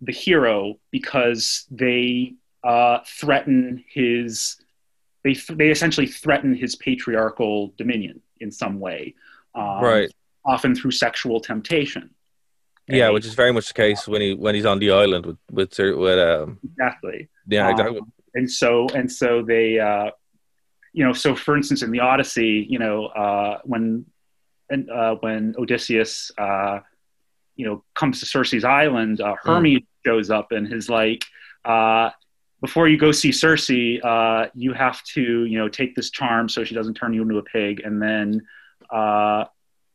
the 0.00 0.12
hero 0.12 0.78
because 0.90 1.66
they 1.70 2.34
uh, 2.64 2.98
threaten 3.06 3.84
his. 3.88 4.56
They 5.24 5.34
they 5.50 5.70
essentially 5.70 6.06
threaten 6.06 6.54
his 6.54 6.76
patriarchal 6.76 7.74
dominion 7.76 8.20
in 8.40 8.52
some 8.52 8.78
way, 8.78 9.14
um, 9.54 9.80
right. 9.82 10.12
Often 10.44 10.74
through 10.76 10.92
sexual 10.92 11.40
temptation. 11.40 12.10
Yeah, 12.86 13.06
Okay? 13.06 13.14
which 13.14 13.26
is 13.26 13.34
very 13.34 13.52
much 13.52 13.68
the 13.68 13.74
case 13.74 14.08
when 14.08 14.22
he 14.22 14.34
when 14.34 14.54
he's 14.54 14.64
on 14.64 14.78
the 14.78 14.90
island 14.90 15.26
with 15.26 15.38
with 15.50 15.74
Sir- 15.74 15.96
with 15.96 16.18
um 16.18 16.58
exactly. 16.64 17.28
yeah 17.46 17.68
Um, 17.68 18.12
and 18.34 18.50
so 18.50 18.88
and 18.94 19.10
so 19.12 19.42
they 19.42 19.78
uh, 19.78 20.10
you 20.92 21.04
know 21.04 21.12
so 21.12 21.34
for 21.36 21.56
instance 21.56 21.82
in 21.82 21.90
the 21.90 22.00
odyssey 22.00 22.66
you 22.68 22.78
know 22.78 23.06
uh, 23.06 23.58
when 23.64 24.06
and 24.70 24.88
uh, 24.90 25.16
when 25.20 25.54
odysseus 25.58 26.30
uh, 26.38 26.80
you 27.56 27.66
know 27.66 27.84
comes 27.94 28.20
to 28.20 28.26
circe's 28.26 28.64
island 28.64 29.20
uh, 29.20 29.34
hermes 29.42 29.82
shows 30.06 30.30
up 30.30 30.52
and 30.52 30.72
is 30.72 30.88
like 30.88 31.24
uh, 31.64 32.08
before 32.62 32.88
you 32.88 32.96
go 32.96 33.12
see 33.12 33.32
circe 33.32 33.70
uh, 33.70 34.46
you 34.54 34.72
have 34.72 35.02
to 35.04 35.44
you 35.44 35.58
know 35.58 35.68
take 35.68 35.94
this 35.94 36.10
charm 36.10 36.48
so 36.48 36.64
she 36.64 36.74
doesn't 36.74 36.94
turn 36.94 37.12
you 37.12 37.22
into 37.22 37.36
a 37.38 37.42
pig 37.42 37.80
and 37.84 38.00
then 38.00 38.40
uh, 38.90 39.44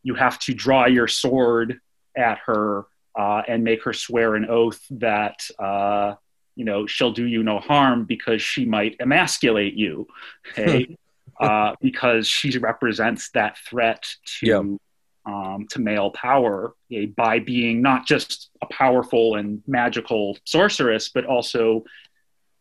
you 0.04 0.16
have 0.16 0.38
to 0.40 0.54
draw 0.54 0.86
your 0.86 1.08
sword 1.08 1.80
at 2.16 2.38
her 2.46 2.86
uh, 3.18 3.42
and 3.48 3.64
make 3.64 3.84
her 3.84 3.94
swear 3.94 4.36
an 4.36 4.46
oath 4.50 4.82
that 4.92 5.40
uh, 5.60 6.14
you 6.56 6.66
know 6.66 6.86
she'll 6.86 7.12
do 7.12 7.26
you 7.26 7.44
no 7.44 7.60
harm 7.60 8.06
because 8.06 8.42
she 8.42 8.66
might 8.66 8.96
emasculate 9.00 9.74
you 9.74 10.08
okay? 10.52 10.98
Uh, 11.40 11.74
because 11.82 12.28
she 12.28 12.56
represents 12.60 13.32
that 13.32 13.58
threat 13.70 14.08
to 14.40 14.46
Yeah. 14.48 14.64
um, 15.26 15.66
to 15.72 15.80
male 15.80 16.12
power 16.12 16.74
okay, 16.92 17.08
by 17.08 17.40
being 17.40 17.82
not 17.82 18.06
just 18.06 18.50
a 18.62 18.68
powerful 18.68 19.36
and 19.36 19.64
magical 19.66 20.38
sorceress 20.46 21.10
but 21.10 21.26
also 21.26 21.84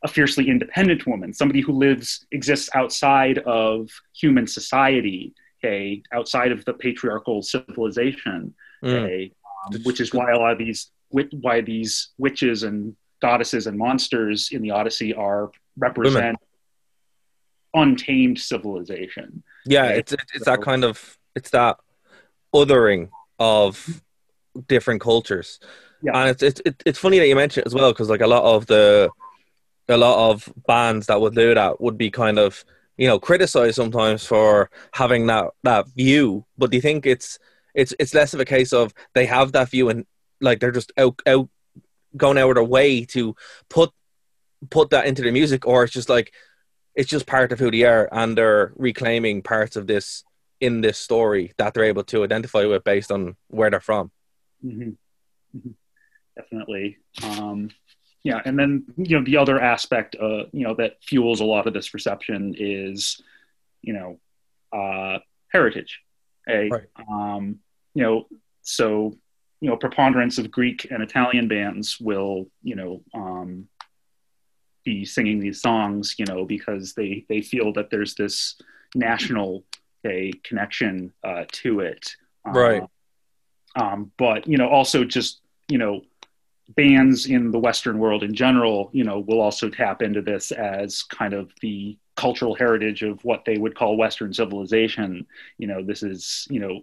a 0.05 0.09
fiercely 0.09 0.49
independent 0.49 1.07
woman 1.07 1.33
somebody 1.35 1.61
who 1.61 1.73
lives 1.73 2.27
exists 2.33 2.71
outside 2.75 3.39
of 3.41 3.91
human 4.15 4.47
society 4.47 5.35
okay 5.65 6.03
outside 6.13 6.53
of 6.53 6.65
the 6.65 6.75
patriarchal 6.75 7.43
civilization 7.43 8.55
Mm. 8.85 8.95
okay 9.05 9.33
um, 9.67 9.81
which 9.85 10.01
is 10.01 10.13
why 10.13 10.33
a 10.33 10.37
lot 10.37 10.51
of 10.53 10.59
these 10.59 10.91
why 11.41 11.61
these 11.61 12.09
witches 12.19 12.65
and 12.65 12.97
goddesses 13.21 13.69
and 13.69 13.79
monsters 13.79 14.49
in 14.51 14.61
the 14.61 14.73
Odyssey 14.73 15.15
are 15.15 15.53
represent 15.77 16.37
untamed 17.75 18.39
civilization. 18.41 19.43
yeah 19.67 19.85
Okay, 19.85 19.99
it's 19.99 20.13
it's 20.13 20.25
it's 20.35 20.45
that 20.47 20.61
kind 20.63 20.83
of 20.85 21.17
it's 21.37 21.51
that 21.51 21.77
othering 22.53 23.09
of 23.39 24.03
different 24.67 25.01
cultures 25.01 25.61
Yeah. 26.03 26.17
and 26.19 26.31
it's 26.31 26.43
it's 26.43 26.61
it's 26.85 26.99
funny 26.99 27.19
that 27.21 27.29
you 27.29 27.37
mention 27.37 27.61
it 27.63 27.67
as 27.67 27.75
well 27.75 27.93
because 27.93 28.11
like 28.11 28.21
a 28.21 28.27
lot 28.27 28.43
of 28.43 28.67
the 28.67 29.11
a 29.89 29.97
lot 29.97 30.31
of 30.31 30.53
bands 30.67 31.07
that 31.07 31.21
would 31.21 31.35
do 31.37 31.55
that 31.55 31.81
would 31.81 31.97
be 31.97 32.11
kind 32.11 32.39
of 32.39 32.65
you 32.97 33.07
know 33.07 33.19
criticized 33.19 33.77
sometimes 33.77 34.25
for 34.25 34.71
having 34.93 35.27
that 35.27 35.47
that 35.63 35.87
view 35.89 36.45
but 36.59 36.71
do 36.71 36.77
you 36.77 36.83
think 36.83 37.07
it's 37.07 37.39
it's 37.75 37.95
it's 37.99 38.15
less 38.15 38.35
of 38.35 38.41
a 38.41 38.45
case 38.45 38.73
of 38.73 38.93
they 39.15 39.27
have 39.27 39.53
that 39.53 39.71
view 39.71 39.89
and 39.89 40.05
like 40.41 40.61
they're 40.61 40.71
just 40.71 40.93
out 40.99 41.21
out 41.27 41.49
going 42.17 42.37
out 42.39 42.51
of 42.51 42.55
their 42.57 42.65
way 42.65 43.05
to 43.05 43.35
put 43.71 43.91
put 44.71 44.91
that 44.91 45.07
into 45.07 45.23
their 45.23 45.33
music 45.33 45.67
or 45.67 45.85
it's 45.85 45.93
just 45.93 46.09
like 46.09 46.33
it's 46.95 47.09
just 47.09 47.27
part 47.27 47.53
of 47.53 47.59
who 47.59 47.71
they 47.71 47.85
are 47.85 48.09
and 48.13 48.37
they're 48.37 48.73
reclaiming 48.77 49.43
parts 49.43 49.77
of 49.77 49.87
this 49.87 50.23
in 50.61 50.83
this 50.83 50.99
story 50.99 51.53
that 51.57 51.73
they're 51.73 51.85
able 51.85 52.05
to 52.05 52.23
identify 52.23 52.65
with 52.67 52.85
based 52.85 53.11
on 53.11 53.37
where 53.49 53.71
they're 53.71 53.81
from 53.81 54.11
Mhm. 54.65 54.97
Mhm. 55.57 55.75
Definitely. 56.37 56.99
Um, 57.25 57.71
yeah, 58.25 58.41
and 58.45 58.59
then 58.59 58.85
you 58.97 59.19
know 59.19 59.25
the 59.25 59.37
other 59.37 59.61
aspect, 59.61 60.17
uh, 60.21 60.45
you 60.53 60.65
know, 60.67 60.75
that 60.75 61.03
fuels 61.03 61.41
a 61.41 61.45
lot 61.45 61.67
of 61.67 61.75
this 61.75 61.93
reception 61.93 62.55
is, 62.57 63.21
you 63.83 63.93
know, 63.93 64.21
uh, 64.73 65.19
heritage. 65.49 66.01
A, 66.49 66.69
Right. 66.69 66.89
um, 67.09 67.59
you 67.95 68.03
know, 68.03 68.29
so 68.63 69.17
you 69.61 69.69
know, 69.69 69.77
preponderance 69.77 70.39
of 70.39 70.51
Greek 70.51 70.89
and 70.91 71.03
Italian 71.03 71.47
bands 71.47 71.99
will, 72.01 72.49
you 72.63 72.75
know, 72.75 73.03
um, 73.15 73.69
be 74.85 75.05
singing 75.05 75.39
these 75.39 75.61
songs, 75.61 76.17
you 76.19 76.27
know, 76.27 76.45
because 76.45 76.95
they 76.95 77.25
they 77.29 77.41
feel 77.43 77.73
that 77.75 77.91
there's 77.91 78.15
this 78.15 78.61
national 78.95 79.65
a 80.05 80.33
connection 80.43 81.13
uh, 81.23 81.45
to 81.53 81.81
it. 81.81 82.17
Right. 82.45 82.83
Um, 83.77 84.13
but 84.19 84.47
you 84.47 84.59
know, 84.59 84.69
also 84.69 85.05
just 85.05 85.41
you 85.69 85.79
know, 85.79 86.03
bands 86.75 87.27
in 87.27 87.51
the 87.51 87.59
Western 87.59 87.99
world 87.99 88.23
in 88.23 88.35
general, 88.35 88.91
you 88.93 89.05
know, 89.05 89.21
will 89.21 89.41
also 89.41 89.69
tap 89.69 90.03
into 90.03 90.23
this 90.23 90.53
as 90.53 91.03
kind 91.03 91.35
of 91.35 91.51
the 91.61 91.97
cultural 92.17 92.55
heritage 92.55 93.03
of 93.03 93.25
what 93.25 93.45
they 93.45 93.59
would 93.59 93.75
call 93.75 93.97
Western 93.97 94.33
civilization. 94.33 95.27
You 95.59 95.67
know, 95.67 95.83
this 95.83 96.03
is 96.03 96.47
you 96.51 96.61
know 96.61 96.81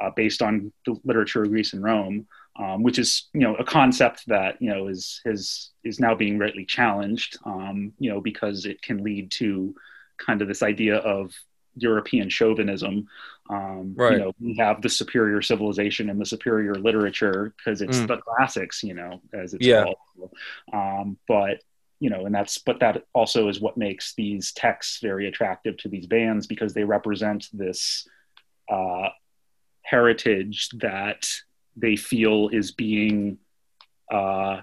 uh, 0.00 0.10
based 0.10 0.42
on 0.42 0.72
the 0.86 0.96
literature 1.04 1.42
of 1.42 1.50
Greece 1.50 1.72
and 1.72 1.82
Rome, 1.82 2.26
um, 2.56 2.82
which 2.82 2.98
is 2.98 3.28
you 3.32 3.40
know 3.40 3.54
a 3.56 3.64
concept 3.64 4.26
that 4.26 4.60
you 4.60 4.70
know 4.70 4.88
is 4.88 5.20
is 5.24 5.70
is 5.84 6.00
now 6.00 6.14
being 6.14 6.38
rightly 6.38 6.64
challenged. 6.64 7.38
Um, 7.44 7.92
you 7.98 8.10
know, 8.10 8.20
because 8.20 8.66
it 8.66 8.82
can 8.82 9.02
lead 9.02 9.30
to 9.32 9.74
kind 10.18 10.42
of 10.42 10.48
this 10.48 10.62
idea 10.62 10.96
of 10.96 11.32
European 11.76 12.28
chauvinism. 12.28 13.08
Um, 13.52 13.94
Right. 13.96 14.12
You 14.14 14.18
know, 14.18 14.32
we 14.40 14.56
have 14.56 14.80
the 14.80 14.88
superior 14.88 15.42
civilization 15.42 16.08
and 16.08 16.20
the 16.20 16.24
superior 16.26 16.74
literature 16.74 17.54
because 17.56 17.82
it's 17.82 17.98
Mm. 18.00 18.08
the 18.08 18.16
classics, 18.18 18.82
you 18.82 18.94
know, 18.94 19.20
as 19.34 19.52
it's 19.54 19.66
Yeah. 19.66 19.84
called. 19.84 20.30
Um, 20.72 21.18
but 21.28 21.62
you 22.00 22.10
know, 22.10 22.26
and 22.26 22.34
that's 22.34 22.58
but 22.58 22.80
that 22.80 23.04
also 23.12 23.48
is 23.48 23.60
what 23.60 23.76
makes 23.76 24.14
these 24.14 24.50
texts 24.52 24.98
very 25.00 25.28
attractive 25.28 25.76
to 25.78 25.88
these 25.88 26.06
bands 26.06 26.48
because 26.48 26.74
they 26.74 26.82
represent 26.82 27.48
this 27.52 28.08
uh, 28.68 29.08
heritage 29.82 30.70
that 30.70 31.28
they 31.76 31.94
feel 31.94 32.48
is 32.48 32.72
being 32.72 33.38
uh, 34.10 34.62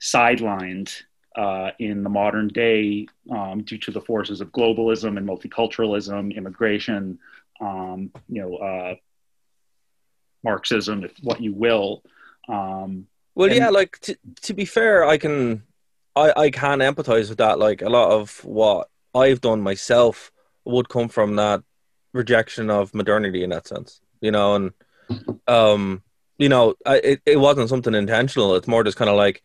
sidelined 0.00 1.02
uh, 1.34 1.70
in 1.78 2.02
the 2.02 2.10
modern 2.10 2.48
day 2.48 3.06
um, 3.30 3.62
due 3.62 3.78
to 3.78 3.90
the 3.90 4.00
forces 4.00 4.40
of 4.40 4.52
globalism 4.52 5.16
and 5.16 5.26
multiculturalism, 5.26 6.34
immigration, 6.34 7.18
um, 7.60 8.10
you 8.28 8.42
know, 8.42 8.56
uh, 8.56 8.94
Marxism, 10.44 11.04
if 11.04 11.12
what 11.22 11.40
you 11.40 11.52
will. 11.52 12.02
Um, 12.48 13.06
Well, 13.34 13.48
And- 13.48 13.56
yeah, 13.56 13.70
like 13.70 13.98
to, 14.00 14.16
to 14.42 14.54
be 14.54 14.64
fair, 14.64 15.04
I 15.04 15.18
can 15.18 15.62
I 16.14 16.32
I 16.36 16.50
can 16.50 16.78
empathize 16.80 17.28
with 17.28 17.38
that. 17.38 17.58
Like 17.58 17.82
a 17.82 17.88
lot 17.88 18.10
of 18.10 18.44
what 18.44 18.88
I've 19.14 19.40
done 19.40 19.60
myself 19.60 20.30
would 20.64 20.88
come 20.88 21.08
from 21.08 21.36
that 21.36 21.62
rejection 22.12 22.70
of 22.70 22.94
modernity 22.94 23.42
in 23.44 23.50
that 23.50 23.66
sense, 23.66 24.00
you 24.20 24.30
know, 24.30 24.54
and 24.54 24.72
um, 25.46 26.02
you 26.38 26.48
know, 26.48 26.74
I, 26.86 26.96
it 26.98 27.20
it 27.26 27.36
wasn't 27.38 27.68
something 27.68 27.94
intentional. 27.94 28.54
It's 28.56 28.68
more 28.68 28.84
just 28.84 28.96
kind 28.96 29.10
of 29.10 29.16
like, 29.16 29.42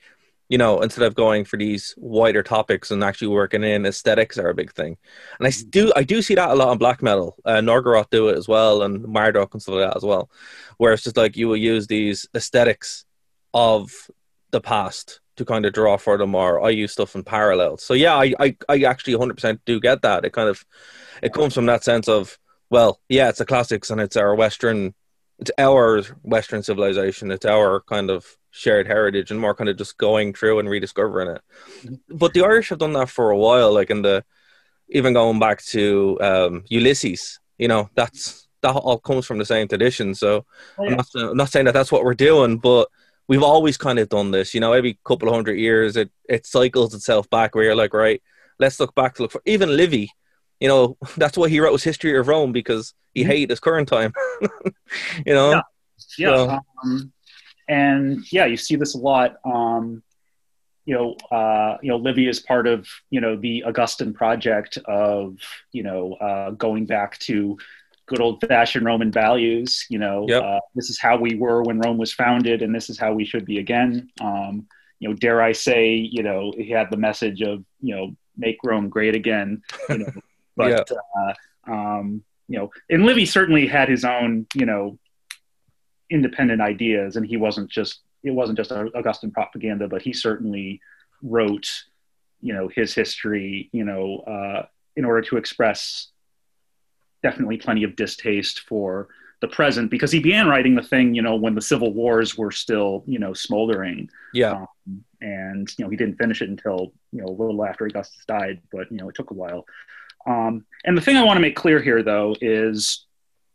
you 0.52 0.58
know, 0.58 0.82
instead 0.82 1.06
of 1.06 1.16
going 1.16 1.46
for 1.46 1.58
these 1.58 1.96
wider 1.98 2.44
topics 2.44 2.92
and 2.92 3.04
actually 3.06 3.30
working 3.30 3.64
in 3.64 3.86
aesthetics 3.86 4.38
are 4.38 4.50
a 4.50 4.54
big 4.54 4.74
thing, 4.74 4.98
and 5.40 5.48
I 5.48 5.52
do 5.70 5.94
I 5.96 6.04
do 6.04 6.22
see 6.22 6.36
that 6.36 6.52
a 6.52 6.56
lot 6.56 6.68
on 6.68 6.78
black 6.78 7.02
metal. 7.02 7.38
Uh, 7.46 7.62
Norgoroth 7.62 8.10
do 8.12 8.28
it 8.28 8.38
as 8.38 8.50
well, 8.50 8.84
and 8.84 9.02
Marduk 9.08 9.54
and 9.54 9.62
stuff 9.62 9.76
like 9.76 9.90
that 9.90 9.96
as 9.98 10.04
well, 10.04 10.30
where 10.78 10.92
it's 10.92 11.04
just 11.04 11.16
like 11.16 11.38
you 11.38 11.48
will 11.48 11.56
use 11.56 11.88
these 11.88 12.28
aesthetics 12.36 13.06
of 13.54 13.92
the 14.52 14.60
past 14.60 15.22
to 15.38 15.46
kind 15.46 15.66
of 15.66 15.72
draw 15.72 15.96
for 15.96 16.18
them 16.18 16.36
or 16.36 16.62
I 16.62 16.70
use 16.70 16.92
stuff 16.92 17.16
in 17.16 17.24
parallel. 17.24 17.78
So 17.78 17.94
yeah, 17.94 18.16
I, 18.16 18.34
I, 18.38 18.56
I 18.68 18.84
actually 18.84 19.14
100% 19.14 19.60
do 19.66 19.80
get 19.80 20.02
that. 20.02 20.26
It 20.26 20.34
kind 20.34 20.50
of, 20.50 20.66
it 21.24 21.34
comes 21.34 21.54
from 21.54 21.66
that 21.68 21.86
sense 21.86 22.10
of, 22.10 22.38
well, 22.70 23.00
yeah, 23.08 23.30
it's 23.30 23.40
the 23.40 23.46
classics 23.46 23.90
and 23.90 24.02
it's 24.02 24.18
our 24.18 24.36
Western, 24.36 24.94
it's 25.42 25.52
our 25.58 26.04
Western 26.22 26.64
civilization. 26.64 27.32
It's 27.32 27.46
our 27.46 27.82
kind 27.82 28.10
of 28.10 28.26
shared 28.52 28.88
heritage 28.88 29.32
and 29.32 29.40
more 29.40 29.56
kind 29.56 29.70
of 29.70 29.78
just 29.78 29.98
going 29.98 30.34
through 30.34 30.60
and 30.60 30.70
rediscovering 30.70 31.36
it. 31.36 31.42
But 32.10 32.34
the 32.34 32.44
Irish 32.44 32.70
have 32.70 32.80
done 32.80 32.94
that 32.94 33.10
for 33.10 33.32
a 33.32 33.38
while, 33.38 33.74
like 33.74 33.90
in 33.90 34.04
the, 34.04 34.24
even 34.90 35.14
going 35.14 35.40
back 35.40 35.64
to 35.66 36.18
um, 36.22 36.64
Ulysses, 36.70 37.40
you 37.58 37.68
know, 37.68 37.90
that's, 37.96 38.48
that 38.62 38.76
all 38.76 39.00
comes 39.00 39.26
from 39.26 39.40
the 39.40 39.46
same 39.46 39.68
tradition. 39.68 40.14
So 40.14 40.46
Oh, 40.78 40.86
I'm 40.86 40.98
not, 40.98 41.08
I'm 41.16 41.38
not 41.38 41.50
saying 41.50 41.66
that 41.66 41.74
that's 41.74 41.92
what 41.92 42.04
we're 42.04 42.14
doing, 42.14 42.58
but 42.58 42.88
we've 43.28 43.42
always 43.42 43.78
kind 43.78 43.98
of 43.98 44.10
done 44.10 44.32
this. 44.32 44.54
You 44.54 44.60
know, 44.60 44.74
every 44.74 45.00
couple 45.04 45.28
of 45.28 45.34
hundred 45.34 45.58
years, 45.58 45.98
it 45.98 46.12
it 46.30 46.46
cycles 46.46 46.94
itself 46.94 47.30
back. 47.30 47.56
Where 47.56 47.64
you're 47.64 47.76
like, 47.76 47.94
right, 47.94 48.22
let's 48.60 48.80
look 48.80 48.94
back 48.94 49.16
to 49.16 49.24
look 49.24 49.32
for 49.32 49.42
even 49.46 49.76
Livy. 49.76 50.12
You 50.62 50.68
know, 50.70 50.98
that's 51.18 51.38
why 51.38 51.50
he 51.50 51.60
wrote 51.60 51.74
his 51.74 51.84
history 51.84 52.18
of 52.18 52.28
Rome 52.28 52.52
because 52.54 52.94
he 53.14 53.24
Mhm. 53.24 53.28
hated 53.28 53.50
his 53.50 53.60
current 53.60 53.88
time. 53.90 54.14
you 55.26 55.34
know, 55.34 55.52
Yeah. 55.52 55.62
yeah 56.18 56.36
So- 56.38 56.60
um, 56.84 57.12
and 57.68 58.24
yeah 58.32 58.46
you 58.46 58.58
see 58.58 58.76
this 58.76 58.96
a 58.96 58.98
lot 58.98 59.36
um, 59.46 60.02
you 60.86 60.94
know 60.96 61.14
uh, 61.38 61.78
you 61.82 61.90
know 61.90 61.98
livy 61.98 62.28
is 62.28 62.40
part 62.40 62.66
of 62.68 62.88
you 63.12 63.22
know 63.22 63.36
the 63.38 63.64
augustan 63.66 64.14
project 64.14 64.78
of 64.86 65.38
you 65.72 65.84
know 65.84 66.14
uh, 66.16 66.50
going 66.52 66.86
back 66.86 67.18
to 67.20 67.58
good 68.08 68.20
old 68.20 68.42
fashioned 68.46 68.84
roman 68.86 69.12
values 69.12 69.86
you 69.90 70.00
know 70.00 70.26
Yep. 70.28 70.44
uh, 70.44 70.60
this 70.76 70.90
is 70.90 71.00
how 71.00 71.16
we 71.18 71.36
were 71.36 71.62
when 71.64 71.80
rome 71.80 71.98
was 71.98 72.12
founded 72.14 72.62
and 72.64 72.74
this 72.74 72.90
is 72.90 72.98
how 72.98 73.14
we 73.14 73.24
should 73.26 73.46
be 73.46 73.60
again 73.60 74.10
um, 74.22 74.66
you 75.00 75.08
know 75.08 75.14
dare 75.16 75.40
i 75.42 75.52
say 75.52 75.94
you 75.94 76.24
know 76.24 76.52
he 76.58 76.70
had 76.72 76.88
the 76.90 76.98
message 76.98 77.42
of 77.42 77.64
you 77.80 77.96
know 77.96 78.16
make 78.36 78.58
rome 78.64 78.90
great 78.90 79.16
again 79.16 79.62
you 79.90 80.00
know 80.00 80.12
but 80.56 80.90
uh, 80.92 81.34
um, 81.72 82.24
you 82.48 82.58
know 82.58 82.70
and 82.90 83.06
livy 83.06 83.26
certainly 83.26 83.68
had 83.68 83.90
his 83.90 84.04
own 84.04 84.46
you 84.56 84.66
know 84.66 84.98
independent 86.10 86.62
ideas 86.62 87.16
and 87.16 87.26
he 87.26 87.38
wasn't 87.38 87.70
just 87.70 88.02
it 88.24 88.32
wasn't 88.32 88.58
just 88.58 88.72
augustan 88.72 89.32
propaganda 89.32 89.88
but 89.88 90.02
he 90.02 90.12
certainly 90.12 90.82
wrote 91.24 91.84
you 92.42 92.54
know 92.54 92.68
his 92.68 92.94
history 92.94 93.70
you 93.72 93.86
know 93.86 94.18
uh, 94.28 94.66
in 94.96 95.06
order 95.06 95.22
to 95.22 95.38
express 95.38 96.10
definitely 97.24 97.58
plenty 97.58 97.84
of 97.84 97.96
distaste 97.96 98.62
for 98.62 99.08
the 99.42 99.48
present 99.48 99.90
because 99.90 100.12
he 100.12 100.20
began 100.20 100.48
writing 100.48 100.76
the 100.76 100.84
thing 100.84 101.16
you 101.16 101.22
know 101.22 101.36
when 101.36 101.56
the 101.56 101.62
civil 101.62 101.92
wars 101.94 102.38
were 102.38 102.52
still 102.52 103.04
you 103.08 103.20
know 103.20 103.34
smoldering. 103.34 104.10
Yeah, 104.34 104.52
um, 104.88 105.04
and 105.20 105.68
you 105.78 105.84
know 105.84 105.90
he 105.90 105.98
didn't 105.98 106.18
finish 106.18 106.42
it 106.42 106.50
until 106.50 106.94
you 107.12 107.22
know 107.22 107.28
a 107.28 107.36
little 107.36 107.66
after 107.66 107.86
Augustus 107.86 108.24
died, 108.28 108.62
but 108.72 108.92
you 108.92 108.98
know 108.98 109.10
it 109.10 109.16
took 109.16 109.32
a 109.32 109.36
while. 109.36 109.66
Um, 110.26 110.66
and 110.84 110.98
the 110.98 111.02
thing 111.02 111.18
I 111.18 111.24
want 111.24 111.38
to 111.38 111.42
make 111.42 111.56
clear 111.56 111.82
here, 111.82 112.04
though, 112.04 112.36
is 112.42 113.06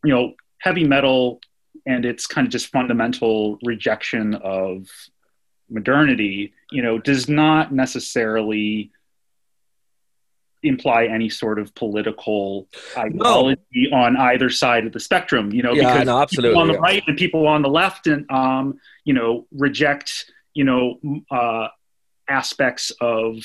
you 0.05 0.15
know 0.15 0.35
heavy 0.59 0.85
metal 0.85 1.41
and 1.87 2.05
its 2.05 2.27
kind 2.27 2.47
of 2.47 2.53
just 2.53 2.69
fundamental 2.69 3.59
rejection 3.63 4.35
of 4.35 4.89
modernity, 5.71 6.53
you 6.71 6.83
know, 6.83 6.99
does 6.99 7.29
not 7.29 7.73
necessarily 7.73 8.91
imply 10.63 11.05
any 11.05 11.29
sort 11.29 11.59
of 11.59 11.75
political 11.75 12.67
ideology 12.97 13.89
on 13.93 14.17
either 14.17 14.51
side 14.51 14.87
of 14.87 14.93
the 14.93 15.01
spectrum, 15.01 15.53
you 15.53 15.63
know, 15.63 15.73
yeah, 15.73 16.05
because 16.05 16.07
no, 16.07 16.27
people 16.27 16.59
on 16.59 16.69
the 16.69 16.75
yeah. 16.75 16.81
right 16.81 17.03
and 17.07 17.17
people 17.17 17.47
on 17.47 17.63
the 17.63 17.69
left 17.69 18.07
and 18.07 18.29
um, 18.31 18.79
you 19.05 19.15
know 19.15 19.47
reject 19.53 20.31
you 20.55 20.65
know 20.65 20.99
uh, 21.31 21.69
aspects 22.29 22.91
of 23.01 23.37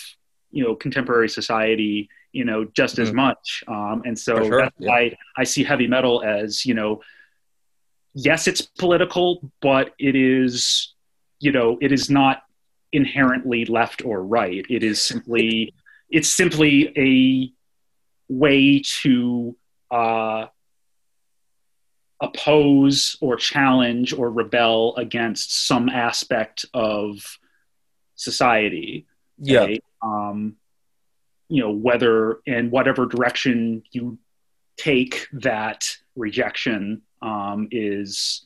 you 0.51 0.63
know 0.63 0.75
contemporary 0.75 1.29
society 1.29 2.09
you 2.31 2.45
know 2.45 2.65
just 2.65 2.99
as 2.99 3.11
Mhm. 3.11 3.15
much 3.15 3.63
um, 3.67 4.01
and 4.05 4.17
so 4.17 4.35
sure, 4.43 4.61
that's 4.61 4.75
yeah. 4.79 4.89
why 4.89 5.17
I 5.37 5.43
see 5.43 5.63
heavy 5.63 5.87
metal 5.87 6.23
as 6.23 6.65
you 6.65 6.73
know 6.73 7.01
yes 8.13 8.47
it's 8.47 8.61
political 8.61 9.51
but 9.61 9.93
it 9.99 10.15
is 10.15 10.93
you 11.39 11.51
know 11.51 11.77
it 11.81 11.91
is 11.91 12.09
not 12.09 12.43
inherently 12.91 13.65
left 13.65 14.03
or 14.03 14.23
right 14.23 14.65
it 14.69 14.83
is 14.83 15.01
simply 15.01 15.73
it's 16.09 16.29
simply 16.29 16.91
a 16.97 17.51
way 18.33 18.81
to 19.01 19.55
uh, 19.91 20.45
oppose 22.21 23.17
or 23.19 23.35
challenge 23.35 24.13
or 24.13 24.29
rebel 24.29 24.95
against 24.95 25.67
some 25.67 25.89
aspect 25.89 26.65
of 26.73 27.37
society. 28.15 29.05
Yeah, 29.37 29.61
okay? 29.61 29.79
Um, 30.01 30.55
you 31.51 31.61
know, 31.61 31.71
whether 31.71 32.39
in 32.45 32.71
whatever 32.71 33.05
direction 33.05 33.83
you 33.91 34.17
take 34.77 35.27
that 35.33 35.97
rejection 36.15 37.01
um, 37.21 37.67
is, 37.71 38.45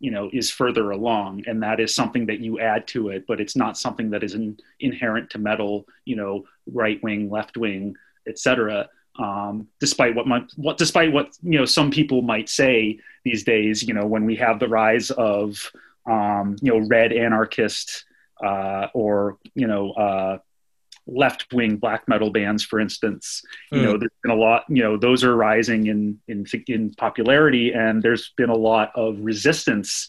you 0.00 0.10
know, 0.10 0.30
is 0.32 0.50
further 0.50 0.90
along, 0.90 1.44
and 1.46 1.62
that 1.62 1.80
is 1.80 1.94
something 1.94 2.24
that 2.26 2.40
you 2.40 2.58
add 2.58 2.86
to 2.88 3.10
it, 3.10 3.26
but 3.28 3.42
it's 3.42 3.56
not 3.56 3.76
something 3.76 4.08
that 4.08 4.24
is 4.24 4.32
in, 4.32 4.56
inherent 4.80 5.28
to 5.30 5.38
metal. 5.38 5.86
You 6.06 6.16
know, 6.16 6.44
right 6.72 6.98
wing, 7.02 7.28
left 7.28 7.58
wing, 7.58 7.94
etc. 8.26 8.88
Um, 9.18 9.68
despite 9.78 10.14
what 10.14 10.26
my, 10.26 10.42
what 10.56 10.78
despite 10.78 11.12
what 11.12 11.36
you 11.42 11.58
know 11.58 11.66
some 11.66 11.90
people 11.90 12.22
might 12.22 12.48
say 12.48 12.98
these 13.22 13.44
days, 13.44 13.82
you 13.82 13.92
know, 13.92 14.06
when 14.06 14.24
we 14.24 14.34
have 14.36 14.60
the 14.60 14.68
rise 14.68 15.10
of 15.10 15.70
um, 16.06 16.56
you 16.62 16.72
know 16.72 16.86
red 16.88 17.12
anarchist 17.12 18.06
uh, 18.42 18.86
or 18.94 19.36
you 19.54 19.66
know 19.66 19.92
uh, 19.92 20.38
left 21.06 21.52
wing 21.52 21.76
black 21.76 22.06
metal 22.08 22.30
bands, 22.30 22.64
for 22.64 22.80
instance, 22.80 23.42
you 23.70 23.78
Mm. 23.78 23.82
know, 23.84 23.96
there's 23.98 24.10
been 24.22 24.32
a 24.32 24.36
lot. 24.36 24.64
You 24.68 24.82
know, 24.82 24.96
those 24.96 25.22
are 25.24 25.36
rising 25.36 25.86
in 25.86 26.20
in 26.28 26.46
in 26.68 26.90
popularity, 26.94 27.72
and 27.72 28.02
there's 28.02 28.32
been 28.36 28.50
a 28.50 28.56
lot 28.56 28.90
of 28.94 29.18
resistance 29.20 30.08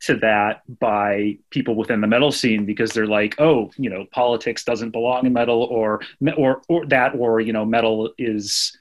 to 0.00 0.14
that 0.16 0.62
by 0.78 1.36
people 1.50 1.74
within 1.74 2.00
the 2.00 2.06
metal 2.06 2.30
scene 2.30 2.64
because 2.64 2.92
they're 2.92 3.06
like, 3.06 3.34
oh, 3.40 3.70
you 3.76 3.90
know, 3.90 4.06
politics 4.12 4.62
doesn't 4.64 4.90
belong 4.90 5.26
in 5.26 5.32
metal, 5.32 5.62
or 5.64 6.00
or 6.36 6.62
or 6.68 6.86
that, 6.86 7.14
or 7.16 7.40
you 7.40 7.52
know, 7.52 7.64
metal 7.64 8.12
is 8.16 8.76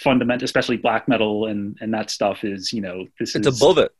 fundamental, 0.00 0.44
especially 0.44 0.76
black 0.76 1.06
metal 1.08 1.46
and 1.46 1.76
and 1.80 1.92
that 1.92 2.10
stuff 2.10 2.44
is, 2.44 2.72
you 2.72 2.80
know, 2.80 3.06
this 3.18 3.34
it's 3.34 3.46
is 3.46 3.60
above 3.60 3.78
it. 3.78 3.92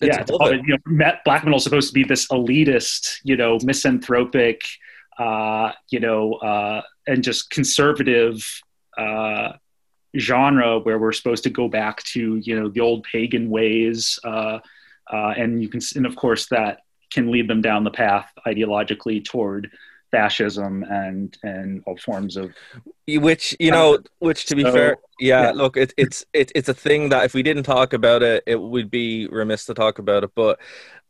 It's 0.00 0.14
yeah, 0.16 0.20
it's 0.22 0.30
above 0.30 0.40
above 0.48 0.52
it. 0.54 0.60
it. 0.60 0.66
You 0.66 0.78
know, 0.96 1.12
black 1.24 1.44
metal 1.44 1.58
is 1.58 1.64
supposed 1.64 1.88
to 1.88 1.94
be 1.94 2.04
this 2.04 2.26
elitist, 2.28 3.18
you 3.24 3.36
know, 3.36 3.58
misanthropic, 3.64 4.62
uh, 5.20 5.72
you 5.90 6.00
know, 6.00 6.34
uh, 6.34 6.80
and 7.06 7.22
just 7.22 7.50
conservative 7.50 8.42
uh, 8.96 9.52
genre 10.18 10.78
where 10.80 10.98
we're 10.98 11.12
supposed 11.12 11.44
to 11.44 11.50
go 11.50 11.68
back 11.68 12.02
to, 12.04 12.36
you 12.36 12.58
know, 12.58 12.68
the 12.68 12.80
old 12.80 13.04
pagan 13.04 13.50
ways, 13.50 14.18
uh, 14.24 14.58
uh, 15.12 15.32
and 15.36 15.62
you 15.62 15.68
can, 15.68 15.80
and 15.94 16.06
of 16.06 16.16
course, 16.16 16.46
that 16.48 16.78
can 17.12 17.30
lead 17.30 17.46
them 17.48 17.60
down 17.60 17.84
the 17.84 17.90
path 17.90 18.28
ideologically 18.46 19.22
toward, 19.24 19.70
fascism 20.10 20.82
and 20.90 21.38
and 21.44 21.82
all 21.86 21.96
forms 21.96 22.36
of 22.36 22.52
which 23.06 23.56
you 23.60 23.70
know 23.70 23.96
which 24.18 24.46
to 24.46 24.56
be 24.56 24.62
So, 24.62 24.72
fair 24.72 24.96
yeah, 25.20 25.42
yeah. 25.44 25.50
look 25.52 25.76
it, 25.76 25.94
it's 25.96 26.24
it, 26.32 26.50
it's 26.54 26.68
a 26.68 26.74
thing 26.74 27.10
that 27.10 27.24
if 27.24 27.32
we 27.32 27.44
didn't 27.44 27.62
talk 27.62 27.92
about 27.92 28.20
it 28.22 28.42
it 28.46 28.60
would 28.60 28.90
be 28.90 29.28
remiss 29.28 29.66
to 29.66 29.74
talk 29.74 30.00
about 30.00 30.24
it 30.24 30.32
but 30.34 30.58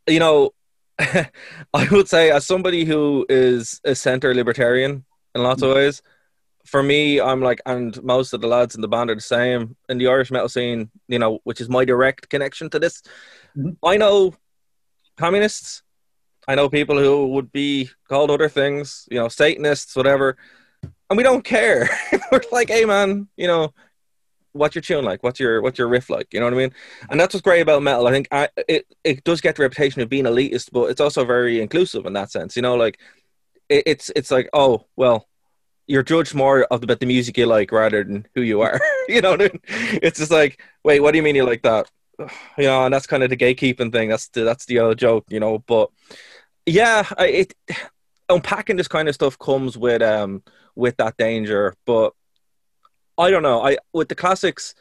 you 0.07 0.19
know 0.19 0.51
i 1.73 1.87
would 1.91 2.07
say 2.07 2.31
as 2.31 2.45
somebody 2.45 2.85
who 2.85 3.25
is 3.29 3.79
a 3.83 3.95
center 3.95 4.33
libertarian 4.33 5.03
in 5.35 5.43
lots 5.43 5.61
of 5.61 5.73
ways 5.73 6.01
for 6.65 6.83
me 6.83 7.19
i'm 7.19 7.41
like 7.41 7.61
and 7.65 8.01
most 8.03 8.33
of 8.33 8.41
the 8.41 8.47
lads 8.47 8.75
in 8.75 8.81
the 8.81 8.87
band 8.87 9.09
are 9.09 9.15
the 9.15 9.21
same 9.21 9.75
in 9.89 9.97
the 9.97 10.07
irish 10.07 10.31
metal 10.31 10.49
scene 10.49 10.89
you 11.07 11.19
know 11.19 11.39
which 11.43 11.59
is 11.61 11.69
my 11.69 11.83
direct 11.85 12.29
connection 12.29 12.69
to 12.69 12.79
this 12.79 13.01
Mhm. 13.57 13.75
i 13.83 13.97
know 13.97 14.33
communists 15.17 15.83
i 16.47 16.55
know 16.55 16.69
people 16.69 16.97
who 16.97 17.27
would 17.33 17.51
be 17.51 17.89
called 18.07 18.31
other 18.31 18.49
things 18.49 19.07
you 19.11 19.19
know 19.19 19.27
satanists 19.27 19.95
whatever 19.95 20.37
and 21.09 21.17
we 21.17 21.23
don't 21.23 21.43
care. 21.43 21.89
We're 22.31 22.41
like, 22.53 22.69
hey 22.69 22.85
man, 22.85 23.27
you 23.35 23.45
know, 23.45 23.73
what's 24.53 24.75
your 24.75 24.81
tune 24.81 25.05
like? 25.05 25.23
What's 25.23 25.39
your 25.39 25.61
what's 25.61 25.77
your 25.77 25.87
riff 25.87 26.09
like? 26.09 26.33
You 26.33 26.39
know 26.39 26.45
what 26.45 26.53
I 26.53 26.57
mean? 26.57 26.73
And 27.09 27.19
that's 27.19 27.33
what's 27.33 27.43
great 27.43 27.61
about 27.61 27.83
metal. 27.83 28.07
I 28.07 28.11
think 28.11 28.27
I, 28.31 28.49
it 28.67 28.85
it 29.03 29.23
does 29.23 29.41
get 29.41 29.55
the 29.55 29.63
reputation 29.63 30.01
of 30.01 30.09
being 30.09 30.25
elitist, 30.25 30.69
but 30.71 30.89
it's 30.89 31.01
also 31.01 31.25
very 31.25 31.61
inclusive 31.61 32.05
in 32.05 32.13
that 32.13 32.31
sense. 32.31 32.55
You 32.55 32.61
know, 32.61 32.75
like 32.75 32.99
it, 33.69 33.83
it's 33.85 34.11
it's 34.15 34.31
like, 34.31 34.49
oh 34.53 34.85
well, 34.95 35.27
you're 35.87 36.03
judged 36.03 36.33
more 36.35 36.63
of 36.65 36.83
about 36.83 36.99
the 36.99 37.05
music 37.05 37.37
you 37.37 37.45
like 37.45 37.71
rather 37.71 38.03
than 38.03 38.27
who 38.35 38.41
you 38.41 38.61
are. 38.61 38.79
you 39.07 39.21
know, 39.21 39.33
I 39.33 39.37
mean? 39.37 39.59
it's 39.67 40.19
just 40.19 40.31
like, 40.31 40.61
wait, 40.83 41.01
what 41.01 41.11
do 41.11 41.17
you 41.17 41.23
mean 41.23 41.35
you 41.35 41.45
like 41.45 41.63
that? 41.63 41.89
You 42.57 42.65
know, 42.65 42.85
and 42.85 42.93
that's 42.93 43.07
kind 43.07 43.23
of 43.23 43.29
the 43.29 43.37
gatekeeping 43.37 43.91
thing. 43.91 44.09
That's 44.09 44.27
the 44.29 44.43
that's 44.43 44.65
the 44.65 44.79
old 44.79 44.99
joke, 44.99 45.25
you 45.29 45.39
know. 45.39 45.59
But 45.59 45.89
yeah, 46.65 47.07
it 47.19 47.53
unpacking 48.29 48.77
this 48.77 48.87
kind 48.87 49.09
of 49.09 49.15
stuff 49.15 49.39
comes 49.39 49.77
with 49.77 50.01
um 50.01 50.43
with 50.75 50.97
that 50.97 51.17
danger. 51.17 51.73
But 51.85 52.13
I 53.21 53.29
don't 53.29 53.43
know. 53.43 53.61
I 53.63 53.77
with 53.93 54.09
the 54.09 54.15
classics, 54.15 54.73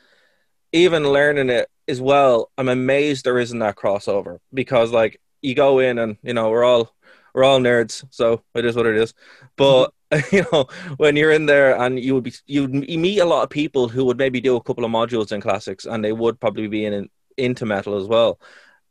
even 0.72 1.12
learning 1.12 1.50
it 1.50 1.68
as 1.86 2.00
well, 2.00 2.50
I'm 2.56 2.70
amazed 2.70 3.24
there 3.24 3.38
isn't 3.38 3.58
that 3.58 3.76
crossover 3.76 4.38
because 4.54 4.92
like 4.92 5.20
you 5.42 5.54
go 5.54 5.78
in 5.78 5.98
and 5.98 6.16
you 6.22 6.32
know 6.32 6.48
we're 6.48 6.64
all 6.64 6.94
we're 7.34 7.44
all 7.44 7.60
nerds, 7.60 8.02
so 8.10 8.42
it 8.54 8.64
is 8.64 8.76
what 8.76 8.86
it 8.86 8.96
is. 8.96 9.12
But 9.56 9.92
mm-hmm. 10.10 10.36
you 10.36 10.46
know 10.50 10.66
when 10.96 11.16
you're 11.16 11.32
in 11.32 11.46
there 11.46 11.78
and 11.78 12.00
you 12.00 12.14
would 12.14 12.24
be 12.24 12.32
you 12.46 12.66
meet 12.68 13.18
a 13.18 13.26
lot 13.26 13.42
of 13.42 13.50
people 13.50 13.88
who 13.88 14.06
would 14.06 14.16
maybe 14.16 14.40
do 14.40 14.56
a 14.56 14.62
couple 14.62 14.86
of 14.86 14.90
modules 14.90 15.32
in 15.32 15.42
classics 15.42 15.84
and 15.84 16.02
they 16.02 16.12
would 16.12 16.40
probably 16.40 16.66
be 16.66 16.86
in 16.86 17.10
into 17.36 17.66
metal 17.66 18.00
as 18.00 18.06
well. 18.06 18.40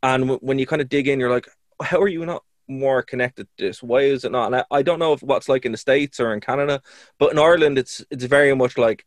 And 0.04 0.24
w- 0.24 0.40
when 0.42 0.60
you 0.60 0.68
kind 0.68 0.82
of 0.82 0.90
dig 0.90 1.08
in, 1.08 1.20
you're 1.20 1.30
like, 1.30 1.48
how 1.82 2.00
are 2.02 2.08
you 2.08 2.26
not 2.26 2.44
more 2.68 3.02
connected 3.02 3.48
to 3.58 3.66
this? 3.66 3.82
Why 3.82 4.02
is 4.02 4.24
it 4.26 4.32
not? 4.32 4.48
And 4.48 4.56
I, 4.58 4.66
I 4.72 4.82
don't 4.84 5.00
know 5.00 5.14
if 5.14 5.24
what's 5.24 5.50
like 5.50 5.66
in 5.66 5.72
the 5.72 5.78
states 5.78 6.20
or 6.20 6.34
in 6.34 6.40
Canada, 6.40 6.82
but 7.18 7.32
in 7.32 7.40
Ireland, 7.40 7.80
it's 7.80 8.06
it's 8.12 8.26
very 8.26 8.56
much 8.56 8.78
like 8.78 9.06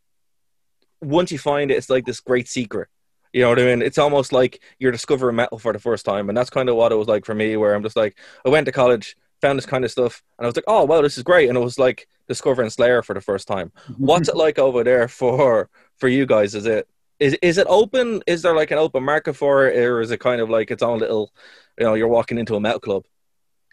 once 1.02 1.32
you 1.32 1.38
find 1.38 1.70
it, 1.70 1.76
it's 1.76 1.90
like 1.90 2.06
this 2.06 2.20
great 2.20 2.48
secret. 2.48 2.88
You 3.32 3.42
know 3.42 3.48
what 3.48 3.58
I 3.58 3.64
mean? 3.64 3.82
It's 3.82 3.98
almost 3.98 4.32
like 4.32 4.62
you're 4.78 4.92
discovering 4.92 5.36
metal 5.36 5.58
for 5.58 5.72
the 5.72 5.78
first 5.78 6.04
time, 6.04 6.28
and 6.28 6.36
that's 6.36 6.50
kind 6.50 6.68
of 6.68 6.76
what 6.76 6.92
it 6.92 6.96
was 6.96 7.08
like 7.08 7.24
for 7.24 7.34
me. 7.34 7.56
Where 7.56 7.74
I'm 7.74 7.82
just 7.82 7.96
like, 7.96 8.18
I 8.44 8.50
went 8.50 8.66
to 8.66 8.72
college, 8.72 9.16
found 9.40 9.58
this 9.58 9.66
kind 9.66 9.84
of 9.84 9.90
stuff, 9.90 10.22
and 10.38 10.44
I 10.44 10.48
was 10.48 10.56
like, 10.56 10.66
oh 10.68 10.84
wow, 10.84 11.00
this 11.00 11.16
is 11.16 11.22
great, 11.22 11.48
and 11.48 11.56
it 11.56 11.62
was 11.62 11.78
like 11.78 12.08
discovering 12.28 12.70
Slayer 12.70 13.02
for 13.02 13.14
the 13.14 13.20
first 13.20 13.48
time. 13.48 13.72
What's 13.96 14.28
it 14.28 14.36
like 14.36 14.58
over 14.58 14.84
there 14.84 15.08
for 15.08 15.70
for 15.96 16.08
you 16.08 16.26
guys? 16.26 16.54
Is 16.54 16.66
it 16.66 16.86
is 17.18 17.36
is 17.40 17.56
it 17.56 17.66
open? 17.70 18.22
Is 18.26 18.42
there 18.42 18.54
like 18.54 18.70
an 18.70 18.78
open 18.78 19.02
market 19.02 19.34
for 19.34 19.66
it, 19.66 19.78
or 19.78 20.02
is 20.02 20.10
it 20.10 20.20
kind 20.20 20.40
of 20.40 20.50
like 20.50 20.70
its 20.70 20.82
own 20.82 20.98
little? 20.98 21.32
You 21.78 21.86
know, 21.86 21.94
you're 21.94 22.08
walking 22.08 22.36
into 22.36 22.54
a 22.54 22.60
metal 22.60 22.80
club. 22.80 23.04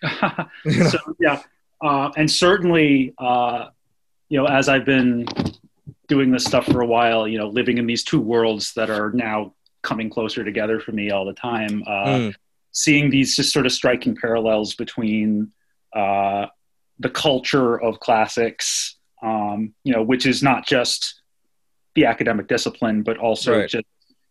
so 0.90 1.00
yeah, 1.20 1.42
uh, 1.82 2.12
and 2.16 2.32
certainly, 2.32 3.14
uh, 3.18 3.70
you 4.30 4.38
know, 4.38 4.46
as 4.46 4.70
I've 4.70 4.86
been 4.86 5.26
doing 6.10 6.32
this 6.32 6.44
stuff 6.44 6.66
for 6.66 6.82
a 6.82 6.86
while, 6.86 7.28
you 7.28 7.38
know, 7.38 7.48
living 7.48 7.78
in 7.78 7.86
these 7.88 8.04
two 8.04 8.20
worlds 8.20 8.74
that 8.74 8.90
are 8.90 9.12
now 9.14 9.54
coming 9.84 10.10
closer 10.10 10.44
together 10.44 10.80
for 10.80 10.92
me 10.92 11.12
all 11.12 11.26
the 11.26 11.34
time, 11.34 11.84
uh, 11.88 12.18
Mm. 12.18 12.36
seeing 12.72 13.10
these 13.10 13.36
just 13.36 13.54
sort 13.54 13.66
of 13.66 13.72
striking 13.72 14.16
parallels 14.16 14.76
between 14.76 15.52
uh, 15.96 16.48
the 17.00 17.10
culture 17.10 17.80
of 17.82 18.00
classics, 18.00 18.98
um, 19.24 19.74
you 19.86 19.94
know, 19.94 20.04
which 20.04 20.26
is 20.26 20.44
not 20.44 20.66
just 20.68 21.22
the 21.96 22.06
academic 22.06 22.48
discipline, 22.48 23.04
but 23.04 23.18
also 23.18 23.60
Right. 23.60 23.70
just 23.70 23.86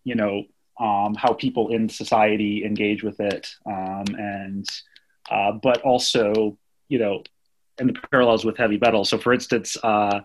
you 0.05 0.15
know 0.15 0.45
um, 0.81 1.15
how 1.15 1.33
people 1.33 1.69
in 1.69 1.89
society 1.89 2.65
engage 2.65 3.03
with 3.03 3.19
it, 3.21 3.49
um, 3.67 4.05
and 4.17 4.67
uh, 5.31 5.53
but 5.53 5.81
also 5.83 6.59
you 6.89 6.99
know, 6.99 7.23
and 7.79 7.89
the 7.91 7.95
parallels 8.11 8.45
with 8.45 8.57
heavy 8.57 8.79
metal. 8.79 9.05
So, 9.05 9.19
for 9.19 9.33
instance, 9.33 9.77
uh, 9.83 10.21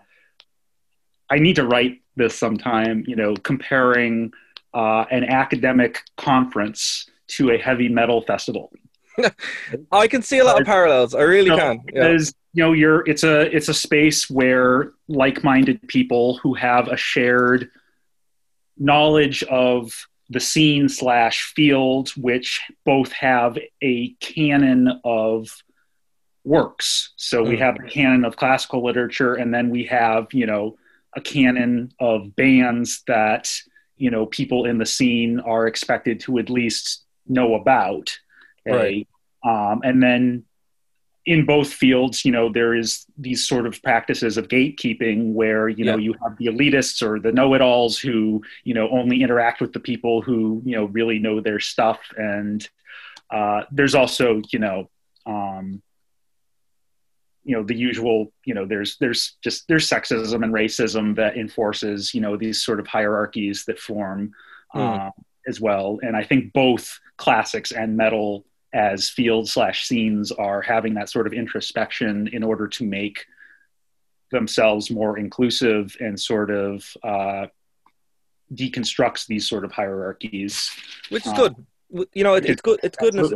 I 1.30 1.38
need 1.38 1.56
to 1.56 1.66
write 1.66 2.02
this 2.16 2.36
sometime. 2.38 3.04
You 3.06 3.16
know, 3.16 3.34
comparing 3.36 4.32
uh, 4.72 5.04
an 5.10 5.24
academic 5.24 6.02
conference 6.16 7.08
to 7.28 7.50
a 7.50 7.58
heavy 7.58 7.88
metal 7.88 8.22
festival. 8.22 8.70
I 9.92 10.08
can 10.08 10.22
see 10.22 10.38
a 10.38 10.44
lot 10.44 10.60
of 10.60 10.66
parallels. 10.66 11.14
I 11.14 11.22
really 11.22 11.48
No, 11.50 11.56
can. 11.58 11.82
Yeah. 11.92 12.08
because 12.08 12.34
you 12.52 12.62
know 12.64 12.72
you're 12.72 13.08
it's 13.08 13.22
a 13.24 13.54
it's 13.54 13.68
a 13.68 13.74
space 13.74 14.28
where 14.28 14.92
like-minded 15.08 15.86
people 15.88 16.38
who 16.38 16.54
have 16.54 16.88
a 16.88 16.96
shared 16.96 17.70
knowledge 18.76 19.42
of 19.44 19.92
the 20.30 20.40
scene 20.40 20.88
slash 20.88 21.52
field 21.54 22.08
which 22.16 22.60
both 22.84 23.12
have 23.12 23.58
a 23.82 24.08
canon 24.20 25.00
of 25.04 25.48
works 26.44 27.12
so 27.16 27.42
we 27.42 27.56
Mm. 27.56 27.58
have 27.60 27.76
a 27.76 27.88
canon 27.88 28.24
of 28.24 28.36
classical 28.36 28.82
literature 28.84 29.34
and 29.34 29.52
then 29.54 29.70
we 29.70 29.84
have 29.84 30.26
you 30.32 30.46
know 30.46 30.76
a 31.16 31.20
canon 31.20 31.90
of 32.00 32.34
bands 32.36 33.02
that 33.06 33.50
you 33.96 34.10
know 34.10 34.26
people 34.26 34.64
in 34.66 34.78
the 34.78 34.86
scene 34.86 35.40
are 35.40 35.66
expected 35.66 36.20
to 36.20 36.38
at 36.38 36.50
least 36.50 37.04
know 37.26 37.54
about 37.54 38.10
Right. 38.66 39.06
um, 39.44 39.80
and 39.84 40.02
then 40.02 40.44
in 41.26 41.46
both 41.46 41.72
fields, 41.72 42.24
you 42.24 42.30
know, 42.32 42.50
there 42.52 42.74
is 42.74 43.06
these 43.16 43.46
sort 43.46 43.66
of 43.66 43.82
practices 43.82 44.36
of 44.36 44.48
gatekeeping 44.48 45.32
where, 45.32 45.70
you 45.70 45.84
know, 45.84 45.96
Yeah. 45.96 46.04
you 46.04 46.14
have 46.22 46.36
the 46.36 46.46
elitists 46.46 47.02
or 47.02 47.18
the 47.18 47.32
know-it-alls 47.32 47.98
who, 47.98 48.42
you 48.64 48.74
know, 48.74 48.90
only 48.90 49.22
interact 49.22 49.62
with 49.62 49.72
the 49.72 49.80
people 49.80 50.20
who, 50.20 50.60
you 50.66 50.76
know, 50.76 50.84
really 50.84 51.18
know 51.18 51.40
their 51.40 51.60
stuff. 51.60 51.98
And 52.18 52.68
uh, 53.30 53.62
there's 53.70 53.94
also, 53.94 54.42
you 54.52 54.58
know, 54.58 54.90
um, 55.24 55.80
you 57.44 57.54
know, 57.54 57.62
the 57.62 57.76
usual, 57.76 58.32
you 58.44 58.54
know, 58.54 58.64
there's 58.66 58.96
there's 58.98 59.36
just 59.42 59.68
there's 59.68 59.88
sexism 59.88 60.42
and 60.42 60.52
racism 60.52 61.14
that 61.16 61.36
enforces, 61.36 62.14
you 62.14 62.20
know, 62.20 62.36
these 62.36 62.62
sort 62.64 62.80
of 62.80 62.86
hierarchies 62.86 63.64
that 63.66 63.78
form 63.78 64.32
Mm. 64.74 65.06
uh, 65.06 65.10
as 65.46 65.60
well. 65.60 65.98
And 66.02 66.16
I 66.16 66.24
think 66.24 66.52
both 66.52 66.98
classics 67.16 67.70
and 67.70 67.96
metal 67.96 68.44
as 68.72 69.08
field 69.08 69.48
slash 69.48 69.86
scenes 69.86 70.32
are 70.32 70.62
having 70.62 70.94
that 70.94 71.08
sort 71.08 71.28
of 71.28 71.32
introspection 71.32 72.26
in 72.32 72.42
order 72.42 72.66
to 72.66 72.84
make 72.84 73.24
themselves 74.32 74.90
more 74.90 75.16
inclusive 75.16 75.96
and 76.00 76.18
sort 76.18 76.50
of 76.50 76.84
uh, 77.04 77.46
deconstructs 78.52 79.26
these 79.26 79.48
sort 79.48 79.64
of 79.64 79.70
hierarchies. 79.72 80.70
which 81.10 81.24
is 81.26 81.32
Uh, 81.32 81.36
good. 81.90 82.08
You 82.14 82.24
know, 82.24 82.34
it, 82.34 82.46
it's 82.46 82.62
good. 82.62 82.80
It's 82.82 82.96
goodness. 82.96 83.32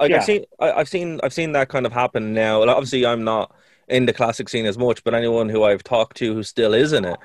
Like 0.00 0.10
Yeah. 0.10 0.18
I've 0.18 0.24
seen, 0.24 0.44
I, 0.60 0.72
I've 0.72 0.88
seen, 0.88 1.20
I've 1.22 1.32
seen 1.32 1.52
that 1.52 1.68
kind 1.68 1.86
of 1.86 1.92
happen 1.92 2.32
now. 2.32 2.62
And 2.62 2.70
obviously, 2.70 3.04
I'm 3.06 3.24
not 3.24 3.54
in 3.88 4.06
the 4.06 4.12
classic 4.12 4.48
scene 4.48 4.66
as 4.66 4.78
much, 4.78 5.02
but 5.04 5.14
anyone 5.14 5.48
who 5.48 5.64
I've 5.64 5.82
talked 5.82 6.16
to 6.18 6.34
who 6.34 6.42
still 6.42 6.74
is 6.74 6.92
in 6.92 7.04
it, 7.04 7.18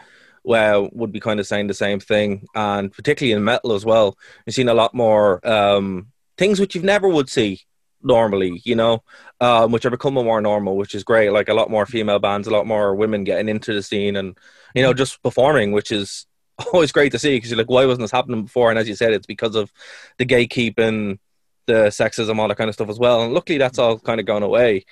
well, 0.44 0.90
would 0.94 1.12
be 1.12 1.20
kind 1.20 1.40
of 1.40 1.48
saying 1.48 1.68
the 1.68 1.74
same 1.74 2.00
thing. 2.00 2.46
And 2.56 2.92
particularly 2.92 3.34
in 3.34 3.44
metal 3.44 3.74
as 3.74 3.86
well, 3.86 4.18
you've 4.46 4.56
seen 4.56 4.70
a 4.70 4.74
lot 4.74 4.94
more 4.94 5.46
um, 5.48 6.08
things 6.38 6.60
which 6.60 6.76
you've 6.76 6.84
never 6.84 7.08
would 7.08 7.30
see 7.30 7.62
normally. 8.02 8.62
You 8.66 8.76
know, 8.76 9.04
um, 9.40 9.72
which 9.72 9.86
are 9.86 9.90
becoming 9.90 10.26
more 10.26 10.42
normal, 10.42 10.78
which 10.78 10.96
is 10.96 11.04
great. 11.04 11.32
Like 11.32 11.50
a 11.50 11.54
lot 11.54 11.70
more 11.70 11.86
female 11.86 12.20
bands, 12.20 12.48
a 12.48 12.52
lot 12.52 12.68
more 12.68 12.96
women 12.96 13.24
getting 13.24 13.50
into 13.50 13.74
the 13.74 13.84
scene, 13.84 14.16
and 14.16 14.38
you 14.74 14.82
know, 14.82 14.94
just 14.94 15.22
performing, 15.24 15.72
which 15.72 15.92
is 15.92 16.26
always 16.74 16.92
great 16.92 17.12
to 17.12 17.20
see 17.20 17.36
because 17.36 17.50
you're 17.50 17.58
like, 17.58 17.70
why 17.70 17.86
wasn't 17.86 18.02
this 18.04 18.12
happening 18.12 18.44
before? 18.44 18.70
And 18.70 18.80
as 18.80 18.88
you 18.88 18.96
said, 18.96 19.14
it's 19.14 19.26
because 19.26 19.56
of 19.56 19.72
the 20.18 20.26
gatekeeping, 20.26 21.20
the 21.66 21.86
sexism, 21.86 22.40
all 22.40 22.48
that 22.48 22.58
kind 22.58 22.70
of 22.70 22.76
stuff 22.76 22.90
as 22.90 23.00
well. 23.00 23.24
And 23.24 23.34
luckily, 23.34 23.58
that's 23.58 23.80
all 23.80 24.00
kind 24.00 24.20
of 24.20 24.26
gone 24.26 24.44
away. 24.44 24.86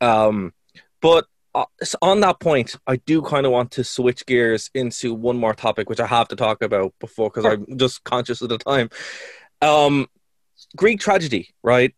Um, 0.00 0.52
but 1.00 1.26
uh, 1.54 1.64
on 2.02 2.20
that 2.20 2.40
point, 2.40 2.76
I 2.86 2.96
do 2.96 3.22
kind 3.22 3.46
of 3.46 3.52
want 3.52 3.72
to 3.72 3.84
switch 3.84 4.26
gears 4.26 4.70
into 4.74 5.14
one 5.14 5.38
more 5.38 5.54
topic, 5.54 5.88
which 5.88 6.00
I 6.00 6.06
have 6.06 6.28
to 6.28 6.36
talk 6.36 6.62
about 6.62 6.94
before 7.00 7.30
because 7.30 7.44
I'm 7.44 7.78
just 7.78 8.04
conscious 8.04 8.42
of 8.42 8.48
the 8.48 8.58
time. 8.58 8.90
Um, 9.62 10.08
Greek 10.76 11.00
tragedy, 11.00 11.50
right? 11.62 11.94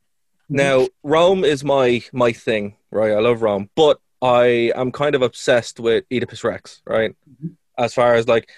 Now, 0.49 0.89
Rome 1.03 1.45
is 1.45 1.63
my 1.63 2.03
my 2.13 2.33
thing, 2.33 2.77
right? 2.91 3.13
I 3.13 3.21
love 3.21 3.43
Rome, 3.43 3.71
but 3.77 4.01
I 4.21 4.73
am 4.75 4.93
kind 4.93 5.15
of 5.15 5.23
obsessed 5.23 5.79
with 5.79 6.05
Oedipus 6.13 6.43
Rex, 6.45 6.83
right? 6.85 7.15
Mhm. 7.43 7.57
As 7.79 7.95
far 7.95 8.15
as 8.15 8.27
like, 8.29 8.51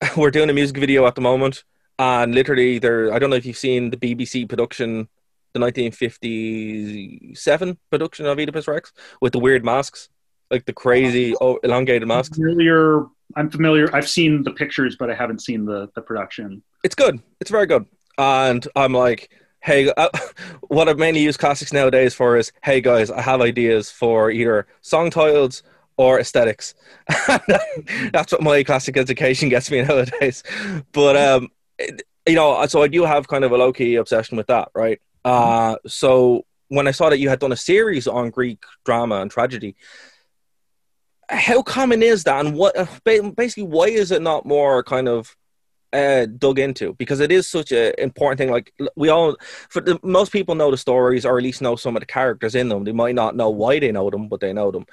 we're 0.16 0.30
doing 0.30 0.48
a 0.50 0.52
music 0.52 0.76
video 0.76 1.06
at 1.06 1.14
the 1.14 1.20
moment, 1.20 1.64
and 1.98 2.34
literally, 2.34 2.78
there. 2.78 3.12
I 3.12 3.18
don't 3.18 3.30
know 3.30 3.36
if 3.36 3.46
you've 3.46 3.56
seen 3.56 3.90
the 3.90 3.96
BBC 3.96 4.48
production, 4.48 5.08
the 5.52 5.60
1957 5.60 7.78
production 7.90 8.26
of 8.26 8.38
Oedipus 8.38 8.68
Rex 8.68 8.92
with 9.20 9.32
the 9.32 9.38
weird 9.38 9.64
masks. 9.64 10.08
like 10.50 10.64
the 10.66 10.72
crazy 10.72 11.34
oh, 11.40 11.58
elongated 11.62 12.08
masks. 12.08 12.36
Familiar. 12.36 13.06
I'm 13.36 13.50
familiar. 13.50 13.94
I've 13.94 14.08
seen 14.08 14.42
the 14.42 14.52
pictures, 14.52 14.96
but 14.98 15.10
I 15.10 15.14
haven't 15.14 15.42
seen 15.42 15.64
the 15.64 15.88
the 15.94 16.02
production. 16.02 16.62
It's 16.82 16.94
good. 16.94 17.20
It's 17.40 17.50
very 17.50 17.66
good. 17.66 17.86
And 18.18 18.66
I'm 18.76 18.92
like, 18.92 19.30
hey, 19.60 19.90
uh, 19.96 20.08
what 20.68 20.88
I've 20.88 20.98
mainly 20.98 21.20
use 21.20 21.36
classics 21.36 21.72
nowadays 21.72 22.14
for 22.14 22.36
is, 22.36 22.52
hey 22.62 22.80
guys, 22.80 23.10
I 23.10 23.22
have 23.22 23.40
ideas 23.40 23.90
for 23.90 24.30
either 24.30 24.66
song 24.82 25.10
titles 25.10 25.62
or 25.96 26.20
aesthetics. 26.20 26.74
That's 28.12 28.32
what 28.32 28.42
my 28.42 28.62
classic 28.62 28.96
education 28.96 29.48
gets 29.48 29.70
me 29.70 29.82
nowadays. 29.82 30.42
But 30.92 31.16
um, 31.16 31.48
you 31.78 32.34
know, 32.34 32.64
so 32.66 32.82
I 32.82 32.88
do 32.88 33.04
have 33.04 33.28
kind 33.28 33.44
of 33.44 33.52
a 33.52 33.56
low 33.56 33.72
key 33.72 33.96
obsession 33.96 34.36
with 34.36 34.46
that, 34.48 34.68
right? 34.74 35.00
Uh, 35.24 35.76
so 35.86 36.44
when 36.68 36.86
I 36.86 36.90
saw 36.90 37.10
that 37.10 37.18
you 37.18 37.28
had 37.28 37.38
done 37.38 37.52
a 37.52 37.56
series 37.56 38.06
on 38.06 38.30
Greek 38.30 38.64
drama 38.84 39.16
and 39.16 39.30
tragedy, 39.30 39.76
how 41.28 41.62
common 41.62 42.02
is 42.02 42.24
that, 42.24 42.44
and 42.44 42.56
what 42.56 42.74
basically 43.04 43.62
why 43.62 43.86
is 43.86 44.10
it 44.10 44.22
not 44.22 44.44
more 44.44 44.82
kind 44.82 45.08
of 45.08 45.34
uh, 45.94 46.26
dug 46.26 46.58
into 46.58 46.92
because 46.94 47.20
it 47.20 47.30
is 47.30 47.48
such 47.48 47.72
an 47.72 47.92
important 47.98 48.38
thing. 48.38 48.50
Like 48.50 48.72
we 48.96 49.08
all, 49.08 49.36
for 49.68 49.80
the, 49.80 49.98
most 50.02 50.32
people 50.32 50.54
know 50.54 50.70
the 50.70 50.76
stories 50.76 51.24
or 51.24 51.38
at 51.38 51.44
least 51.44 51.62
know 51.62 51.76
some 51.76 51.96
of 51.96 52.00
the 52.00 52.06
characters 52.06 52.54
in 52.54 52.68
them. 52.68 52.84
They 52.84 52.92
might 52.92 53.14
not 53.14 53.36
know 53.36 53.50
why 53.50 53.78
they 53.78 53.92
know 53.92 54.10
them, 54.10 54.28
but 54.28 54.40
they 54.40 54.52
know 54.52 54.70
them. 54.70 54.86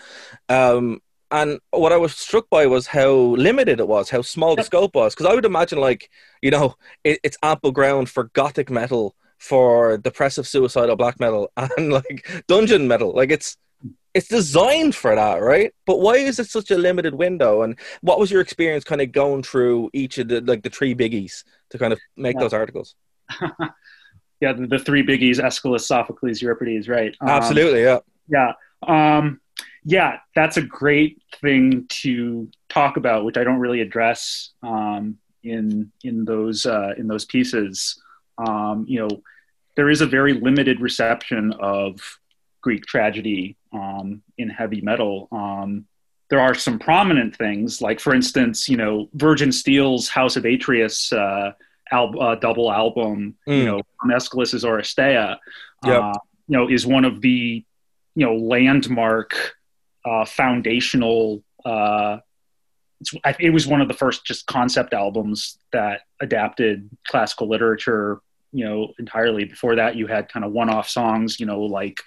Um, 0.47 1.01
and 1.31 1.59
what 1.71 1.93
I 1.93 1.97
was 1.97 2.13
struck 2.15 2.49
by 2.49 2.67
was 2.67 2.87
how 2.87 3.11
limited 3.11 3.79
it 3.79 3.87
was, 3.87 4.09
how 4.09 4.21
small 4.21 4.55
the 4.55 4.63
scope 4.63 4.95
was. 4.95 5.15
Because 5.15 5.25
I 5.25 5.33
would 5.33 5.45
imagine, 5.45 5.79
like 5.79 6.09
you 6.41 6.51
know, 6.51 6.75
it, 7.03 7.19
it's 7.23 7.37
ample 7.41 7.71
ground 7.71 8.09
for 8.09 8.25
gothic 8.33 8.69
metal, 8.69 9.15
for 9.37 9.97
depressive, 9.97 10.47
suicidal 10.47 10.95
black 10.95 11.19
metal, 11.19 11.51
and 11.57 11.91
like 11.91 12.43
dungeon 12.47 12.87
metal. 12.87 13.13
Like 13.13 13.31
it's 13.31 13.57
it's 14.13 14.27
designed 14.27 14.95
for 14.95 15.15
that, 15.15 15.41
right? 15.41 15.73
But 15.85 15.99
why 15.99 16.15
is 16.15 16.39
it 16.39 16.47
such 16.47 16.69
a 16.71 16.77
limited 16.77 17.15
window? 17.15 17.61
And 17.61 17.79
what 18.01 18.19
was 18.19 18.29
your 18.29 18.41
experience 18.41 18.83
kind 18.83 19.01
of 19.01 19.11
going 19.11 19.43
through 19.43 19.89
each 19.93 20.17
of 20.17 20.27
the 20.27 20.41
like 20.41 20.63
the 20.63 20.69
three 20.69 20.93
biggies 20.93 21.43
to 21.71 21.77
kind 21.77 21.93
of 21.93 21.99
make 22.15 22.35
yeah. 22.35 22.41
those 22.41 22.53
articles? 22.53 22.95
yeah, 24.41 24.53
the, 24.53 24.67
the, 24.67 24.79
three 24.79 25.03
biggies: 25.03 25.39
Aeschylus, 25.39 25.87
Sophocles, 25.87 26.41
Euripides. 26.41 26.87
Right? 26.87 27.15
Um, 27.21 27.29
Absolutely. 27.29 27.83
Yeah. 27.83 27.99
Yeah. 28.27 28.53
Um, 28.85 29.40
yeah, 29.83 30.17
that's 30.35 30.57
a 30.57 30.61
great 30.61 31.21
thing 31.41 31.85
to 31.89 32.49
talk 32.69 32.97
about, 32.97 33.25
which 33.25 33.37
I 33.37 33.43
don't 33.43 33.59
really 33.59 33.81
address 33.81 34.51
um, 34.61 35.17
in 35.43 35.91
in 36.03 36.25
those 36.25 36.65
uh, 36.65 36.93
in 36.97 37.07
those 37.07 37.25
pieces. 37.25 38.01
Um, 38.37 38.85
you 38.87 38.99
know, 38.99 39.21
there 39.75 39.89
is 39.89 40.01
a 40.01 40.05
very 40.05 40.33
limited 40.33 40.79
reception 40.79 41.53
of 41.59 41.99
Greek 42.61 42.85
tragedy 42.85 43.57
um, 43.73 44.21
in 44.37 44.49
heavy 44.49 44.81
metal. 44.81 45.27
Um, 45.31 45.85
there 46.29 46.39
are 46.39 46.53
some 46.53 46.79
prominent 46.79 47.35
things, 47.35 47.81
like 47.81 47.99
for 47.99 48.13
instance, 48.13 48.69
you 48.69 48.77
know, 48.77 49.09
Virgin 49.15 49.51
Steele's 49.51 50.07
House 50.07 50.37
of 50.37 50.45
Atreus 50.45 51.11
uh, 51.11 51.51
al- 51.91 52.21
uh, 52.21 52.35
double 52.35 52.71
album, 52.71 53.35
mm. 53.47 53.57
you 53.57 53.65
know, 53.65 53.81
from 53.99 54.11
Aeschylus's 54.11 54.63
Oresteia, 54.63 55.37
yep. 55.83 56.01
uh, 56.01 56.13
you 56.47 56.57
know, 56.57 56.69
is 56.69 56.85
one 56.85 57.03
of 57.03 57.21
the 57.21 57.65
you 58.15 58.25
know 58.25 58.35
landmark 58.35 59.55
uh, 60.05 60.25
foundational. 60.25 61.43
Uh, 61.63 62.17
it 63.39 63.51
was 63.51 63.65
one 63.65 63.81
of 63.81 63.87
the 63.87 63.93
first 63.93 64.25
just 64.25 64.45
concept 64.45 64.93
albums 64.93 65.57
that 65.73 66.01
adapted 66.21 66.89
classical 67.07 67.49
literature 67.49 68.21
you 68.53 68.63
know 68.63 68.93
entirely 68.99 69.43
before 69.43 69.77
that 69.77 69.95
you 69.95 70.05
had 70.05 70.29
kind 70.29 70.45
of 70.45 70.51
one-off 70.51 70.87
songs 70.87 71.39
you 71.39 71.47
know 71.47 71.61
like 71.61 71.97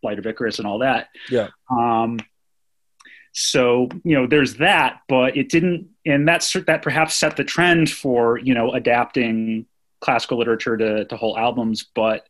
Flight 0.00 0.18
of 0.18 0.26
Icarus 0.26 0.58
and 0.58 0.66
all 0.66 0.78
that. 0.80 1.08
Yeah. 1.30 1.48
Um, 1.70 2.18
so 3.32 3.88
you 4.02 4.16
know, 4.16 4.26
there's 4.26 4.56
that, 4.56 5.00
but 5.08 5.36
it 5.36 5.48
didn't, 5.48 5.88
and 6.04 6.26
that's 6.26 6.52
that 6.52 6.82
perhaps 6.82 7.14
set 7.14 7.36
the 7.36 7.44
trend 7.44 7.90
for 7.90 8.38
you 8.38 8.54
know 8.54 8.72
adapting 8.72 9.66
classical 10.00 10.38
literature 10.38 10.76
to 10.76 11.04
to 11.04 11.16
whole 11.16 11.38
albums. 11.38 11.86
But 11.94 12.26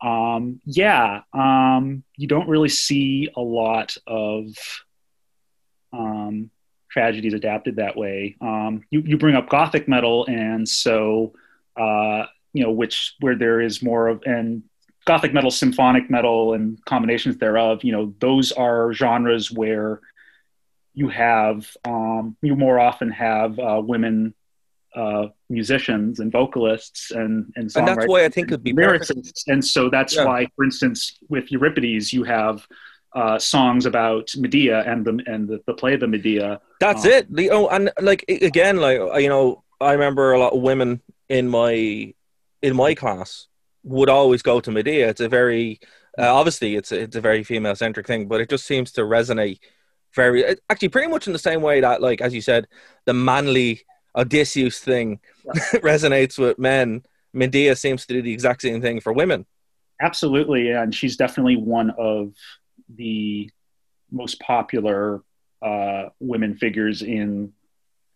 um, 0.00 0.60
yeah, 0.64 1.22
um, 1.32 2.02
you 2.16 2.28
don't 2.28 2.48
really 2.48 2.68
see 2.68 3.28
a 3.36 3.40
lot 3.40 3.96
of 4.06 4.46
um, 5.92 6.50
tragedies 6.90 7.34
adapted 7.34 7.76
that 7.76 7.96
way. 7.96 8.36
Um, 8.40 8.82
you 8.90 9.02
you 9.04 9.18
bring 9.18 9.34
up 9.34 9.48
gothic 9.48 9.88
metal, 9.88 10.26
and 10.26 10.68
so 10.68 11.34
uh, 11.76 12.26
you 12.52 12.62
know 12.62 12.72
which 12.72 13.14
where 13.20 13.36
there 13.36 13.60
is 13.60 13.82
more 13.82 14.08
of 14.08 14.22
and 14.26 14.62
gothic 15.06 15.32
metal, 15.32 15.50
symphonic 15.50 16.10
metal, 16.10 16.52
and 16.52 16.84
combinations 16.84 17.38
thereof, 17.38 17.82
you 17.84 17.92
know, 17.92 18.12
those 18.18 18.52
are 18.52 18.92
genres 18.92 19.50
where 19.50 20.00
you 20.92 21.08
have 21.08 21.74
um, 21.84 22.36
you 22.42 22.56
more 22.56 22.78
often 22.78 23.10
have 23.10 23.58
uh, 23.58 23.80
women 23.82 24.34
uh, 24.96 25.28
musicians 25.50 26.20
and 26.20 26.32
vocalists 26.32 27.10
and 27.10 27.52
and, 27.56 27.70
and 27.76 27.86
that's 27.86 28.06
why 28.06 28.24
I 28.24 28.28
think 28.28 28.48
it'd 28.48 28.64
be 28.64 28.72
lyricists. 28.72 29.42
And 29.46 29.64
so 29.64 29.90
that's 29.90 30.16
yeah. 30.16 30.24
why, 30.24 30.46
for 30.56 30.64
instance, 30.64 31.18
with 31.28 31.52
Euripides, 31.52 32.12
you 32.12 32.24
have 32.24 32.66
uh, 33.14 33.38
songs 33.38 33.86
about 33.86 34.30
Medea 34.36 34.82
and 34.90 35.04
the 35.04 35.22
and 35.26 35.48
the, 35.48 35.60
the 35.66 35.74
play 35.74 35.96
the 35.96 36.06
Medea. 36.06 36.60
That's 36.80 37.04
um, 37.04 37.10
it. 37.12 37.34
The 37.34 37.50
oh, 37.50 37.68
and 37.68 37.90
like 38.00 38.24
again, 38.28 38.78
like 38.78 38.98
you 39.20 39.28
know, 39.28 39.62
I 39.80 39.92
remember 39.92 40.32
a 40.32 40.38
lot 40.38 40.54
of 40.54 40.62
women 40.62 41.02
in 41.28 41.48
my 41.48 42.14
in 42.62 42.74
my 42.74 42.94
class 42.94 43.48
would 43.84 44.08
always 44.08 44.42
go 44.42 44.60
to 44.60 44.70
Medea. 44.70 45.10
It's 45.10 45.20
a 45.20 45.28
very 45.28 45.78
uh, 46.18 46.34
obviously 46.34 46.76
it's 46.76 46.90
a, 46.90 47.02
it's 47.02 47.16
a 47.16 47.20
very 47.20 47.44
female 47.44 47.76
centric 47.76 48.06
thing, 48.06 48.28
but 48.28 48.40
it 48.40 48.48
just 48.48 48.64
seems 48.64 48.92
to 48.92 49.02
resonate 49.02 49.60
very 50.14 50.46
uh, 50.46 50.54
actually 50.70 50.88
pretty 50.88 51.08
much 51.08 51.26
in 51.26 51.34
the 51.34 51.38
same 51.38 51.60
way 51.60 51.80
that 51.80 52.00
like 52.00 52.22
as 52.22 52.34
you 52.34 52.40
said 52.40 52.66
the 53.04 53.12
manly 53.12 53.82
Odysseus 54.16 54.78
thing 54.78 55.20
yeah. 55.44 55.52
resonates 55.80 56.38
with 56.38 56.58
men. 56.58 57.02
Medea 57.32 57.76
seems 57.76 58.06
to 58.06 58.14
do 58.14 58.22
the 58.22 58.32
exact 58.32 58.62
same 58.62 58.80
thing 58.80 59.00
for 59.00 59.12
women. 59.12 59.46
Absolutely, 60.00 60.70
and 60.70 60.94
she's 60.94 61.16
definitely 61.16 61.56
one 61.56 61.90
of 61.98 62.34
the 62.94 63.50
most 64.10 64.40
popular 64.40 65.22
uh, 65.62 66.04
women 66.20 66.56
figures 66.56 67.02
in 67.02 67.52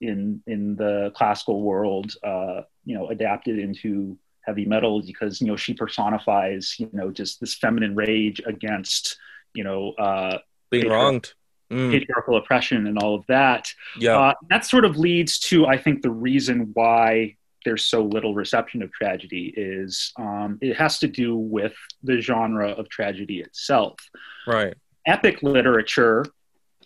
in 0.00 0.42
in 0.46 0.76
the 0.76 1.12
classical 1.14 1.62
world. 1.62 2.12
Uh, 2.22 2.62
you 2.84 2.96
know, 2.96 3.08
adapted 3.08 3.58
into 3.58 4.18
heavy 4.42 4.64
metal 4.64 5.02
because 5.02 5.40
you 5.40 5.46
know 5.46 5.56
she 5.56 5.74
personifies 5.74 6.76
you 6.78 6.88
know 6.92 7.10
just 7.10 7.40
this 7.40 7.54
feminine 7.54 7.94
rage 7.94 8.40
against 8.46 9.18
you 9.54 9.64
know 9.64 9.92
uh, 9.92 10.38
being 10.70 10.88
wronged 10.88 11.34
mm. 11.70 11.90
patriarchal 11.90 12.36
oppression 12.36 12.86
and 12.86 12.98
all 12.98 13.14
of 13.14 13.24
that 13.26 13.72
yeah 13.98 14.18
uh, 14.18 14.34
that 14.48 14.64
sort 14.64 14.84
of 14.84 14.96
leads 14.96 15.38
to 15.38 15.66
i 15.66 15.76
think 15.76 16.02
the 16.02 16.10
reason 16.10 16.70
why 16.74 17.34
there's 17.64 17.84
so 17.84 18.02
little 18.02 18.34
reception 18.34 18.82
of 18.82 18.90
tragedy 18.90 19.52
is 19.54 20.14
um, 20.16 20.58
it 20.62 20.74
has 20.74 20.98
to 20.98 21.06
do 21.06 21.36
with 21.36 21.74
the 22.02 22.20
genre 22.20 22.70
of 22.70 22.88
tragedy 22.88 23.40
itself 23.40 23.98
right 24.46 24.74
epic 25.06 25.42
literature 25.42 26.24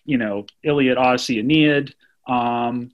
you 0.05 0.19
know 0.19 0.47
iliad 0.63 0.99
odyssey 0.99 1.39
aeneid 1.39 1.95
um, 2.27 2.91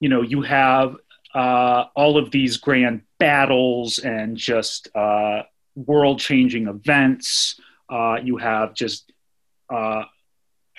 you 0.00 0.08
know 0.08 0.22
you 0.22 0.42
have 0.42 0.96
uh, 1.34 1.84
all 1.94 2.16
of 2.16 2.30
these 2.30 2.56
grand 2.56 3.02
battles 3.18 3.98
and 3.98 4.36
just 4.36 4.88
uh, 4.94 5.42
world 5.74 6.18
changing 6.18 6.66
events. 6.66 7.60
Uh, 7.88 8.16
you 8.22 8.36
have 8.36 8.74
just 8.74 9.12
uh, 9.70 10.04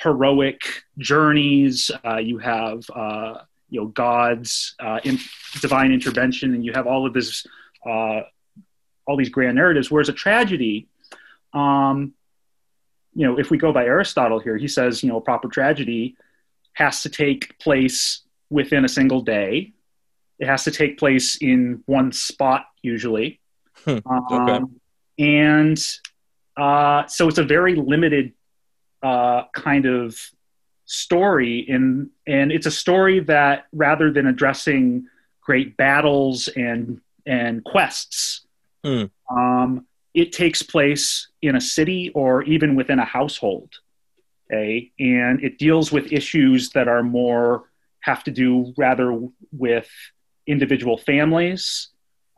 heroic 0.02 0.62
journeys. 0.97 1.91
Uh, 2.06 2.18
you 2.18 2.38
have 2.38 2.84
uh, 2.95 3.41
you 3.70 3.82
know 3.82 3.88
God's 3.88 4.76
in, 5.04 5.20
divine 5.62 5.91
intervention, 5.91 6.54
and 6.54 6.66
you 6.66 6.74
have 6.74 6.88
all 6.88 7.06
of 7.06 7.14
this 7.14 7.45
all 7.86 9.18
these 9.18 9.30
grand 9.30 9.56
narratives. 9.56 9.89
Whereas 9.89 10.10
a 10.10 10.14
tragedy, 10.14 10.88
um, 11.54 12.14
you 13.16 13.26
know, 13.26 13.39
if 13.39 13.50
we 13.50 13.58
go 13.58 13.74
by 13.74 13.86
Aristotle 13.86 14.39
here, 14.39 14.58
he 14.58 14.68
says 14.68 15.04
you 15.04 15.10
know 15.10 15.18
a 15.18 15.22
proper 15.22 15.47
tragedy 15.47 16.16
has 16.74 17.04
to 17.04 17.10
take 17.10 17.58
place 17.60 18.22
within 18.50 18.86
a 18.86 18.89
single 18.89 19.22
day 19.22 19.74
it 20.39 20.47
has 20.47 20.64
to 20.64 20.72
take 20.72 20.97
place 20.97 21.36
in 21.36 21.84
one 21.86 22.12
spot 22.12 22.66
usually. 22.82 23.39
Hmm, 23.86 23.97
okay. 24.10 24.52
Um, 24.54 24.80
and 25.18 25.88
uh, 26.56 27.06
so 27.08 27.28
it's 27.28 27.38
a 27.38 27.43
very 27.43 27.76
limited 27.76 28.34
uh, 29.04 29.43
kind 29.54 29.86
of 29.86 30.20
story 30.86 31.60
in 31.60 32.10
and 32.26 32.52
it's 32.52 32.66
a 32.66 32.72
story 32.72 33.20
that 33.20 33.68
rather 33.72 34.12
than 34.12 34.26
addressing 34.26 35.06
great 35.41 35.78
battles 35.78 36.47
and 36.56 37.00
and 37.28 37.64
quests 37.64 38.41
hmm. 38.84 39.04
um, 39.30 39.86
it 40.16 40.32
takes 40.32 40.64
place 40.64 41.28
in 41.43 41.56
a 41.56 41.62
city 41.62 42.10
or 42.16 42.41
even 42.43 42.76
within 42.76 42.97
a 42.97 43.06
household 43.06 43.70
okay? 44.52 44.91
and 45.00 45.43
it 45.43 45.60
deals 45.60 45.91
with 45.91 46.12
issues 46.12 46.72
that 46.72 46.88
are 46.88 47.04
more 47.04 47.70
have 48.02 48.24
to 48.24 48.32
do 48.32 48.74
rather 48.78 49.18
with 49.52 49.89
individual 50.47 50.97
families. 50.97 51.89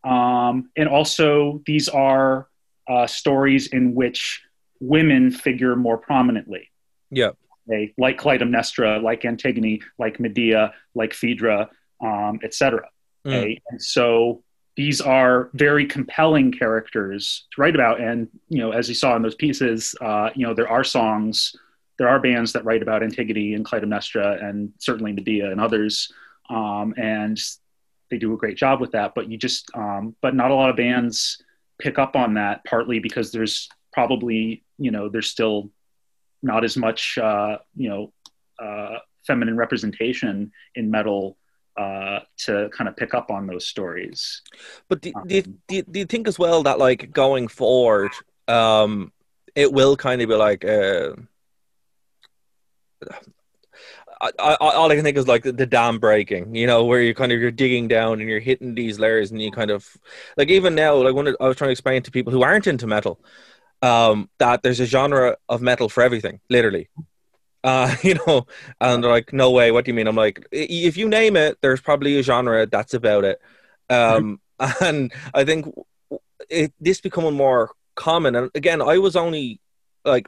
Um, 0.03 0.70
and 0.76 0.89
also, 0.89 1.62
these 1.66 1.88
are 1.89 2.47
uh, 2.88 3.07
stories 3.07 3.68
in 3.68 3.93
which 3.95 4.43
women 4.82 5.32
figure 5.32 5.75
more 5.77 5.97
prominently. 5.97 6.69
Yeah. 7.09 7.32
okay, 7.69 7.93
like 7.97 8.19
Clytemnestra, 8.19 9.01
like 9.01 9.23
Antigone, 9.23 9.82
like 9.97 10.19
Medea, 10.19 10.73
like 10.95 11.13
Phaedra, 11.13 11.69
um, 12.01 12.39
etc. 12.43 12.89
Okay? 13.25 13.53
Mm. 13.53 13.61
And 13.69 13.82
so 13.82 14.43
these 14.75 15.01
are 15.01 15.49
very 15.53 15.86
compelling 15.86 16.51
characters 16.51 17.45
to 17.51 17.61
write 17.61 17.75
about. 17.75 17.99
And 17.99 18.27
you 18.49 18.59
know, 18.59 18.71
as 18.71 18.89
you 18.89 18.95
saw 18.95 19.15
in 19.15 19.21
those 19.21 19.36
pieces, 19.36 19.95
uh, 20.01 20.29
you 20.36 20.45
know, 20.45 20.53
there 20.53 20.69
are 20.69 20.84
songs, 20.84 21.55
there 21.97 22.07
are 22.07 22.19
bands 22.19 22.53
that 22.53 22.65
write 22.65 22.82
about 22.82 23.03
Antigone 23.03 23.53
and 23.53 23.65
Clytemnestra, 23.65 24.43
and 24.43 24.73
certainly 24.79 25.11
Medea 25.11 25.51
and 25.51 25.61
others. 25.61 26.11
Um, 26.49 26.93
and 26.97 27.39
they 28.09 28.17
do 28.17 28.34
a 28.34 28.38
great 28.38 28.57
job 28.57 28.82
with 28.82 28.91
that. 28.91 29.13
But 29.13 29.29
you 29.29 29.38
just, 29.38 29.69
um, 29.75 30.15
but 30.21 30.36
not 30.36 30.51
a 30.51 30.55
lot 30.55 30.69
of 30.69 30.75
bands 30.75 31.41
pick 31.79 31.99
up 31.99 32.15
on 32.15 32.34
that. 32.36 32.63
Partly 32.65 32.99
because 32.99 33.32
there's 33.32 33.69
probably, 33.93 34.63
you 34.82 34.91
know, 34.91 35.09
there's 35.09 35.29
still 35.29 35.69
not 36.41 36.63
as 36.63 36.75
much, 36.75 37.17
uh, 37.17 37.59
you 37.75 37.89
know, 37.89 38.13
uh, 38.59 38.97
feminine 39.27 39.55
representation 39.55 40.51
in 40.75 40.89
metal 40.89 41.38
uh, 41.77 42.19
to 42.38 42.69
kind 42.75 42.88
of 42.88 42.97
pick 42.97 43.13
up 43.13 43.29
on 43.29 43.45
those 43.45 43.67
stories. 43.67 44.41
But 44.89 45.01
do, 45.01 45.11
um, 45.15 45.27
do, 45.27 45.36
you, 45.69 45.84
do, 45.84 45.99
you, 45.99 46.05
think 46.05 46.27
as 46.27 46.39
well 46.39 46.63
that 46.63 46.79
like 46.79 47.11
going 47.11 47.47
forward, 47.47 48.11
um, 48.47 49.11
it 49.55 49.71
will 49.71 49.95
kind 49.95 50.21
of 50.21 50.29
be 50.29 50.36
like, 50.36 50.65
uh, 50.65 51.13
I, 54.21 54.32
I, 54.39 54.55
all 54.59 54.91
I 54.91 54.95
can 54.95 55.03
think 55.03 55.17
is 55.17 55.27
like 55.27 55.43
the, 55.43 55.51
the, 55.51 55.65
dam 55.65 55.99
breaking, 55.99 56.55
you 56.55 56.67
know, 56.67 56.86
where 56.86 57.01
you 57.01 57.15
kind 57.15 57.32
of 57.32 57.39
you're 57.39 57.51
digging 57.51 57.88
down 57.88 58.19
and 58.19 58.29
you're 58.29 58.39
hitting 58.39 58.75
these 58.75 58.99
layers, 58.99 59.32
and 59.32 59.41
you 59.41 59.51
kind 59.51 59.71
of 59.71 59.97
like 60.38 60.49
even 60.49 60.75
now, 60.75 60.95
like 60.95 61.15
when 61.15 61.27
I 61.27 61.47
was 61.47 61.57
trying 61.57 61.69
to 61.69 61.71
explain 61.71 62.03
to 62.03 62.11
people 62.11 62.32
who 62.32 62.43
aren't 62.43 62.67
into 62.67 62.86
metal, 62.86 63.19
um, 63.82 64.29
that 64.39 64.63
there's 64.63 64.79
a 64.79 64.86
genre 64.86 65.38
of 65.49 65.61
metal 65.61 65.89
for 65.89 66.03
everything, 66.03 66.39
literally 66.49 66.89
uh, 67.63 67.95
you 68.03 68.15
know, 68.27 68.47
and 68.79 69.03
they're 69.03 69.11
like, 69.11 69.34
"No 69.34 69.51
way! 69.51 69.71
What 69.71 69.86
do 69.86 69.91
you 69.91 69.95
mean?" 69.95 70.07
I'm 70.07 70.15
like, 70.15 70.45
"If 70.51 70.97
you 70.97 71.07
name 71.07 71.36
it, 71.36 71.57
there's 71.61 71.82
probably 71.82 72.17
a 72.17 72.23
genre 72.23 72.65
that's 72.65 72.93
about 72.93 73.23
it." 73.23 73.39
Um, 73.89 74.39
and 74.82 75.11
I 75.34 75.43
think 75.43 75.73
it, 76.49 76.73
this 76.79 77.01
becoming 77.01 77.34
more 77.34 77.71
common. 77.95 78.36
And 78.36 78.51
again, 78.55 78.82
I 78.82 78.97
was 78.97 79.15
only 79.15 79.59
like, 80.05 80.27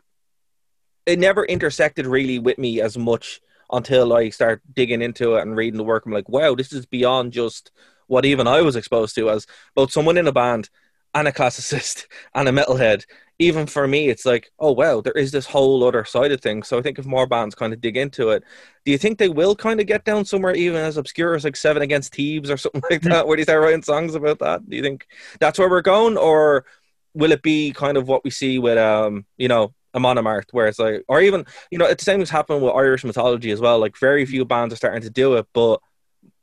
it 1.05 1.19
never 1.19 1.45
intersected 1.45 2.05
really 2.05 2.39
with 2.39 2.57
me 2.57 2.81
as 2.81 2.97
much 2.97 3.41
until 3.71 4.13
I 4.13 4.29
start 4.29 4.61
digging 4.73 5.01
into 5.01 5.35
it 5.35 5.41
and 5.41 5.55
reading 5.55 5.77
the 5.77 5.83
work. 5.83 6.05
I'm 6.05 6.11
like, 6.11 6.29
wow, 6.29 6.55
this 6.55 6.71
is 6.71 6.85
beyond 6.85 7.33
just 7.33 7.71
what 8.07 8.25
even 8.25 8.47
I 8.47 8.61
was 8.61 8.75
exposed 8.75 9.15
to 9.15 9.29
as 9.29 9.47
both 9.75 9.91
someone 9.91 10.17
in 10.17 10.27
a 10.27 10.31
band 10.31 10.69
and 11.13 11.27
a 11.27 11.31
classicist 11.31 12.05
and 12.35 12.47
a 12.47 12.51
metalhead 12.51 13.05
even 13.43 13.67
for 13.67 13.87
me, 13.87 14.09
it's 14.09 14.25
like, 14.25 14.51
oh 14.59 14.71
wow, 14.71 15.01
there 15.01 15.13
is 15.13 15.31
this 15.31 15.45
whole 15.45 15.83
other 15.83 16.05
side 16.05 16.31
of 16.31 16.41
things. 16.41 16.67
So 16.67 16.77
I 16.77 16.81
think 16.81 16.97
if 16.97 17.05
more 17.05 17.27
bands 17.27 17.55
kind 17.55 17.73
of 17.73 17.81
dig 17.81 17.97
into 17.97 18.29
it, 18.29 18.43
do 18.85 18.91
you 18.91 18.97
think 18.97 19.17
they 19.17 19.29
will 19.29 19.55
kind 19.55 19.79
of 19.79 19.87
get 19.87 20.05
down 20.05 20.25
somewhere 20.25 20.55
even 20.55 20.81
as 20.81 20.97
obscure 20.97 21.35
as 21.35 21.43
like 21.43 21.55
Seven 21.55 21.81
Against 21.81 22.15
Thebes 22.15 22.49
or 22.49 22.57
something 22.63 22.81
like 22.89 23.01
that, 23.01 23.27
where 23.27 23.37
they 23.37 23.43
start 23.43 23.61
writing 23.61 23.81
songs 23.81 24.15
about 24.15 24.39
that? 24.39 24.67
Do 24.67 24.75
you 24.75 24.81
think 24.81 25.07
that's 25.39 25.59
where 25.59 25.69
we're 25.69 25.81
going, 25.81 26.17
or 26.17 26.65
will 27.13 27.31
it 27.31 27.41
be 27.41 27.73
kind 27.73 27.97
of 27.97 28.07
what 28.07 28.23
we 28.23 28.29
see 28.29 28.59
with 28.59 28.77
um, 28.77 29.25
you 29.37 29.47
know, 29.47 29.73
Amon 29.93 30.17
Amarth, 30.17 30.51
where 30.51 30.67
it's 30.67 30.79
like, 30.79 31.03
or 31.07 31.21
even 31.21 31.45
you 31.69 31.77
know, 31.77 31.85
it's 31.85 32.03
the 32.03 32.11
same 32.11 32.21
as 32.21 32.29
happening 32.29 32.61
with 32.61 32.73
Irish 32.73 33.03
mythology 33.03 33.51
as 33.51 33.59
well. 33.59 33.79
Like 33.79 33.97
very 33.97 34.25
few 34.25 34.45
bands 34.45 34.73
are 34.73 34.77
starting 34.77 35.03
to 35.03 35.09
do 35.09 35.35
it, 35.35 35.47
but 35.53 35.81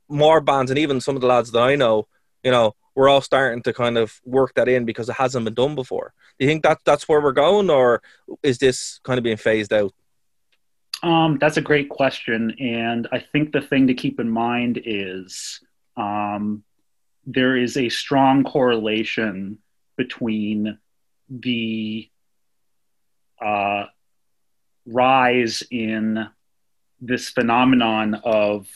more 0.07 0.41
bands, 0.41 0.69
and 0.69 0.77
even 0.77 1.01
some 1.01 1.15
of 1.15 1.21
the 1.21 1.27
lads 1.27 1.51
that 1.51 1.63
I 1.63 1.75
know, 1.75 2.07
you 2.43 2.51
know, 2.51 2.75
we're 2.95 3.09
all 3.09 3.21
starting 3.21 3.61
to 3.63 3.73
kind 3.73 3.97
of 3.97 4.19
work 4.25 4.53
that 4.55 4.67
in 4.67 4.85
because 4.85 5.09
it 5.09 5.15
hasn't 5.15 5.45
been 5.45 5.53
done 5.53 5.75
before. 5.75 6.13
Do 6.37 6.45
you 6.45 6.51
think 6.51 6.63
that 6.63 6.79
that's 6.85 7.07
where 7.07 7.21
we're 7.21 7.31
going, 7.31 7.69
or 7.69 8.01
is 8.43 8.57
this 8.57 8.99
kind 9.03 9.17
of 9.17 9.23
being 9.23 9.37
phased 9.37 9.73
out? 9.73 9.93
Um, 11.03 11.37
that's 11.39 11.57
a 11.57 11.61
great 11.61 11.89
question, 11.89 12.51
and 12.59 13.07
I 13.11 13.19
think 13.19 13.51
the 13.51 13.61
thing 13.61 13.87
to 13.87 13.93
keep 13.93 14.19
in 14.19 14.29
mind 14.29 14.81
is 14.85 15.59
um, 15.97 16.63
there 17.25 17.57
is 17.57 17.77
a 17.77 17.89
strong 17.89 18.43
correlation 18.43 19.57
between 19.97 20.77
the 21.29 22.09
uh, 23.41 23.85
rise 24.85 25.63
in 25.71 26.27
this 26.99 27.29
phenomenon 27.29 28.15
of 28.23 28.67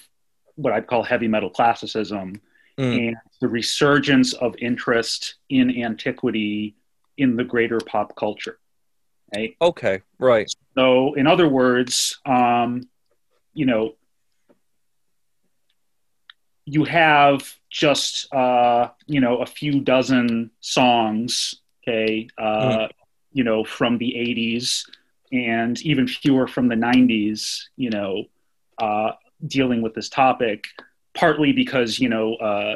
what 0.56 0.74
I'd 0.74 0.88
call 0.88 1.04
heavy 1.04 1.28
metal 1.28 1.50
classicism 1.50 2.42
mm. 2.78 3.08
and 3.08 3.18
the 3.42 3.48
resurgence 3.48 4.34
of 4.34 4.56
interest 4.60 5.36
in 5.50 5.84
antiquity 5.84 6.76
in 7.18 7.36
the 7.36 7.44
greater 7.44 7.80
pop 7.80 8.16
culture. 8.16 8.60
Right? 9.36 9.56
Okay, 9.62 10.02
right. 10.20 10.52
So, 10.78 11.14
in 11.14 11.28
other 11.28 11.48
words, 11.48 12.20
um, 12.26 12.88
you 13.54 13.66
know, 13.66 13.96
you 16.66 16.84
have 16.84 17.54
just 17.70 18.34
uh, 18.34 18.90
you 19.08 19.20
know 19.20 19.38
a 19.38 19.46
few 19.46 19.80
dozen 19.82 20.52
songs, 20.62 21.56
okay, 21.84 22.28
uh, 22.38 22.44
mm. 22.44 22.90
you 23.34 23.44
know, 23.44 23.64
from 23.64 23.98
the 23.98 24.14
'80s, 24.16 24.84
and 25.32 25.80
even 25.82 26.08
fewer 26.08 26.48
from 26.48 26.68
the 26.68 26.76
'90s, 26.76 27.64
you 27.78 27.90
know, 27.90 28.26
uh, 28.78 29.12
dealing 29.48 29.82
with 29.82 29.94
this 29.94 30.10
topic 30.10 30.66
partly 31.16 31.52
because 31.52 32.00
you 32.00 32.10
know 32.10 32.36
uh, 32.36 32.76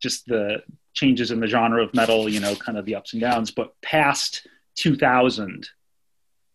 just 0.00 0.26
the 0.26 0.62
changes 0.94 1.30
in 1.30 1.40
the 1.40 1.46
genre 1.46 1.82
of 1.82 1.94
metal, 1.94 2.28
you 2.28 2.40
know, 2.40 2.54
kind 2.56 2.76
of 2.76 2.84
the 2.84 2.94
ups 2.94 3.12
and 3.12 3.20
downs. 3.22 3.50
But 3.50 3.80
past 3.82 4.46
2000, 4.76 5.68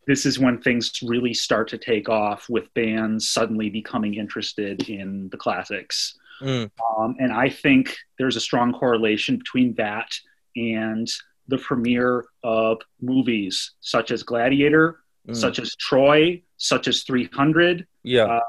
this 0.06 0.26
is 0.26 0.38
when 0.38 0.60
things 0.60 0.92
really 1.02 1.34
start 1.34 1.70
to 1.70 1.78
take 1.78 2.10
off 2.10 2.50
with 2.50 2.74
bands 2.74 3.30
suddenly 3.30 3.70
becoming 3.70 4.16
interested 4.16 4.90
in 4.90 5.30
the 5.30 5.38
classics. 5.38 6.18
Mm. 6.42 6.70
Um, 6.98 7.16
and 7.20 7.32
I 7.32 7.50
think 7.50 7.96
there's 8.18 8.36
a 8.36 8.42
strong 8.42 8.74
correlation 8.74 9.38
between 9.38 9.76
that 9.76 10.14
and 10.56 11.10
the 11.48 11.58
premiere 11.58 12.26
of 12.44 12.80
movies 13.02 13.72
such 13.80 14.12
as 14.12 14.24
Gladiator, 14.24 15.00
mm. 15.28 15.36
such 15.36 15.60
as 15.60 15.76
Troy, 15.76 16.42
such 16.58 16.88
as 16.88 17.04
300. 17.04 17.88
Yeah. 18.04 18.26
Uh, 18.26 18.40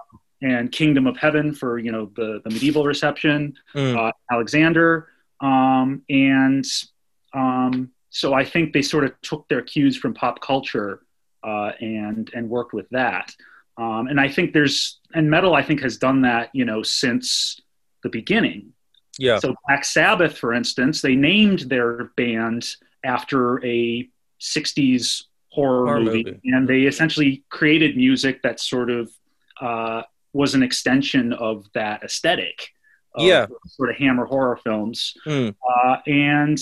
and 0.45 0.71
Kingdom 0.71 1.07
of 1.07 1.17
Heaven 1.17 1.55
for 1.55 1.79
you 1.79 1.91
know 1.91 2.11
the 2.15 2.41
the 2.45 2.51
medieval 2.51 2.85
reception, 2.85 3.55
mm. 3.75 3.97
uh, 3.97 4.13
Alexander, 4.31 5.09
um, 5.41 6.03
and 6.11 6.65
um, 7.33 7.91
so 8.11 8.35
I 8.35 8.45
think 8.45 8.73
they 8.73 8.83
sort 8.83 9.05
of 9.05 9.21
took 9.23 9.49
their 9.49 9.63
cues 9.63 9.97
from 9.97 10.13
pop 10.13 10.41
culture 10.41 11.01
uh, 11.43 11.73
and 11.81 12.31
and 12.35 12.49
worked 12.49 12.75
with 12.75 12.89
that. 12.91 13.35
Um, 13.77 14.07
and 14.07 14.21
I 14.21 14.29
think 14.29 14.53
there's 14.53 15.01
and 15.15 15.31
metal 15.31 15.55
I 15.55 15.63
think 15.63 15.81
has 15.81 15.97
done 15.97 16.21
that 16.23 16.51
you 16.53 16.67
know 16.67 16.83
since 16.83 17.61
the 18.03 18.11
beginning. 18.11 18.73
Yeah. 19.19 19.39
So 19.39 19.55
Black 19.67 19.85
Sabbath, 19.85 20.37
for 20.37 20.53
instance, 20.53 21.01
they 21.01 21.15
named 21.15 21.61
their 21.61 22.11
band 22.17 22.69
after 23.03 23.65
a 23.65 24.09
'60s 24.41 25.25
horror, 25.49 25.87
horror 25.87 26.01
movie, 26.01 26.25
movie, 26.25 26.41
and 26.45 26.69
they 26.69 26.83
essentially 26.83 27.45
created 27.49 27.97
music 27.97 28.43
that 28.43 28.61
sort 28.61 28.91
of 28.91 29.11
uh, 29.61 30.03
was 30.35 30.55
an 30.55 30.63
extension 30.63 31.33
of 31.33 31.65
that 31.73 32.03
aesthetic. 32.03 32.69
Of 33.15 33.25
yeah, 33.25 33.47
sort 33.69 33.91
of 33.91 33.97
hammer 33.97 34.27
horror 34.27 34.57
films, 34.57 35.15
mm. 35.25 35.55
uh, 35.55 35.97
and 36.05 36.59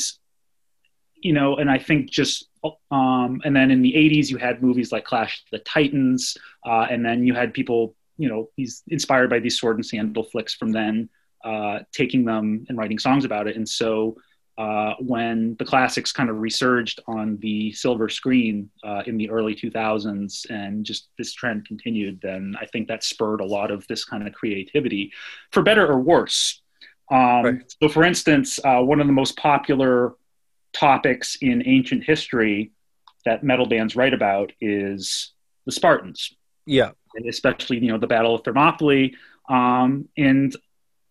you 1.16 1.32
know, 1.32 1.56
and 1.56 1.70
I 1.70 1.78
think 1.78 2.10
just 2.10 2.50
um, 2.90 3.40
and 3.44 3.56
then 3.56 3.70
in 3.70 3.80
the 3.80 3.94
'80s 3.94 4.28
you 4.28 4.36
had 4.36 4.62
movies 4.62 4.92
like 4.92 5.04
Clash 5.04 5.38
of 5.38 5.44
the 5.50 5.64
Titans, 5.64 6.36
uh, 6.66 6.86
and 6.90 7.04
then 7.04 7.26
you 7.26 7.32
had 7.32 7.54
people, 7.54 7.96
you 8.18 8.28
know, 8.28 8.50
these 8.58 8.82
inspired 8.88 9.30
by 9.30 9.38
these 9.38 9.58
sword 9.58 9.76
and 9.76 9.86
sandal 9.86 10.24
flicks 10.24 10.52
from 10.52 10.72
then, 10.72 11.08
uh, 11.42 11.78
taking 11.92 12.26
them 12.26 12.66
and 12.68 12.76
writing 12.76 12.98
songs 12.98 13.24
about 13.24 13.48
it, 13.48 13.56
and 13.56 13.66
so 13.66 14.16
uh, 14.62 14.94
when 15.00 15.56
the 15.58 15.64
classics 15.64 16.12
kind 16.12 16.30
of 16.30 16.38
resurged 16.38 17.00
on 17.08 17.36
the 17.38 17.72
silver 17.72 18.08
screen 18.08 18.70
uh, 18.84 19.02
in 19.06 19.16
the 19.16 19.28
early 19.28 19.56
2000s 19.56 20.48
and 20.50 20.86
just 20.86 21.08
this 21.18 21.32
trend 21.32 21.66
continued, 21.66 22.20
then 22.22 22.54
I 22.60 22.66
think 22.66 22.86
that 22.86 23.02
spurred 23.02 23.40
a 23.40 23.44
lot 23.44 23.72
of 23.72 23.84
this 23.88 24.04
kind 24.04 24.24
of 24.24 24.32
creativity, 24.32 25.10
for 25.50 25.64
better 25.64 25.84
or 25.84 25.98
worse. 25.98 26.62
Um, 27.10 27.44
right. 27.44 27.74
So, 27.82 27.88
for 27.88 28.04
instance, 28.04 28.60
uh, 28.64 28.80
one 28.82 29.00
of 29.00 29.08
the 29.08 29.12
most 29.12 29.36
popular 29.36 30.14
topics 30.72 31.36
in 31.40 31.66
ancient 31.66 32.04
history 32.04 32.70
that 33.24 33.42
metal 33.42 33.66
bands 33.66 33.96
write 33.96 34.14
about 34.14 34.52
is 34.60 35.32
the 35.66 35.72
Spartans. 35.72 36.36
Yeah. 36.66 36.92
And 37.16 37.28
especially, 37.28 37.78
you 37.78 37.88
know, 37.88 37.98
the 37.98 38.06
Battle 38.06 38.36
of 38.36 38.44
Thermopylae. 38.44 39.14
Um, 39.48 40.08
and 40.16 40.54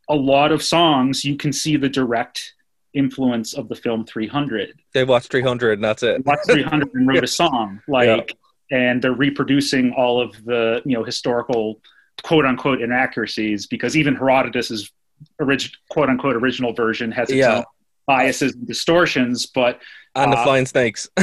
a 0.08 0.16
lot 0.16 0.54
of 0.54 0.64
songs, 0.64 1.26
you 1.26 1.36
can 1.36 1.52
see 1.52 1.76
the 1.76 1.90
direct 1.90 2.54
influence 2.94 3.54
of 3.54 3.70
the 3.70 3.76
film 3.76 4.06
300. 4.06 4.80
They 4.94 5.04
watched 5.04 5.32
300 5.32 5.74
and 5.74 5.84
that's 5.84 6.04
it. 6.04 6.26
Watched 6.26 6.48
300 6.48 6.94
and 6.94 7.08
wrote 7.08 7.24
a 7.24 7.28
song 7.42 7.82
like, 7.88 8.36
yeah. 8.70 8.78
and 8.78 9.02
they're 9.02 9.14
reproducing 9.14 9.94
all 9.94 10.22
of 10.22 10.44
the 10.46 10.82
you 10.86 10.98
know 10.98 11.04
historical 11.04 11.82
quote 12.24 12.46
unquote 12.46 12.82
inaccuracies 12.82 13.68
because 13.68 13.96
even 13.96 14.16
Herodotus's 14.16 14.92
original 15.40 15.76
quote 15.90 16.10
unquote 16.10 16.36
original 16.36 16.74
version 16.74 17.12
has 17.12 17.30
its 17.30 17.38
yeah. 17.38 17.64
biases 18.06 18.54
and 18.54 18.68
distortions, 18.68 19.46
but 19.46 19.82
and 20.16 20.34
the 20.34 20.38
uh, 20.38 20.44
flying 20.44 20.66
snakes. 20.66 21.10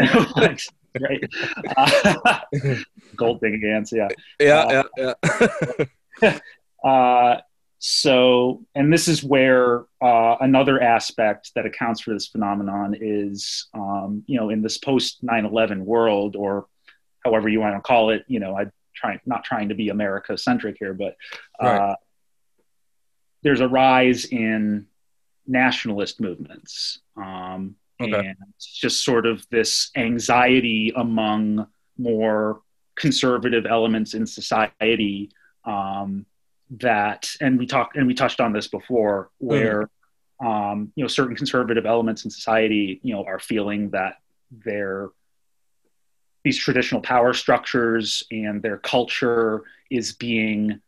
right? 1.00 1.24
Uh, 1.76 2.40
gold 3.16 3.40
digging 3.40 3.64
ants, 3.64 3.92
yeah. 3.92 4.08
Yeah, 4.40 4.82
yeah, 4.96 5.12
yeah. 6.22 6.38
uh, 6.84 7.40
so, 7.86 8.64
and 8.74 8.90
this 8.90 9.08
is 9.08 9.22
where 9.22 9.84
uh, 10.00 10.36
another 10.40 10.82
aspect 10.82 11.50
that 11.54 11.66
accounts 11.66 12.00
for 12.00 12.14
this 12.14 12.28
phenomenon 12.28 12.96
is, 12.98 13.66
um, 13.74 14.22
you 14.26 14.40
know, 14.40 14.48
in 14.48 14.62
this 14.62 14.78
post 14.78 15.18
9 15.22 15.44
11 15.44 15.84
world, 15.84 16.34
or 16.34 16.66
however 17.26 17.46
you 17.46 17.60
want 17.60 17.76
to 17.76 17.82
call 17.82 18.08
it, 18.08 18.24
you 18.26 18.40
know, 18.40 18.56
I 18.56 18.68
try 18.96 19.20
not 19.26 19.44
trying 19.44 19.68
to 19.68 19.74
be 19.74 19.90
America 19.90 20.38
centric 20.38 20.76
here, 20.78 20.94
but 20.94 21.14
uh, 21.62 21.66
right. 21.66 21.96
there's 23.42 23.60
a 23.60 23.68
rise 23.68 24.24
in 24.24 24.86
nationalist 25.46 26.22
movements. 26.22 27.00
Um, 27.18 27.76
okay. 28.00 28.28
And 28.28 28.36
just 28.58 29.04
sort 29.04 29.26
of 29.26 29.46
this 29.50 29.90
anxiety 29.94 30.90
among 30.96 31.66
more 31.98 32.62
conservative 32.96 33.66
elements 33.66 34.14
in 34.14 34.26
society 34.26 35.32
um, 35.66 36.24
that, 36.70 37.30
and 37.40 37.58
we 37.58 37.66
talked 37.66 37.96
and 37.96 38.06
we 38.06 38.14
touched 38.14 38.40
on 38.40 38.52
this 38.52 38.68
before, 38.68 39.30
mm. 39.42 39.46
where 39.48 39.90
mm. 40.42 40.72
um, 40.72 40.92
you 40.94 41.04
know 41.04 41.08
certain 41.08 41.36
conservative 41.36 41.86
elements 41.86 42.24
in 42.24 42.30
society, 42.30 43.00
you 43.02 43.14
know, 43.14 43.24
are 43.24 43.38
feeling 43.38 43.90
that 43.90 44.16
their 44.50 45.10
these 46.44 46.58
traditional 46.58 47.00
power 47.00 47.32
structures 47.32 48.22
and 48.30 48.62
their 48.62 48.76
culture 48.76 49.64
is 49.90 50.12
being 50.12 50.80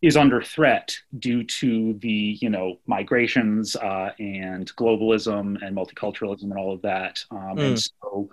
is 0.00 0.16
under 0.16 0.40
threat 0.40 0.96
due 1.18 1.42
to 1.42 1.94
the 1.94 2.38
you 2.40 2.50
know 2.50 2.78
migrations 2.86 3.74
uh, 3.76 4.12
and 4.18 4.74
globalism 4.76 5.60
and 5.64 5.76
multiculturalism 5.76 6.44
and 6.44 6.58
all 6.58 6.72
of 6.72 6.82
that 6.82 7.24
um, 7.30 7.56
mm. 7.56 7.68
and 7.68 7.80
so 7.80 8.30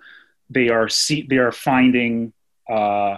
they 0.50 0.68
are 0.68 0.88
see, 0.88 1.26
they 1.28 1.38
are 1.38 1.52
finding 1.52 2.32
uh, 2.70 3.16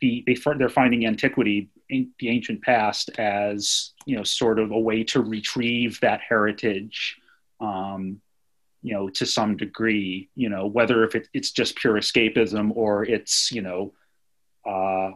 the 0.00 0.24
they 0.26 0.36
they're 0.58 0.68
finding 0.68 1.06
antiquity 1.06 1.68
the 1.88 2.28
ancient 2.28 2.62
past 2.62 3.10
as 3.18 3.92
you 4.06 4.16
know 4.16 4.24
sort 4.24 4.58
of 4.58 4.70
a 4.70 4.78
way 4.78 5.04
to 5.04 5.20
retrieve 5.20 6.00
that 6.00 6.20
heritage 6.26 7.16
um, 7.60 8.20
you 8.82 8.94
know 8.94 9.08
to 9.08 9.26
some 9.26 9.56
degree 9.56 10.28
you 10.34 10.48
know 10.48 10.66
whether 10.66 11.04
if 11.04 11.14
it, 11.14 11.28
it's 11.34 11.50
just 11.50 11.76
pure 11.76 11.94
escapism 11.94 12.70
or 12.74 13.04
it's 13.04 13.50
you 13.52 13.62
know 13.62 13.92
uh, 14.66 15.10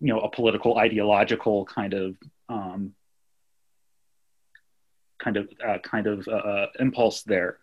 you 0.00 0.08
know 0.12 0.20
a 0.20 0.30
political 0.30 0.78
ideological 0.78 1.64
kind 1.66 1.94
of 1.94 2.16
um, 2.48 2.94
kind 5.22 5.36
of 5.36 5.48
uh, 5.66 5.78
kind 5.78 6.06
of 6.06 6.26
uh, 6.28 6.32
uh, 6.32 6.66
impulse 6.80 7.22
there. 7.22 7.58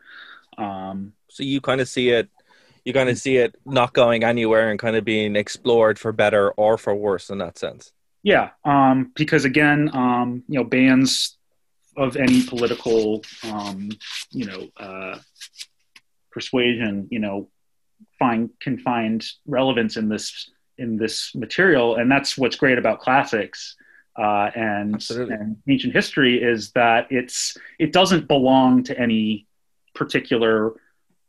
Um, 0.57 1.13
so 1.29 1.43
you 1.43 1.61
kind 1.61 1.81
of 1.81 1.87
see 1.87 2.09
it, 2.09 2.29
you 2.85 2.93
kind 2.93 3.09
of 3.09 3.17
see 3.17 3.37
it 3.37 3.55
not 3.65 3.93
going 3.93 4.23
anywhere 4.23 4.71
and 4.71 4.79
kind 4.79 4.95
of 4.95 5.03
being 5.03 5.35
explored 5.35 5.99
for 5.99 6.11
better 6.11 6.51
or 6.51 6.77
for 6.77 6.95
worse 6.95 7.29
in 7.29 7.37
that 7.39 7.57
sense. 7.57 7.91
Yeah, 8.23 8.49
um, 8.65 9.11
because 9.15 9.45
again, 9.45 9.89
um, 9.93 10.43
you 10.47 10.59
know, 10.59 10.65
bands 10.65 11.37
of 11.95 12.15
any 12.17 12.43
political, 12.43 13.23
um, 13.43 13.89
you 14.31 14.45
know, 14.45 14.69
uh, 14.77 15.19
persuasion, 16.31 17.07
you 17.11 17.19
know, 17.19 17.49
find 18.17 18.49
can 18.59 18.77
find 18.79 19.25
relevance 19.45 19.97
in 19.97 20.09
this 20.09 20.51
in 20.77 20.97
this 20.97 21.33
material, 21.35 21.95
and 21.95 22.11
that's 22.11 22.37
what's 22.37 22.55
great 22.55 22.77
about 22.77 22.99
classics 22.99 23.75
uh, 24.19 24.51
and, 24.53 25.09
and, 25.11 25.57
ancient 25.69 25.93
history 25.93 26.41
is 26.41 26.71
that 26.71 27.07
it's 27.09 27.55
it 27.79 27.93
doesn't 27.93 28.27
belong 28.27 28.83
to 28.83 28.99
any 28.99 29.47
particular 29.95 30.73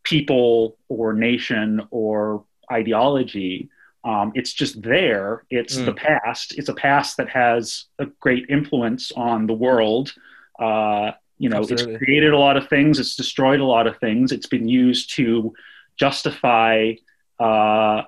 people 0.02 0.76
or 0.88 1.12
nation 1.12 1.86
or 1.90 2.44
ideology. 2.72 3.68
Um, 4.02 4.32
it's 4.34 4.52
just 4.52 4.80
there. 4.82 5.44
It's 5.50 5.76
mm. 5.76 5.84
the 5.84 5.92
past. 5.92 6.58
It's 6.58 6.68
a 6.68 6.74
past 6.74 7.16
that 7.18 7.28
has 7.28 7.84
a 7.98 8.06
great 8.06 8.46
influence 8.48 9.12
on 9.12 9.46
the 9.46 9.52
world. 9.52 10.14
Uh, 10.58 11.12
you 11.38 11.48
know, 11.48 11.58
Absolutely. 11.58 11.94
it's 11.94 12.04
created 12.04 12.32
a 12.32 12.38
lot 12.38 12.56
of 12.56 12.68
things. 12.68 12.98
It's 12.98 13.16
destroyed 13.16 13.60
a 13.60 13.64
lot 13.64 13.86
of 13.86 13.98
things. 13.98 14.32
It's 14.32 14.46
been 14.46 14.68
used 14.68 15.14
to 15.16 15.54
justify 15.96 16.94
uh, 17.38 18.02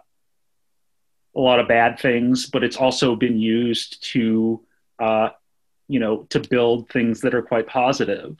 a 1.35 1.41
lot 1.41 1.61
of 1.61 1.69
bad 1.69 1.99
things, 1.99 2.47
but 2.47 2.63
it's 2.63 2.77
also 2.77 3.17
been 3.17 3.39
used 3.39 4.03
to, 4.13 4.63
uh, 4.99 5.31
you 5.89 5.99
know, 5.99 6.25
to 6.31 6.41
build 6.41 6.89
things 6.91 7.21
that 7.23 7.35
are 7.35 7.43
quite 7.43 7.67
positive. 7.67 8.37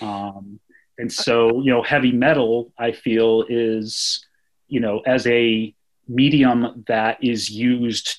Um, 0.00 0.60
and 0.98 1.12
so, 1.12 1.60
you 1.60 1.72
know, 1.72 1.82
heavy 1.82 2.12
metal, 2.12 2.72
I 2.78 2.92
feel, 2.92 3.44
is, 3.48 4.24
you 4.68 4.80
know, 4.80 5.00
as 5.00 5.26
a 5.26 5.74
medium 6.08 6.84
that 6.86 7.22
is 7.22 7.50
used 7.50 8.18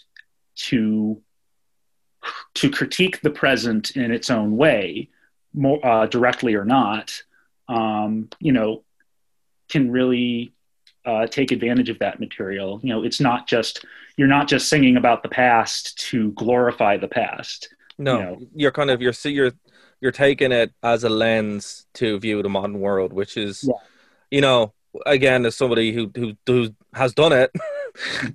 to 0.55 1.21
to 2.53 2.69
critique 2.69 3.21
the 3.21 3.29
present 3.29 3.91
in 3.91 4.11
its 4.11 4.29
own 4.29 4.57
way, 4.57 5.09
more 5.53 5.83
uh, 5.85 6.05
directly 6.05 6.53
or 6.53 6.65
not, 6.65 7.23
um, 7.69 8.29
you 8.39 8.51
know, 8.51 8.83
can 9.69 9.89
really 9.89 10.53
uh, 11.05 11.27
take 11.27 11.51
advantage 11.51 11.89
of 11.89 11.99
that 11.99 12.19
material. 12.19 12.79
You 12.83 12.89
know, 12.89 13.03
it's 13.03 13.19
not 13.19 13.47
just 13.47 13.85
you're 14.17 14.27
not 14.27 14.47
just 14.47 14.67
singing 14.67 14.97
about 14.97 15.23
the 15.23 15.29
past 15.29 15.97
to 16.09 16.31
glorify 16.33 16.97
the 16.97 17.07
past. 17.07 17.69
No, 17.97 18.17
you 18.17 18.25
know? 18.25 18.37
you're 18.55 18.71
kind 18.71 18.89
of 18.89 19.01
you're 19.01 19.13
you're 19.23 19.51
you're 20.01 20.11
taking 20.11 20.51
it 20.51 20.73
as 20.83 21.03
a 21.03 21.09
lens 21.09 21.85
to 21.95 22.19
view 22.19 22.41
the 22.41 22.49
modern 22.49 22.79
world, 22.79 23.13
which 23.13 23.37
is, 23.37 23.65
yeah. 23.67 23.73
you 24.31 24.41
know, 24.41 24.73
again, 25.05 25.45
as 25.45 25.55
somebody 25.55 25.93
who 25.93 26.11
who, 26.15 26.33
who 26.45 26.75
has 26.93 27.13
done 27.13 27.33
it. 27.33 27.51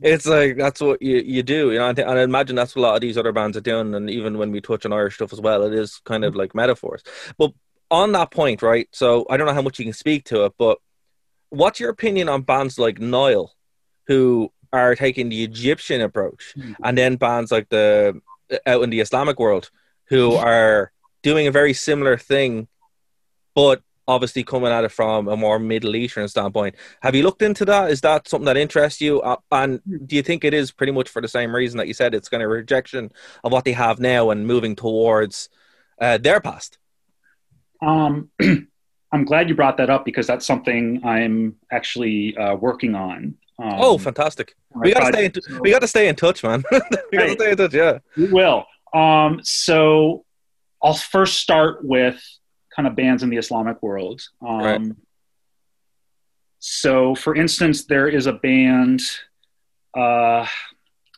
it's 0.02 0.26
like 0.26 0.56
that's 0.56 0.80
what 0.80 1.00
you, 1.00 1.18
you 1.18 1.42
do, 1.42 1.72
you 1.72 1.78
know. 1.78 1.88
And 1.88 2.00
I 2.00 2.22
imagine 2.22 2.56
that's 2.56 2.74
what 2.74 2.82
a 2.82 2.86
lot 2.86 2.94
of 2.94 3.00
these 3.00 3.18
other 3.18 3.32
bands 3.32 3.56
are 3.56 3.62
doing. 3.62 3.94
And 3.94 4.10
even 4.10 4.38
when 4.38 4.50
we 4.50 4.60
touch 4.60 4.84
on 4.84 4.92
Irish 4.92 5.16
stuff 5.16 5.32
as 5.32 5.40
well, 5.40 5.64
it 5.64 5.74
is 5.74 6.00
kind 6.04 6.24
of 6.24 6.34
like 6.34 6.54
metaphors. 6.54 7.02
But 7.38 7.52
on 7.90 8.12
that 8.12 8.30
point, 8.30 8.62
right? 8.62 8.88
So 8.92 9.26
I 9.30 9.36
don't 9.36 9.46
know 9.46 9.54
how 9.54 9.62
much 9.62 9.78
you 9.78 9.84
can 9.84 9.94
speak 9.94 10.24
to 10.26 10.44
it, 10.44 10.54
but 10.58 10.78
what's 11.50 11.80
your 11.80 11.90
opinion 11.90 12.28
on 12.28 12.42
bands 12.42 12.78
like 12.78 12.98
Nile, 12.98 13.54
who 14.06 14.52
are 14.72 14.94
taking 14.94 15.28
the 15.28 15.44
Egyptian 15.44 16.00
approach, 16.00 16.54
mm-hmm. 16.56 16.72
and 16.82 16.98
then 16.98 17.16
bands 17.16 17.52
like 17.52 17.68
the 17.68 18.20
out 18.66 18.82
in 18.82 18.90
the 18.90 19.00
Islamic 19.00 19.38
world 19.38 19.70
who 20.08 20.34
are 20.34 20.92
doing 21.22 21.46
a 21.46 21.52
very 21.52 21.72
similar 21.72 22.16
thing, 22.16 22.68
but 23.54 23.80
obviously 24.07 24.44
coming 24.44 24.70
at 24.70 24.84
it 24.84 24.92
from 24.92 25.28
a 25.28 25.36
more 25.36 25.59
Middle 25.59 25.96
Eastern 25.96 26.28
standpoint. 26.28 26.74
Have 27.00 27.14
you 27.14 27.22
looked 27.22 27.42
into 27.42 27.64
that? 27.66 27.90
Is 27.90 28.00
that 28.02 28.28
something 28.28 28.46
that 28.46 28.57
interests 28.57 29.00
you? 29.00 29.20
Uh, 29.20 29.36
and 29.50 29.80
do 30.07 30.16
you 30.16 30.22
think 30.22 30.44
it 30.44 30.55
is 30.55 30.70
pretty 30.70 30.92
much 30.92 31.09
for 31.09 31.22
the 31.22 31.28
same 31.28 31.55
reason 31.55 31.78
that 31.78 31.88
you 31.88 31.94
said 31.94 32.14
it's 32.14 32.28
kind 32.28 32.42
of 32.42 32.50
rejection 32.50 33.11
of 33.42 33.52
what 33.52 33.64
they 33.64 33.72
have 33.72 33.98
now 33.98 34.30
and 34.30 34.46
moving 34.46 34.76
towards 34.76 35.48
uh, 36.00 36.18
their 36.18 36.40
past? 36.40 36.78
Um, 37.80 38.30
I'm 39.12 39.24
glad 39.24 39.48
you 39.48 39.55
brought 39.55 39.76
that 39.76 39.90
up 39.90 40.05
because 40.05 40.26
that's 40.26 40.46
something 40.46 41.00
I'm 41.05 41.57
actually 41.70 42.36
uh, 42.36 42.57
working 42.57 42.94
on. 42.94 43.36
Um, 43.59 43.74
oh, 43.74 43.98
fantastic! 43.98 44.57
We 44.74 44.92
got 44.92 45.00
to 45.00 45.12
stay. 45.12 45.24
In 45.26 45.30
t- 45.30 45.40
we 45.61 45.70
got 45.70 45.82
to 45.82 45.86
stay 45.86 46.09
in 46.09 46.16
touch, 46.16 46.42
man. 46.42 46.64
we 46.72 47.18
got 47.18 47.26
to 47.26 47.32
stay 47.34 47.50
in 47.52 47.57
touch. 47.57 47.72
Yeah, 47.72 47.98
we 48.16 48.26
will. 48.26 48.64
Um, 48.92 49.40
so 49.44 50.24
I'll 50.82 50.94
first 50.94 51.38
start 51.38 51.84
with 51.84 52.20
kind 52.74 52.86
of 52.86 52.96
bands 52.96 53.22
in 53.22 53.30
the 53.30 53.36
Islamic 53.36 53.82
world. 53.82 54.22
Um, 54.40 54.58
right. 54.58 54.92
So, 56.58 57.14
for 57.14 57.34
instance, 57.34 57.84
there 57.84 58.08
is 58.08 58.26
a 58.26 58.32
band. 58.32 59.02
Uh, 59.94 60.46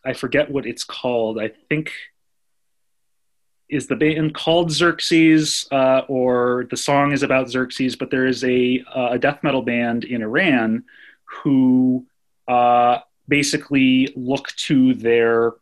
I 0.05 0.13
forget 0.13 0.51
what 0.51 0.67
it's 0.67 0.85
called. 0.85 1.39
I 1.39 1.53
think 1.69 1.93
is 3.69 3.87
the 3.87 3.97
band 3.97 4.35
called 4.35 4.71
Xerxes, 4.71 5.67
uh, 5.73 6.03
or 6.09 6.67
the 6.71 6.77
song 6.77 7.13
is 7.13 7.23
about 7.23 7.49
Xerxes, 7.49 7.97
but 7.97 8.11
there 8.11 8.27
is 8.27 8.45
a, 8.45 8.85
uh, 8.95 9.11
a 9.13 9.19
death 9.19 9.41
metal 9.43 9.63
band 9.63 10.05
in 10.05 10.23
Iran 10.23 10.85
who 11.25 12.07
uh, 12.47 12.99
basically 13.27 14.13
look 14.15 14.49
to 14.57 14.95
their 14.95 15.55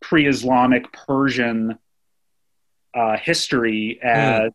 pre 0.00 0.26
Islamic 0.26 0.92
Persian 0.92 1.78
uh, 2.94 3.16
history 3.16 3.98
hmm. 4.02 4.08
as. 4.08 4.52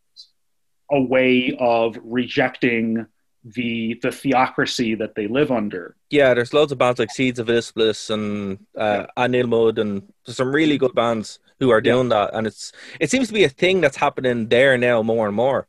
A 0.91 1.01
way 1.01 1.55
of 1.59 1.97
rejecting 2.03 3.07
the 3.43 3.99
the 4.01 4.11
theocracy 4.11 4.95
that 4.95 5.15
they 5.15 5.27
live 5.27 5.51
under. 5.51 5.95
Yeah, 6.09 6.33
there's 6.33 6.53
loads 6.53 6.71
of 6.71 6.77
bands 6.77 6.99
like 6.99 7.11
Seeds 7.11 7.39
of 7.39 7.49
Iblis 7.49 8.09
and 8.09 8.59
uh, 8.77 9.05
yeah. 9.17 9.23
Al-Namrood 9.23 9.79
and 9.79 10.03
some 10.25 10.53
really 10.53 10.77
good 10.77 10.95
bands 10.95 11.39
who 11.59 11.69
are 11.69 11.81
doing 11.81 12.09
yeah. 12.09 12.25
that, 12.25 12.35
and 12.35 12.47
it's 12.47 12.71
it 12.99 13.09
seems 13.09 13.27
to 13.27 13.33
be 13.33 13.43
a 13.43 13.49
thing 13.49 13.81
that's 13.81 13.97
happening 13.97 14.47
there 14.47 14.77
now 14.77 15.01
more 15.03 15.27
and 15.27 15.35
more. 15.35 15.67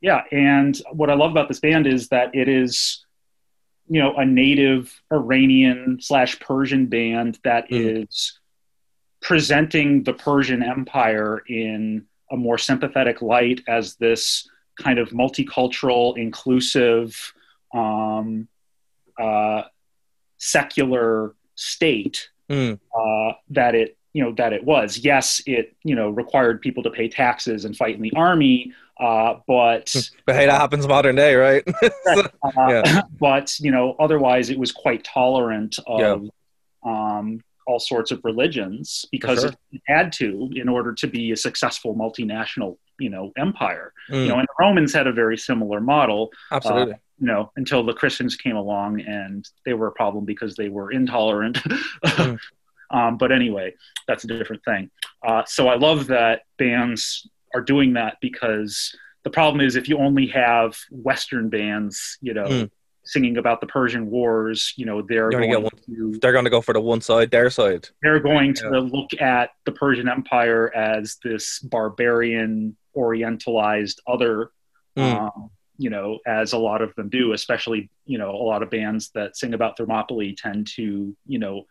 Yeah, 0.00 0.22
and 0.32 0.76
what 0.92 1.08
I 1.08 1.14
love 1.14 1.30
about 1.30 1.48
this 1.48 1.60
band 1.60 1.86
is 1.86 2.08
that 2.08 2.34
it 2.34 2.48
is, 2.48 3.06
you 3.88 4.00
know, 4.02 4.14
a 4.16 4.26
native 4.26 4.92
Iranian 5.12 5.98
slash 6.00 6.38
Persian 6.40 6.86
band 6.86 7.38
that 7.44 7.70
mm. 7.70 8.02
is 8.02 8.38
presenting 9.22 10.02
the 10.02 10.12
Persian 10.12 10.62
Empire 10.62 11.42
in 11.48 12.04
a 12.34 12.36
more 12.36 12.58
sympathetic 12.58 13.22
light 13.22 13.60
as 13.68 13.94
this 13.96 14.48
kind 14.82 14.98
of 14.98 15.08
multicultural, 15.10 16.18
inclusive, 16.18 17.32
um, 17.72 18.48
uh, 19.18 19.62
secular 20.38 21.34
state 21.54 22.28
Mm. 22.50 22.78
uh, 22.94 23.32
that 23.48 23.74
it 23.74 23.96
you 24.12 24.22
know 24.22 24.32
that 24.34 24.52
it 24.52 24.64
was. 24.64 24.98
Yes, 24.98 25.40
it 25.46 25.74
you 25.82 25.94
know 25.94 26.10
required 26.10 26.60
people 26.60 26.82
to 26.82 26.90
pay 26.90 27.08
taxes 27.08 27.64
and 27.64 27.74
fight 27.74 27.94
in 27.96 28.02
the 28.02 28.12
army, 28.14 28.74
uh, 29.00 29.36
but 29.46 29.94
But 30.26 30.36
hey, 30.36 30.44
that 30.44 30.60
happens 30.60 30.86
modern 30.86 31.16
day, 31.16 31.34
right? 31.36 31.64
uh, 32.06 32.28
Yeah. 32.68 33.00
but 33.18 33.58
you 33.60 33.70
know 33.70 33.96
otherwise 33.98 34.50
it 34.50 34.58
was 34.58 34.72
quite 34.72 35.04
tolerant 35.04 35.78
of 35.86 36.28
um, 36.84 37.40
all 37.66 37.80
sorts 37.80 38.10
of 38.10 38.20
religions 38.24 39.04
because 39.10 39.40
sure. 39.40 39.52
it 39.72 39.82
had 39.86 40.12
to 40.12 40.50
in 40.54 40.68
order 40.68 40.92
to 40.92 41.06
be 41.06 41.32
a 41.32 41.36
successful 41.36 41.94
multinational 41.94 42.76
you 42.98 43.10
know 43.10 43.32
empire. 43.36 43.92
Mm, 44.10 44.22
You 44.22 44.28
know, 44.28 44.38
and 44.38 44.48
the 44.48 44.64
Romans 44.64 44.92
had 44.92 45.06
a 45.06 45.12
very 45.12 45.36
similar 45.38 45.80
model. 45.80 46.30
absolutely. 46.50 46.94
you 47.18 47.26
know, 47.26 47.52
until 47.56 47.84
the 47.84 47.92
Christians 47.94 48.36
came 48.36 48.56
along 48.56 49.00
and 49.00 49.48
they 49.64 49.74
were 49.74 49.86
a 49.88 49.92
problem 49.92 50.24
because 50.24 50.56
they 50.56 50.68
were 50.68 50.90
intolerant. 50.92 51.56
Mm. 52.04 52.38
um, 52.90 53.16
but 53.18 53.32
anyway, 53.32 53.74
that's 54.06 54.24
a 54.24 54.26
different 54.26 54.64
thing. 54.64 54.90
Uh, 55.26 55.42
so 55.46 55.68
I 55.68 55.76
love 55.76 56.06
that 56.08 56.42
bands 56.58 57.28
are 57.54 57.60
doing 57.60 57.94
that 57.94 58.16
because 58.20 58.94
the 59.22 59.30
problem 59.30 59.64
is 59.66 59.74
if 59.76 59.88
you 59.88 59.98
only 59.98 60.26
have 60.26 60.76
Western 60.90 61.48
bands, 61.48 62.18
you 62.20 62.34
know, 62.34 62.44
Mm. 62.44 62.70
Singing 63.04 63.36
about 63.36 63.60
the 63.60 63.66
Persian 63.66 64.10
Wars, 64.10 64.72
you 64.76 64.86
know, 64.86 65.02
they're 65.02 65.30
You're 65.30 65.46
gonna 65.46 65.70
to 65.70 66.18
They're 66.20 66.32
going 66.32 66.44
to 66.44 66.50
go 66.50 66.60
for 66.60 66.72
the 66.72 66.80
one 66.80 67.00
side, 67.00 67.30
their 67.30 67.50
side. 67.50 67.88
they're 68.02 68.20
going 68.20 68.54
to 68.54 68.80
look 68.80 69.20
at 69.20 69.50
the 69.66 69.72
Persian 69.72 70.08
Empire 70.08 70.74
as 70.74 71.18
this 71.22 71.58
barbarian, 71.60 72.76
orientalized 72.96 74.00
other 74.06 74.50
Mm. 74.96 75.20
um, 75.20 75.50
you 75.76 75.90
know, 75.90 76.20
as 76.24 76.52
a 76.52 76.58
lot 76.58 76.80
of 76.80 76.94
them 76.94 77.08
do, 77.08 77.32
especially, 77.32 77.90
you 78.06 78.16
know, 78.16 78.30
a 78.30 78.46
lot 78.46 78.62
of 78.62 78.70
bands 78.70 79.10
that 79.14 79.36
sing 79.36 79.54
about 79.54 79.76
Thermopylae 79.76 80.36
tend 80.36 80.68
to, 80.76 81.16
you 81.26 81.38
know, 81.40 81.66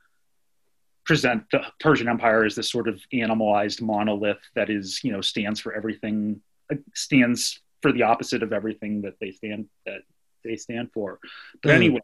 present 1.06 1.44
the 1.52 1.62
Persian 1.80 2.10
Empire 2.10 2.44
as 2.44 2.56
this 2.56 2.70
sort 2.70 2.90
of 2.90 3.00
animalized 3.14 3.82
monolith 3.82 4.42
that 4.56 4.70
is, 4.70 5.02
you 5.04 5.12
know, 5.14 5.22
stands 5.22 5.60
for 5.62 5.74
everything, 5.74 6.42
uh, 6.70 6.76
stands 6.94 7.62
for 7.82 7.94
the 7.94 8.04
opposite 8.04 8.44
of 8.44 8.52
everything 8.52 9.02
that 9.04 9.14
they 9.22 9.32
stand 9.32 9.68
that 9.86 10.02
they 10.44 10.56
stand 10.56 10.92
for. 10.94 11.20
But 11.62 11.72
Mm. 11.72 11.76
anyway, 11.76 12.02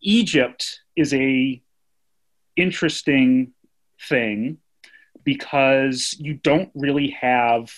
Egypt 0.00 0.80
is 0.96 1.12
a 1.14 1.60
interesting 2.56 3.52
thing 4.08 4.58
because 5.24 6.16
you 6.18 6.34
don't 6.34 6.70
really 6.74 7.10
have, 7.10 7.72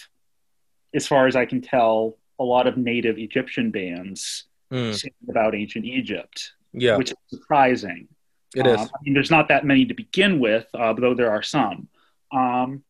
as 0.95 1.07
far 1.07 1.27
as 1.27 1.37
I 1.37 1.45
can 1.47 1.61
tell, 1.61 2.17
a 2.39 2.45
lot 2.45 2.67
of 2.67 2.77
native 2.77 3.19
Egyptian 3.19 3.71
bands 3.71 4.45
Mm, 4.73 4.93
singing 4.95 5.15
about 5.29 5.55
ancient 5.55 5.85
Egypt, 5.85 6.53
yeah, 6.73 6.97
which 6.97 7.11
is 7.13 7.17
surprising. 7.29 8.09
it 8.57 8.67
is. 8.67 8.81
Um, 8.81 8.91
I 8.95 8.99
mean, 9.03 9.15
there's 9.15 9.31
not 9.31 9.49
that 9.49 9.65
many 9.65 9.85
to 9.87 9.95
begin 9.95 10.41
with, 10.41 10.67
uh, 10.75 10.93
though 10.95 11.15
there 11.15 11.31
are 11.31 11.43
some. 11.43 11.89
Um, 12.33 12.83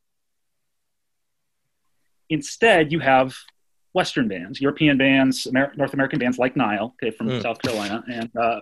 instead, 2.31 2.93
you 2.93 3.01
have 3.01 3.35
Western 3.95 4.29
bands, 4.29 4.61
European 4.61 4.99
bands, 4.99 5.47
Amer- 5.47 5.73
North 5.77 5.95
American 5.95 6.19
bands 6.19 6.37
like 6.37 6.57
Nile, 6.57 6.95
okay, 7.01 7.11
from 7.11 7.29
Mm. 7.29 7.43
South 7.43 7.63
Carolina, 7.63 8.05
and 8.13 8.31
uh, 8.37 8.61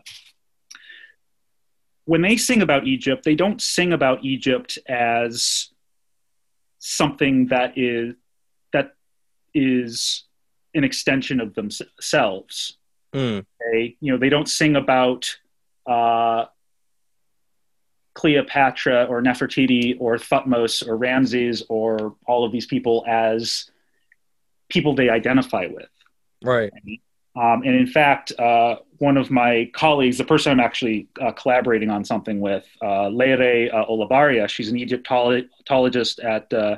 when 2.04 2.20
they 2.20 2.36
sing 2.36 2.62
about 2.62 2.86
Egypt, 2.86 3.24
they 3.24 3.34
don't 3.34 3.60
sing 3.60 3.92
about 3.92 4.24
Egypt 4.24 4.78
as 4.88 5.68
something 6.78 7.46
that 7.46 7.72
is 7.76 8.14
that 8.72 8.94
is 9.54 10.24
an 10.74 10.84
extension 10.84 11.40
of 11.40 11.54
themselves. 11.54 12.76
Mm, 13.14 13.44
they 13.60 13.96
you 14.00 14.12
know 14.12 14.18
they 14.18 14.28
don't 14.30 14.48
sing 14.48 14.76
about 14.76 15.38
uh, 15.86 16.44
Cleopatra 18.14 19.06
or 19.08 19.22
Nefertiti 19.22 19.96
or 19.98 20.16
Thutmose 20.18 20.86
or 20.86 20.96
Ramses 20.96 21.62
or 21.68 22.16
all 22.26 22.44
of 22.44 22.52
these 22.52 22.66
people 22.66 23.04
as 23.06 23.70
people 24.74 24.94
they 24.94 25.08
identify 25.20 25.64
with. 25.76 25.92
right. 26.42 26.72
Um, 27.34 27.62
and 27.66 27.74
in 27.74 27.86
fact, 27.86 28.26
uh, 28.38 28.76
one 28.98 29.16
of 29.16 29.30
my 29.30 29.70
colleagues, 29.72 30.18
the 30.18 30.24
person 30.32 30.52
I'm 30.52 30.60
actually 30.60 31.08
uh, 31.18 31.32
collaborating 31.32 31.88
on 31.96 32.04
something 32.04 32.38
with, 32.48 32.66
uh, 32.82 33.08
Leire 33.08 33.70
uh, 33.72 33.86
Olabarria, 33.86 34.46
she's 34.54 34.68
an 34.68 34.76
Egyptologist 34.76 36.20
at 36.20 36.52
uh, 36.52 36.76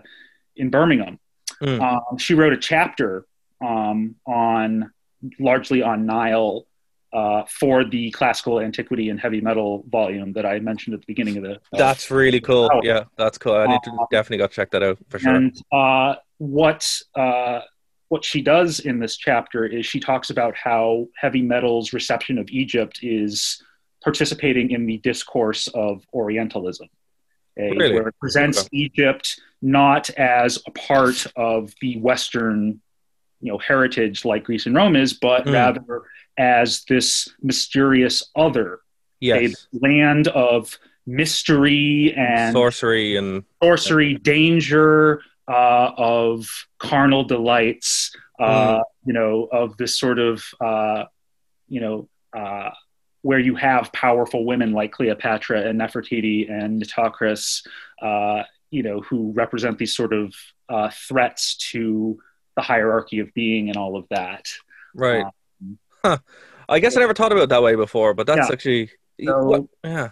in 0.54 0.70
Birmingham. 0.70 1.18
Mm. 1.60 1.80
Um, 1.80 2.18
she 2.18 2.34
wrote 2.34 2.52
a 2.52 2.56
chapter 2.72 3.26
um, 3.60 4.14
on 4.26 4.92
largely 5.40 5.82
on 5.82 6.06
Nile 6.06 6.66
uh, 7.12 7.42
for 7.60 7.84
the 7.84 8.10
classical 8.12 8.60
antiquity 8.60 9.08
and 9.10 9.18
heavy 9.20 9.40
metal 9.40 9.84
volume 9.88 10.32
that 10.34 10.46
I 10.46 10.58
mentioned 10.60 10.94
at 10.94 11.00
the 11.00 11.06
beginning 11.14 11.36
of 11.38 11.42
the. 11.42 11.54
uh, 11.54 11.78
That's 11.84 12.10
really 12.12 12.40
cool. 12.40 12.68
Yeah, 12.82 13.04
that's 13.16 13.38
cool. 13.38 13.54
I 13.54 13.66
need 13.66 13.82
to 13.84 13.90
Uh, 13.90 14.06
definitely 14.10 14.38
go 14.38 14.46
check 14.48 14.70
that 14.70 14.82
out 14.82 14.98
for 15.08 15.18
sure. 15.18 15.34
And 15.34 15.52
uh, 15.72 16.14
what 16.38 16.80
uh, 17.16 17.60
what 18.14 18.24
she 18.24 18.40
does 18.40 18.78
in 18.78 19.00
this 19.00 19.16
chapter 19.16 19.66
is 19.66 19.84
she 19.84 19.98
talks 19.98 20.30
about 20.30 20.54
how 20.54 21.08
heavy 21.20 21.42
metal's 21.42 21.92
reception 21.92 22.38
of 22.38 22.48
Egypt 22.48 23.00
is 23.02 23.60
participating 24.04 24.70
in 24.70 24.86
the 24.86 24.98
discourse 24.98 25.66
of 25.74 26.04
Orientalism, 26.14 26.86
eh, 27.58 27.70
Really? 27.70 27.92
where 27.94 28.06
it 28.06 28.14
presents 28.20 28.68
Egypt 28.70 29.40
not 29.60 30.10
as 30.10 30.62
a 30.68 30.70
part 30.70 31.26
of 31.34 31.72
the 31.80 31.96
Western, 31.98 32.80
you 33.40 33.50
know, 33.50 33.58
heritage 33.58 34.24
like 34.24 34.44
Greece 34.44 34.66
and 34.66 34.76
Rome 34.76 34.94
is, 34.94 35.14
but 35.14 35.44
Mm. 35.46 35.52
rather 35.52 36.02
as 36.38 36.84
this 36.84 37.28
mysterious 37.42 38.22
other, 38.36 38.78
yes, 39.18 39.66
a 39.74 39.78
land 39.88 40.28
of 40.28 40.78
mystery 41.04 42.14
and 42.16 42.52
sorcery 42.52 43.16
and 43.16 43.42
sorcery, 43.60 44.14
danger, 44.14 45.20
uh, 45.48 45.90
of 45.96 46.46
carnal 46.78 47.24
delights, 47.24 48.14
uh, 48.38 48.80
you 49.04 49.12
know, 49.12 49.48
of 49.52 49.76
this 49.76 49.98
sort 49.98 50.18
of, 50.18 50.42
uh, 50.60 51.04
you 51.68 51.80
know, 51.80 52.08
uh, 52.36 52.70
where 53.22 53.38
you 53.38 53.54
have 53.54 53.92
powerful 53.92 54.44
women 54.44 54.72
like 54.72 54.92
Cleopatra 54.92 55.62
and 55.68 55.80
Nefertiti 55.80 56.50
and 56.50 56.82
Nitocris, 56.82 57.66
uh, 58.02 58.42
you 58.70 58.82
know, 58.82 59.00
who 59.00 59.32
represent 59.32 59.78
these 59.78 59.94
sort 59.94 60.12
of 60.12 60.34
uh, 60.68 60.90
threats 61.08 61.56
to 61.72 62.18
the 62.56 62.62
hierarchy 62.62 63.18
of 63.20 63.32
being 63.34 63.68
and 63.68 63.76
all 63.76 63.96
of 63.96 64.06
that. 64.10 64.46
right. 64.94 65.24
Um, 65.24 65.78
Huh. 66.04 66.18
I 66.68 66.80
guess 66.80 66.96
I 66.96 67.00
never 67.00 67.14
thought 67.14 67.32
about 67.32 67.44
it 67.44 67.48
that 67.48 67.62
way 67.62 67.74
before, 67.76 68.12
but 68.14 68.26
that's 68.26 68.48
Yeah. 68.48 68.52
actually 68.52 68.90
So- 69.24 69.68
yeah. 69.82 70.10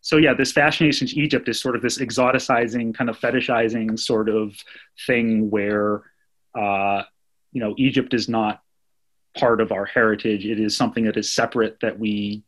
So 0.00 0.16
yeah, 0.16 0.34
this 0.34 0.52
fascination 0.52 1.06
to 1.08 1.20
Egypt 1.20 1.48
is 1.48 1.60
sort 1.60 1.76
of 1.76 1.82
this 1.82 1.98
exoticizing, 1.98 2.94
kind 2.94 3.10
of 3.10 3.18
fetishizing 3.18 3.98
sort 3.98 4.28
of 4.28 4.56
thing 5.06 5.50
where, 5.50 6.02
uh, 6.58 7.02
you 7.52 7.60
know, 7.60 7.74
Egypt 7.76 8.14
is 8.14 8.28
not 8.28 8.62
part 9.36 9.60
of 9.60 9.72
our 9.72 9.84
heritage. 9.84 10.46
It 10.46 10.58
is 10.58 10.76
something 10.76 11.04
that 11.04 11.16
is 11.16 11.32
separate 11.32 11.78
that 11.80 11.98
we, 11.98 12.42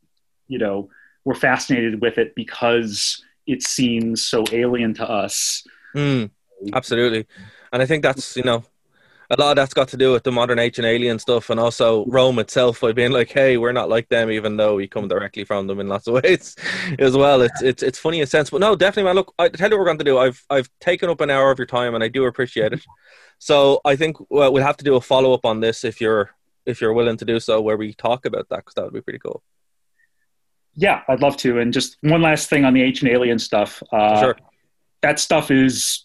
you 0.49 0.59
know, 0.59 0.89
we're 1.25 1.35
fascinated 1.35 2.01
with 2.01 2.19
it 2.19 2.35
because 2.35 3.23
it 3.47 3.63
seems 3.63 4.25
so 4.25 4.45
alien 4.51 4.95
to 4.95 5.09
us. 5.09 5.65
Mm, 5.95 6.31
absolutely. 6.73 7.27
And 7.73 7.83
I 7.83 7.87
think 7.87 8.03
that's, 8.03 8.37
you 8.37 8.43
know, 8.43 8.65
a 9.33 9.41
lot 9.41 9.53
of 9.53 9.57
that's 9.57 9.72
got 9.72 9.89
to 9.89 9.97
do 9.97 10.12
with 10.12 10.24
the 10.24 10.30
modern 10.30 10.59
ancient 10.59 10.87
alien 10.87 11.18
stuff 11.18 11.49
and 11.49 11.59
also 11.59 12.05
Rome 12.07 12.39
itself 12.39 12.80
by 12.80 12.93
being 12.93 13.12
like, 13.12 13.30
hey, 13.30 13.57
we're 13.57 13.72
not 13.72 13.89
like 13.89 14.09
them, 14.11 14.30
even 14.30 14.59
though 14.59 14.74
we 14.74 14.87
come 14.87 15.09
directly 15.09 15.45
from 15.45 15.66
them 15.66 15.80
in 15.80 15.89
lots 15.89 16.07
of 16.07 16.14
ways 16.22 16.55
as 16.99 17.16
well. 17.16 17.41
It's 17.41 17.62
it's 17.62 17.83
it's 17.83 17.99
funny 17.99 18.18
in 18.18 18.24
a 18.24 18.26
sense. 18.26 18.51
But 18.51 18.61
no, 18.61 18.76
definitely 18.76 19.05
man, 19.05 19.14
look, 19.16 19.35
I 19.39 19.49
tell 19.49 19.70
you 19.70 19.76
what 19.76 19.80
we're 19.80 19.87
going 19.87 19.99
to 19.99 20.05
do. 20.05 20.18
I've 20.18 20.45
I've 20.51 20.68
taken 20.80 21.09
up 21.09 21.20
an 21.22 21.30
hour 21.30 21.51
of 21.51 21.59
your 21.59 21.66
time 21.66 21.95
and 21.95 22.05
I 22.05 22.09
do 22.09 22.26
appreciate 22.26 22.74
it. 22.74 22.85
So 23.39 23.80
I 23.85 23.97
think 23.97 24.18
well, 24.28 24.53
we'll 24.53 24.62
have 24.62 24.76
to 24.76 24.85
do 24.85 24.97
a 24.97 25.01
follow 25.01 25.33
up 25.33 25.47
on 25.47 25.61
this 25.61 25.83
if 25.83 26.01
you're 26.01 26.30
if 26.66 26.80
you're 26.80 26.93
willing 26.93 27.16
to 27.16 27.24
do 27.24 27.41
so 27.41 27.61
where 27.61 27.78
we 27.78 27.95
talk 27.95 28.26
about 28.26 28.49
that 28.51 28.59
because 28.59 28.74
that 28.74 28.85
would 28.85 28.95
be 28.95 29.01
pretty 29.01 29.18
cool. 29.18 29.43
Yeah, 30.74 31.03
I'd 31.09 31.20
love 31.20 31.37
to. 31.39 31.59
And 31.59 31.72
just 31.72 31.97
one 32.03 32.22
last 32.22 32.49
thing 32.49 32.64
on 32.64 32.74
the 32.74 32.83
ancient 32.83 33.11
alien 33.11 33.39
stuff. 33.39 33.83
Uh, 33.93 34.20
sure. 34.20 34.37
That 35.03 35.18
stuff 35.18 35.51
is, 35.51 36.05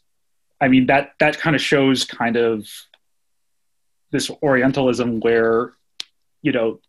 I 0.60 0.68
mean, 0.68 0.88
that 0.88 1.12
that 1.20 1.38
kind 1.38 1.56
of 1.56 1.62
shows 1.62 2.04
kind 2.04 2.36
of 2.36 2.68
this 4.12 4.30
Orientalism 4.42 5.20
where, 5.20 5.74
you 6.42 6.52
know, 6.52 6.80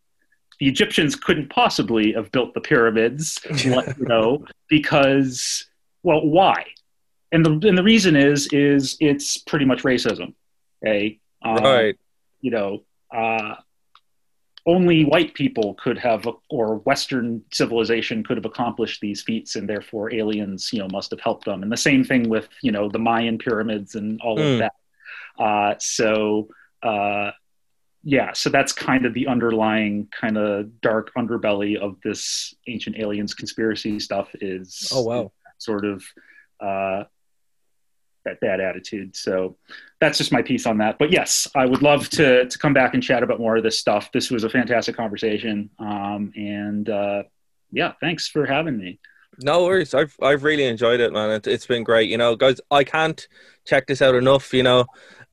the 0.61 0.66
Egyptians 0.66 1.14
couldn't 1.14 1.51
possibly 1.51 2.12
have 2.12 2.31
built 2.33 2.53
the 2.55 2.61
pyramids, 2.61 3.41
you 3.64 3.83
know, 3.99 4.45
because 4.69 5.66
well, 6.03 6.25
why? 6.27 6.64
And 7.33 7.45
the 7.45 7.69
and 7.69 7.77
the 7.79 7.83
reason 7.83 8.16
is 8.16 8.49
is 8.53 8.97
it's 9.01 9.39
pretty 9.39 9.64
much 9.64 9.83
racism. 9.83 10.35
Okay, 10.85 11.19
Um, 11.43 11.62
Right. 11.62 11.97
You 12.41 12.51
know, 12.53 12.83
uh, 13.14 13.57
only 14.66 15.05
white 15.05 15.35
people 15.35 15.75
could 15.75 15.99
have, 15.99 16.29
or 16.51 16.77
Western 16.79 17.43
civilization 17.53 18.23
could 18.23 18.37
have 18.37 18.45
accomplished 18.45 19.01
these 19.01 19.23
feats, 19.23 19.57
and 19.57 19.69
therefore 19.69 20.12
aliens, 20.12 20.71
you 20.73 20.79
know, 20.79 20.89
must 20.93 21.11
have 21.11 21.21
helped 21.21 21.45
them. 21.47 21.62
And 21.62 21.73
the 21.73 21.77
same 21.77 22.05
thing 22.05 22.29
with 22.29 22.49
you 22.62 22.71
know 22.73 22.89
the 22.89 22.99
Mayan 22.99 23.39
pyramids 23.39 23.95
and 23.95 24.21
all 24.21 24.37
Hmm. 24.37 24.43
of 24.55 24.59
that. 24.59 24.73
Uh, 25.39 25.75
so, 25.79 26.49
uh, 26.83 27.31
yeah, 28.05 28.33
so 28.33 28.49
that's 28.49 28.72
kind 28.72 29.05
of 29.07 29.12
the 29.14 29.26
underlying 29.26 30.09
kind 30.18 30.39
of 30.39 30.81
dark 30.81 31.11
underbelly 31.16 31.76
of 31.76 31.97
this 32.03 32.55
ancient 32.66 32.97
aliens 32.99 33.35
conspiracy 33.35 33.99
stuff 34.01 34.29
is 34.41 34.89
Oh, 34.95 35.03
wow. 35.03 35.33
sort 35.59 35.85
of 35.85 36.03
uh, 36.61 37.05
that 38.24 38.41
bad 38.41 38.61
attitude. 38.61 39.16
So 39.16 39.57
that's 40.01 40.16
just 40.18 40.33
my 40.33 40.43
piece 40.43 40.64
on 40.66 40.79
that. 40.79 40.99
But 40.99 41.11
yes, 41.12 41.49
I 41.55 41.66
would 41.66 41.83
love 41.83 42.09
to 42.11 42.47
to 42.49 42.59
come 42.59 42.72
back 42.72 42.95
and 42.95 43.03
chat 43.03 43.22
about 43.22 43.41
more 43.41 43.57
of 43.57 43.62
this 43.64 43.79
stuff. 43.79 44.11
This 44.12 44.31
was 44.31 44.45
a 44.45 44.49
fantastic 44.51 44.97
conversation, 44.97 45.70
um, 45.79 46.33
and 46.37 46.89
uh, 46.89 47.22
yeah, 47.72 47.93
thanks 48.01 48.29
for 48.29 48.47
having 48.47 48.79
me. 48.79 49.01
No 49.41 49.64
worries. 49.64 49.95
I've 49.95 50.16
I've 50.20 50.43
really 50.43 50.64
enjoyed 50.64 51.01
it, 51.01 51.12
man. 51.12 51.31
It, 51.31 51.47
it's 51.47 51.66
been 51.66 51.85
great. 51.85 52.11
You 52.11 52.18
know, 52.18 52.35
guys, 52.35 52.61
I 52.70 52.85
can't 52.85 53.26
check 53.64 53.87
this 53.87 54.03
out 54.03 54.14
enough. 54.14 54.53
You 54.53 54.64
know, 54.64 54.85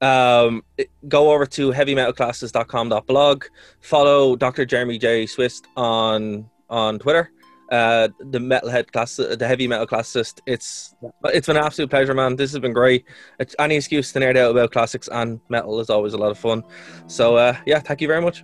um, 0.01 0.63
go 1.07 1.31
over 1.31 1.45
to 1.45 1.71
heavymetalclassicist.home.blog. 1.71 3.45
Follow 3.81 4.35
Dr. 4.35 4.65
Jeremy 4.65 4.99
J. 4.99 5.25
Swist 5.25 5.67
on 5.75 6.49
on 6.69 6.99
Twitter. 6.99 7.31
Uh, 7.71 8.09
the 8.29 8.37
metalhead 8.37 8.91
class, 8.91 9.15
the 9.15 9.47
heavy 9.47 9.67
metal 9.67 9.87
classicist. 9.87 10.39
It's 10.45 10.93
it's 11.25 11.47
been 11.47 11.57
an 11.57 11.63
absolute 11.63 11.89
pleasure, 11.89 12.13
man. 12.13 12.35
This 12.35 12.51
has 12.51 12.59
been 12.59 12.73
great. 12.73 13.05
It's, 13.39 13.55
any 13.57 13.75
excuse 13.75 14.11
to 14.11 14.19
nerd 14.19 14.37
out 14.37 14.51
about 14.51 14.71
classics 14.71 15.09
and 15.11 15.39
metal 15.49 15.79
is 15.79 15.89
always 15.89 16.13
a 16.13 16.17
lot 16.17 16.29
of 16.29 16.37
fun. 16.37 16.63
So 17.07 17.37
uh, 17.37 17.57
yeah, 17.65 17.79
thank 17.79 18.01
you 18.01 18.07
very 18.07 18.21
much. 18.21 18.43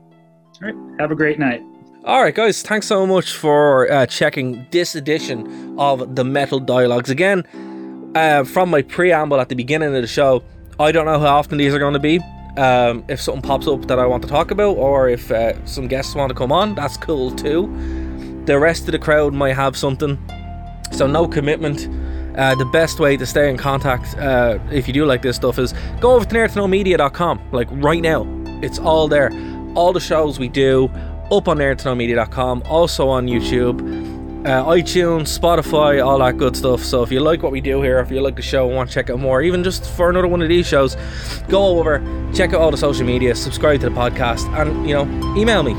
All 0.64 0.72
right, 0.72 1.00
have 1.00 1.12
a 1.12 1.16
great 1.16 1.38
night. 1.38 1.62
All 2.04 2.24
right, 2.24 2.34
guys, 2.34 2.64
thanks 2.64 2.88
so 2.88 3.06
much 3.06 3.34
for 3.34 3.90
uh, 3.92 4.08
checking 4.08 4.66
this 4.72 4.96
edition 4.96 5.78
of 5.78 6.16
the 6.16 6.24
Metal 6.24 6.60
Dialogues. 6.60 7.12
Again, 7.12 7.46
uh, 8.16 8.44
from 8.44 8.72
my 8.72 8.82
preamble 8.82 9.40
at 9.40 9.50
the 9.50 9.56
beginning 9.56 9.96
of 9.96 10.02
the 10.02 10.08
show, 10.08 10.44
I 10.80 10.92
don't 10.92 11.06
know 11.06 11.20
how 11.20 11.38
often 11.38 11.60
these 11.60 11.76
are 11.76 11.78
going 11.78 11.94
to 11.94 12.00
be. 12.00 12.20
Um, 12.58 13.06
if 13.08 13.22
something 13.22 13.44
pops 13.44 13.68
up 13.68 13.86
that 13.86 14.00
I 14.00 14.08
want 14.08 14.24
to 14.24 14.30
talk 14.30 14.50
about, 14.50 14.78
or 14.78 15.10
if 15.10 15.30
uh, 15.32 15.64
some 15.68 15.88
guests 15.88 16.16
want 16.16 16.32
to 16.32 16.36
come 16.36 16.52
on, 16.52 16.74
that's 16.74 16.98
cool 16.98 17.30
too. 17.30 17.68
The 18.48 18.58
rest 18.58 18.88
of 18.88 18.94
the 18.94 19.00
crowd 19.00 19.36
might 19.36 19.54
have 19.54 19.78
something, 19.78 20.18
so 20.92 21.06
no 21.06 21.28
commitment. 21.28 21.88
Uh, 22.36 22.56
the 22.56 22.66
best 22.66 23.00
way 23.00 23.16
to 23.16 23.28
stay 23.28 23.48
in 23.48 23.58
contact, 23.58 24.18
uh, 24.18 24.58
if 24.72 24.88
you 24.88 24.94
do 24.94 25.06
like 25.06 25.22
this 25.22 25.36
stuff, 25.36 25.60
is 25.60 25.76
go 26.00 26.16
over 26.16 26.26
to 26.26 26.34
nerdtoknowmedia.com. 26.34 27.52
Like 27.52 27.68
right 27.70 28.02
now, 28.02 28.26
it's 28.64 28.80
all 28.80 29.08
there. 29.08 29.30
All 29.76 29.94
the 29.94 30.02
shows 30.02 30.40
we 30.40 30.50
do 30.50 30.90
up 31.32 31.48
on 31.48 31.58
nerdtoknowmedia.com, 31.58 32.64
also 32.66 33.08
on 33.08 33.28
YouTube, 33.28 33.80
uh, 34.46 34.66
iTunes, 34.66 35.40
Spotify, 35.40 36.06
all 36.06 36.20
that 36.20 36.38
good 36.38 36.58
stuff. 36.58 36.84
So 36.84 37.04
if 37.04 37.12
you 37.12 37.20
like 37.20 37.42
what 37.42 37.52
we 37.52 37.62
do 37.62 37.82
here, 37.82 38.00
if 38.00 38.12
you 38.12 38.22
like 38.22 38.36
the 38.36 38.42
show 38.42 38.68
and 38.68 38.76
want 38.76 38.90
to 38.90 38.94
check 38.94 39.10
out 39.10 39.20
more, 39.20 39.42
even 39.42 39.64
just 39.64 39.90
for 39.92 40.10
another 40.10 40.28
one 40.28 40.42
of 40.42 40.50
these 40.50 40.68
shows, 40.68 40.98
go 41.48 41.80
over, 41.80 42.00
check 42.34 42.54
out 42.54 42.62
all 42.62 42.72
the 42.72 42.78
social 42.78 43.06
media, 43.06 43.36
subscribe 43.36 43.80
to 43.82 43.90
the 43.90 43.96
podcast, 43.96 44.46
and 44.60 44.88
you 44.88 44.94
know, 44.94 45.04
email 45.38 45.64
me 45.64 45.74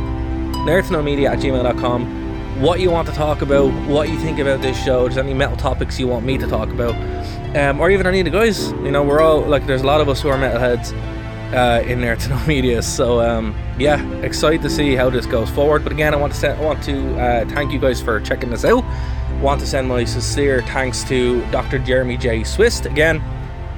nerdtoknowmedia 0.62 1.28
at 1.28 1.38
gmail.com 1.38 2.22
what 2.60 2.78
you 2.78 2.90
want 2.90 3.08
to 3.08 3.14
talk 3.14 3.42
about, 3.42 3.72
what 3.88 4.08
you 4.08 4.16
think 4.20 4.38
about 4.38 4.60
this 4.60 4.80
show, 4.84 5.02
there's 5.02 5.16
any 5.16 5.34
metal 5.34 5.56
topics 5.56 5.98
you 5.98 6.06
want 6.06 6.24
me 6.24 6.38
to 6.38 6.46
talk 6.46 6.68
about, 6.68 6.94
um, 7.56 7.80
or 7.80 7.90
even 7.90 8.06
any 8.06 8.20
of 8.20 8.24
the 8.24 8.30
guys. 8.30 8.70
You 8.70 8.92
know, 8.92 9.02
we're 9.02 9.20
all 9.20 9.40
like, 9.40 9.66
there's 9.66 9.82
a 9.82 9.86
lot 9.86 10.00
of 10.00 10.08
us 10.08 10.20
who 10.20 10.28
are 10.28 10.38
metalheads 10.38 10.92
uh, 11.52 11.82
in 11.86 12.00
there 12.00 12.16
to 12.16 12.28
know 12.28 12.42
media. 12.46 12.82
So 12.82 13.20
um, 13.20 13.54
yeah, 13.78 14.04
excited 14.20 14.62
to 14.62 14.70
see 14.70 14.94
how 14.94 15.10
this 15.10 15.26
goes 15.26 15.50
forward. 15.50 15.82
But 15.82 15.92
again, 15.92 16.14
I 16.14 16.16
want 16.16 16.34
to 16.34 16.48
I 16.48 16.60
want 16.60 16.82
to 16.84 17.18
uh, 17.18 17.48
thank 17.50 17.72
you 17.72 17.78
guys 17.78 18.00
for 18.00 18.20
checking 18.20 18.50
this 18.50 18.64
out. 18.64 18.84
Want 19.40 19.60
to 19.60 19.66
send 19.66 19.88
my 19.88 20.04
sincere 20.04 20.62
thanks 20.62 21.02
to 21.04 21.44
Dr. 21.50 21.78
Jeremy 21.78 22.16
J. 22.16 22.44
Swist 22.44 22.86
Again, 22.86 23.22